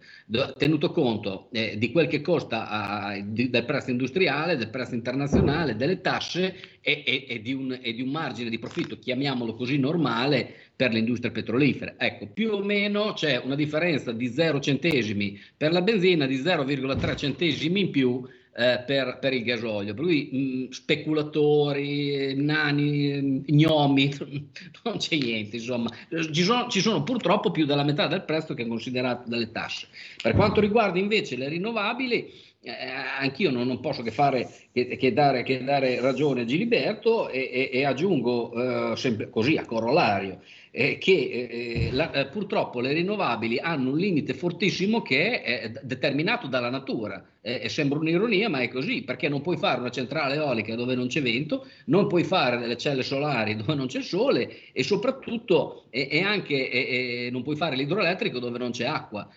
tenuto 0.56 0.92
conto 0.92 1.48
eh, 1.52 1.76
di 1.76 1.90
quel 1.90 2.06
che 2.06 2.20
costa 2.20 2.68
a, 2.68 3.20
di, 3.20 3.50
del 3.50 3.64
prezzo 3.64 3.90
industriale, 3.90 4.56
del 4.56 4.70
prezzo 4.70 4.94
internazionale, 4.94 5.76
delle 5.76 6.00
tasse 6.00 6.54
e, 6.80 7.02
e, 7.04 7.26
e, 7.28 7.42
di 7.42 7.52
un, 7.52 7.78
e, 7.80 7.92
di 7.92 8.02
un, 8.02 8.10
margine 8.10 8.50
di 8.50 8.58
profitto, 8.58 8.98
chiamiamolo 8.98 9.54
così, 9.54 9.78
normale 9.78 10.54
per 10.76 10.92
l'industria 10.92 11.32
petrolifera. 11.32 11.94
Ecco, 11.98 12.28
più 12.28 12.52
o 12.52 12.62
meno 12.62 13.12
c'è 13.14 13.40
una 13.42 13.54
differenza 13.54 14.12
di 14.12 14.28
0 14.28 14.60
centesimi 14.60 15.38
per 15.56 15.72
la 15.72 15.82
benzina, 15.82 16.26
di 16.26 16.38
0,3 16.38 17.16
centesimi 17.16 17.80
in 17.80 17.90
più 17.90 18.26
eh, 18.54 18.82
per, 18.86 19.18
per, 19.18 19.32
il 19.32 19.44
gasolio. 19.44 19.94
Per 19.94 20.04
cui 20.04 20.28
mh, 20.30 20.38
mm, 20.38 20.68
speculatori, 20.70 22.34
nani, 22.36 23.44
gnomi, 23.46 24.14
non 24.84 24.96
c'è 24.98 25.16
niente, 25.16 25.56
insomma. 25.56 25.90
Ci 26.30 26.42
sono, 26.42 26.68
ci 26.68 26.80
sono, 26.80 27.02
purtroppo 27.02 27.50
più 27.50 27.64
della 27.64 27.84
metà 27.84 28.06
del 28.06 28.24
prezzo 28.24 28.54
che 28.54 28.64
è 28.64 28.66
considerato 28.66 29.28
dalle 29.28 29.50
tasse. 29.50 29.88
Per 30.20 30.34
quanto 30.34 30.60
riguarda 30.60 30.98
invece 30.98 31.36
le 31.36 31.48
rinnovabili, 31.48 32.30
eh, 32.64 32.72
anch'io 33.18 33.50
non, 33.50 33.66
non, 33.66 33.80
posso 33.80 34.02
che, 34.02 34.10
fare, 34.10 34.48
che, 34.72 34.96
che, 34.96 35.12
dare, 35.12 35.42
che, 35.42 35.64
dare, 35.64 36.00
ragione 36.00 36.42
a 36.42 36.44
Giliberto 36.44 37.28
e, 37.28 37.50
e, 37.52 37.70
e 37.72 37.84
aggiungo 37.84 38.92
eh, 38.92 38.96
sempre 38.96 39.30
così 39.30 39.56
a 39.56 39.64
corollario 39.64 40.40
eh, 40.74 40.96
che 40.96 41.12
eh, 41.50 41.92
la, 41.92 42.10
eh, 42.12 42.26
purtroppo 42.28 42.80
le 42.80 42.94
rinnovabili 42.94 43.58
hanno 43.58 43.90
un 43.90 43.98
limite 43.98 44.32
fortissimo 44.32 45.02
che 45.02 45.42
è, 45.42 45.60
è 45.60 45.70
determinato 45.82 46.46
dalla 46.46 46.70
natura. 46.70 47.22
Eh, 47.42 47.68
sembra 47.68 47.98
un'ironia, 47.98 48.48
ma 48.48 48.60
è 48.60 48.68
così, 48.68 49.02
perché 49.02 49.28
non 49.28 49.42
puoi 49.42 49.58
fare 49.58 49.80
una 49.80 49.90
centrale 49.90 50.36
eolica 50.36 50.74
dove 50.74 50.94
non 50.94 51.08
c'è 51.08 51.20
vento, 51.20 51.66
non 51.86 52.06
puoi 52.06 52.24
fare 52.24 52.56
delle 52.56 52.78
celle 52.78 53.02
solari 53.02 53.54
dove 53.56 53.74
non 53.74 53.86
c'è 53.86 54.00
sole 54.00 54.72
e 54.72 54.82
soprattutto 54.82 55.84
e, 55.90 56.22
anche 56.22 57.28
non 57.30 57.42
puoi 57.42 57.56
fare 57.56 57.76
l'idroelettrico 57.76 58.38
dove 58.38 58.58
non 58.58 58.70
c'è 58.70 58.86
acqua. 58.86 59.28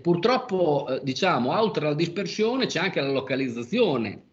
Purtroppo, 0.00 0.86
eh, 0.88 1.00
diciamo, 1.02 1.58
oltre 1.58 1.86
alla 1.86 1.96
dispersione 1.96 2.66
c'è 2.66 2.78
anche 2.78 3.00
la 3.00 3.10
localizzazione 3.10 4.26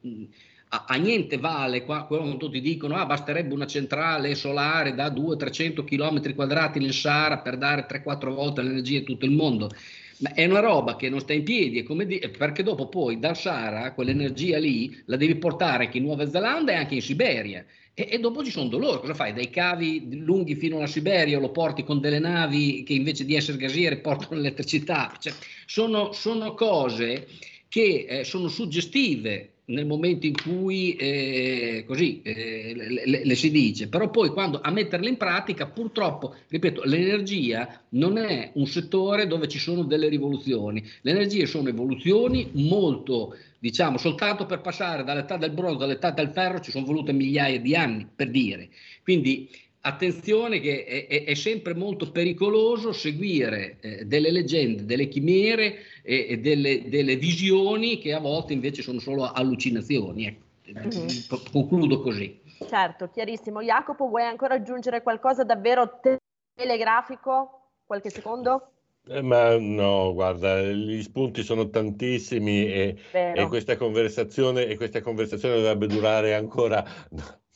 a, 0.76 0.86
a 0.88 0.96
niente 0.96 1.38
vale 1.38 1.84
qua, 1.84 2.04
quando 2.06 2.38
tutti 2.38 2.60
dicono 2.60 2.96
ah, 2.96 3.06
basterebbe 3.06 3.54
una 3.54 3.66
centrale 3.66 4.36
solare 4.36 4.94
da 4.94 5.08
200-300 5.08 5.84
km 5.86 6.36
quadrati 6.36 6.80
nel 6.80 6.94
Sahara 6.94 7.38
per 7.38 7.58
dare 7.58 7.86
3-4 7.88 8.34
volte 8.34 8.62
l'energia 8.62 9.00
a 9.00 9.04
tutto 9.04 9.26
il 9.26 9.32
mondo. 9.32 9.70
Ma 10.18 10.34
è 10.34 10.46
una 10.46 10.62
roba 10.62 10.96
che 10.96 11.10
non 11.10 11.20
sta 11.20 11.34
in 11.34 11.44
piedi, 11.44 11.84
di, 11.84 12.30
perché 12.38 12.64
dopo 12.64 12.88
poi 12.88 13.20
dal 13.20 13.36
Sahara 13.36 13.94
quell'energia 13.94 14.58
lì 14.58 15.04
la 15.06 15.18
devi 15.18 15.36
portare 15.36 15.86
anche 15.86 15.98
in 15.98 16.04
Nuova 16.04 16.30
Zelanda 16.30 16.72
e 16.72 16.76
anche 16.76 16.96
in 16.96 17.02
Siberia. 17.02 17.66
E, 17.94 18.08
e, 18.12 18.20
dopo 18.20 18.44
ci 18.44 18.52
sono 18.52 18.68
dolori, 18.68 19.00
cosa 19.00 19.14
fai? 19.14 19.34
Dai 19.34 19.50
cavi 19.50 20.20
lunghi 20.24 20.56
fino 20.56 20.78
alla 20.78 20.88
Siberia 20.88 21.40
lo 21.40 21.52
porti 21.52 21.84
con 21.84 22.00
delle 22.00 22.20
navi 22.20 22.84
che 22.84 22.94
invece 22.94 23.26
di 23.26 23.36
essere 23.36 23.58
gasiere 23.58 23.98
portano 23.98 24.36
l'elettricità. 24.36 25.14
Cioè, 25.20 25.34
sono, 25.66 26.12
sono, 26.12 26.54
cose 26.54 27.28
che 27.68 28.06
eh, 28.08 28.24
sono 28.24 28.48
suggestive 28.48 29.55
nel 29.66 29.86
momento 29.86 30.26
in 30.26 30.36
cui 30.36 30.96
eh, 30.96 31.84
così 31.88 32.22
eh, 32.22 32.74
le, 32.76 33.06
le, 33.06 33.26
le, 33.26 33.36
si 33.36 33.50
dice, 33.50 33.88
però 33.88 34.10
poi 34.10 34.30
quando 34.30 34.60
a 34.62 34.70
metterle 34.70 35.10
in 35.10 35.18
pratica, 35.18 35.66
purtroppo, 35.68 36.36
ripeto, 36.50 36.84
l'energia 36.84 37.82
non 37.90 38.18
è 38.18 38.52
un 38.54 38.68
settore 38.68 39.26
dove 39.28 39.48
ci 39.48 39.58
sono 39.58 39.84
delle 39.84 40.08
rivoluzioni, 40.08 40.84
le 41.02 41.12
energie 41.12 41.48
sono 41.48 41.70
evoluzioni 41.70 42.50
molto, 42.54 43.36
diciamo, 43.58 43.98
soltanto 43.98 44.46
per 44.46 44.62
passare 44.62 45.04
dall'età 45.04 45.38
del 45.38 45.52
bronzo 45.52 45.84
all'età 45.84 46.12
del 46.12 46.30
ferro 46.30 46.60
ci 46.60 46.72
sono 46.72 46.86
volute 46.86 47.12
migliaia 47.12 47.60
di 47.60 47.76
anni, 47.76 48.08
per 48.14 48.30
dire. 48.30 48.70
Quindi 49.02 49.50
attenzione 49.86 50.60
che 50.60 50.84
è, 50.84 51.08
è, 51.08 51.24
è, 51.26 51.34
sempre 51.36 51.76
molto 51.76 52.12
pericoloso 52.12 52.92
seguire 52.92 53.78
eh, 53.82 54.06
delle 54.06 54.32
leggende, 54.32 54.84
delle 54.84 55.08
chimere 55.08 55.78
e, 56.02 56.26
e 56.30 56.40
delle, 56.40 56.90
delle, 56.90 57.16
visioni 57.16 58.00
che 58.00 58.14
a 58.14 58.20
volte 58.20 58.54
invece 58.54 58.82
sono 58.82 59.00
solo 59.00 59.32
allucinazioni. 59.32 60.26
Ecco. 60.26 60.98
Mm-hmm. 60.98 61.08
Concludo 61.52 62.02
così. 62.02 62.42
Certo, 62.68 63.10
chiarissimo. 63.12 63.62
Jacopo, 63.62 64.08
vuoi 64.08 64.24
ancora 64.24 64.56
aggiungere 64.56 65.04
qualcosa 65.04 65.44
davvero 65.44 66.00
telegrafico? 66.56 67.70
Qualche 67.86 68.10
secondo? 68.10 68.72
Eh, 69.08 69.22
ma 69.22 69.56
no, 69.60 70.14
guarda, 70.14 70.60
gli 70.64 71.04
spunti 71.04 71.44
sono 71.44 71.70
tantissimi 71.70 72.66
e, 72.66 72.98
e, 73.12 73.48
questa 73.48 73.78
conversazione, 73.78 74.66
e 74.66 74.76
questa 74.78 75.02
conversazione 75.02 75.58
dovrebbe 75.58 75.86
durare 75.86 76.34
ancora 76.34 76.84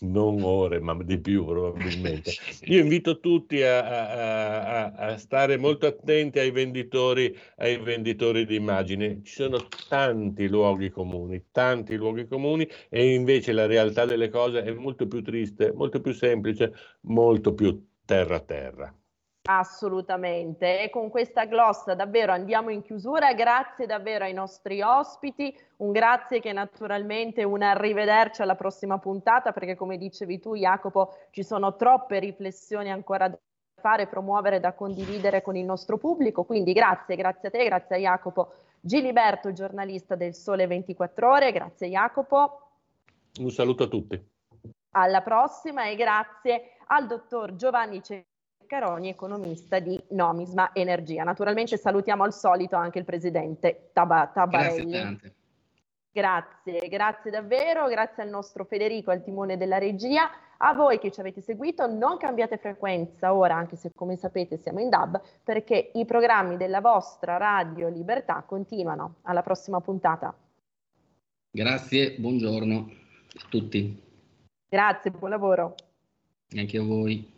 non 0.01 0.41
ore, 0.41 0.79
ma 0.79 0.95
di 1.03 1.19
più 1.19 1.45
probabilmente. 1.45 2.31
Io 2.65 2.79
invito 2.79 3.19
tutti 3.19 3.61
a, 3.61 3.79
a, 3.83 4.91
a, 4.91 5.17
stare 5.17 5.57
molto 5.57 5.87
attenti 5.87 6.39
ai 6.39 6.51
venditori, 6.51 7.35
ai 7.57 7.77
venditori 7.77 8.45
di 8.45 8.55
immagini. 8.55 9.21
Ci 9.23 9.33
sono 9.33 9.67
tanti 9.87 10.47
luoghi 10.47 10.89
comuni, 10.89 11.45
tanti 11.51 11.95
luoghi 11.95 12.27
comuni 12.27 12.67
e 12.89 13.13
invece 13.13 13.51
la 13.51 13.65
realtà 13.65 14.05
delle 14.05 14.29
cose 14.29 14.63
è 14.63 14.71
molto 14.71 15.07
più 15.07 15.21
triste, 15.21 15.71
molto 15.73 15.99
più 16.01 16.13
semplice, 16.13 16.73
molto 17.01 17.53
più 17.53 17.85
terra 18.05 18.35
a 18.35 18.39
terra. 18.39 18.93
Assolutamente. 19.43 20.81
E 20.81 20.89
con 20.89 21.09
questa 21.09 21.45
glossa 21.45 21.95
davvero 21.95 22.31
andiamo 22.31 22.69
in 22.69 22.81
chiusura. 22.81 23.33
Grazie 23.33 23.85
davvero 23.85 24.25
ai 24.25 24.33
nostri 24.33 24.81
ospiti. 24.81 25.57
Un 25.77 25.91
grazie 25.91 26.39
che 26.39 26.51
naturalmente 26.51 27.43
un 27.43 27.61
arrivederci 27.61 28.41
alla 28.41 28.55
prossima 28.55 28.99
puntata 28.99 29.51
perché 29.51 29.75
come 29.75 29.97
dicevi 29.97 30.39
tu 30.39 30.55
Jacopo 30.55 31.15
ci 31.31 31.43
sono 31.43 31.75
troppe 31.75 32.19
riflessioni 32.19 32.91
ancora 32.91 33.29
da 33.29 33.39
fare, 33.79 34.07
promuovere, 34.07 34.59
da 34.59 34.73
condividere 34.73 35.41
con 35.41 35.55
il 35.55 35.65
nostro 35.65 35.97
pubblico. 35.97 36.43
Quindi 36.43 36.73
grazie, 36.73 37.15
grazie 37.15 37.47
a 37.47 37.51
te, 37.51 37.63
grazie 37.65 37.95
a 37.95 37.99
Jacopo 37.99 38.53
Giliberto, 38.79 39.51
giornalista 39.51 40.15
del 40.15 40.35
Sole 40.35 40.67
24 40.67 41.31
Ore. 41.31 41.51
Grazie 41.51 41.87
Jacopo. 41.87 42.61
Un 43.39 43.49
saluto 43.49 43.83
a 43.83 43.87
tutti. 43.87 44.21
Alla 44.91 45.21
prossima 45.21 45.85
e 45.87 45.95
grazie 45.95 46.73
al 46.87 47.07
dottor 47.07 47.55
Giovanni 47.55 48.03
Cesare. 48.03 48.28
Caroni, 48.69 49.09
economista 49.09 49.79
di 49.79 49.99
Nomisma 50.09 50.69
Energia. 50.73 51.23
Naturalmente 51.23 51.75
salutiamo 51.75 52.23
al 52.23 52.31
solito 52.31 52.75
anche 52.75 52.99
il 52.99 53.03
presidente 53.03 53.89
Taba- 53.93 54.27
Tabarelli. 54.31 54.91
Grazie, 54.91 55.33
grazie, 56.11 56.87
grazie 56.87 57.31
davvero, 57.31 57.87
grazie 57.87 58.21
al 58.21 58.29
nostro 58.29 58.65
Federico 58.65 59.09
al 59.09 59.23
timone 59.23 59.57
della 59.57 59.79
regia. 59.79 60.29
A 60.57 60.75
voi 60.75 60.99
che 60.99 61.09
ci 61.09 61.19
avete 61.19 61.41
seguito, 61.41 61.87
non 61.87 62.17
cambiate 62.17 62.57
frequenza 62.57 63.33
ora, 63.33 63.55
anche 63.55 63.75
se 63.75 63.91
come 63.95 64.15
sapete 64.17 64.57
siamo 64.57 64.81
in 64.81 64.89
DAB, 64.89 65.19
perché 65.43 65.89
i 65.95 66.05
programmi 66.05 66.55
della 66.55 66.79
vostra 66.79 67.37
Radio 67.37 67.89
Libertà 67.89 68.43
continuano. 68.45 69.15
Alla 69.23 69.41
prossima 69.41 69.81
puntata. 69.81 70.31
Grazie, 71.49 72.17
buongiorno 72.19 72.75
a 72.77 73.45
tutti. 73.49 73.99
Grazie, 74.69 75.09
buon 75.09 75.31
lavoro. 75.31 75.73
Anche 76.55 76.77
a 76.77 76.83
voi. 76.83 77.37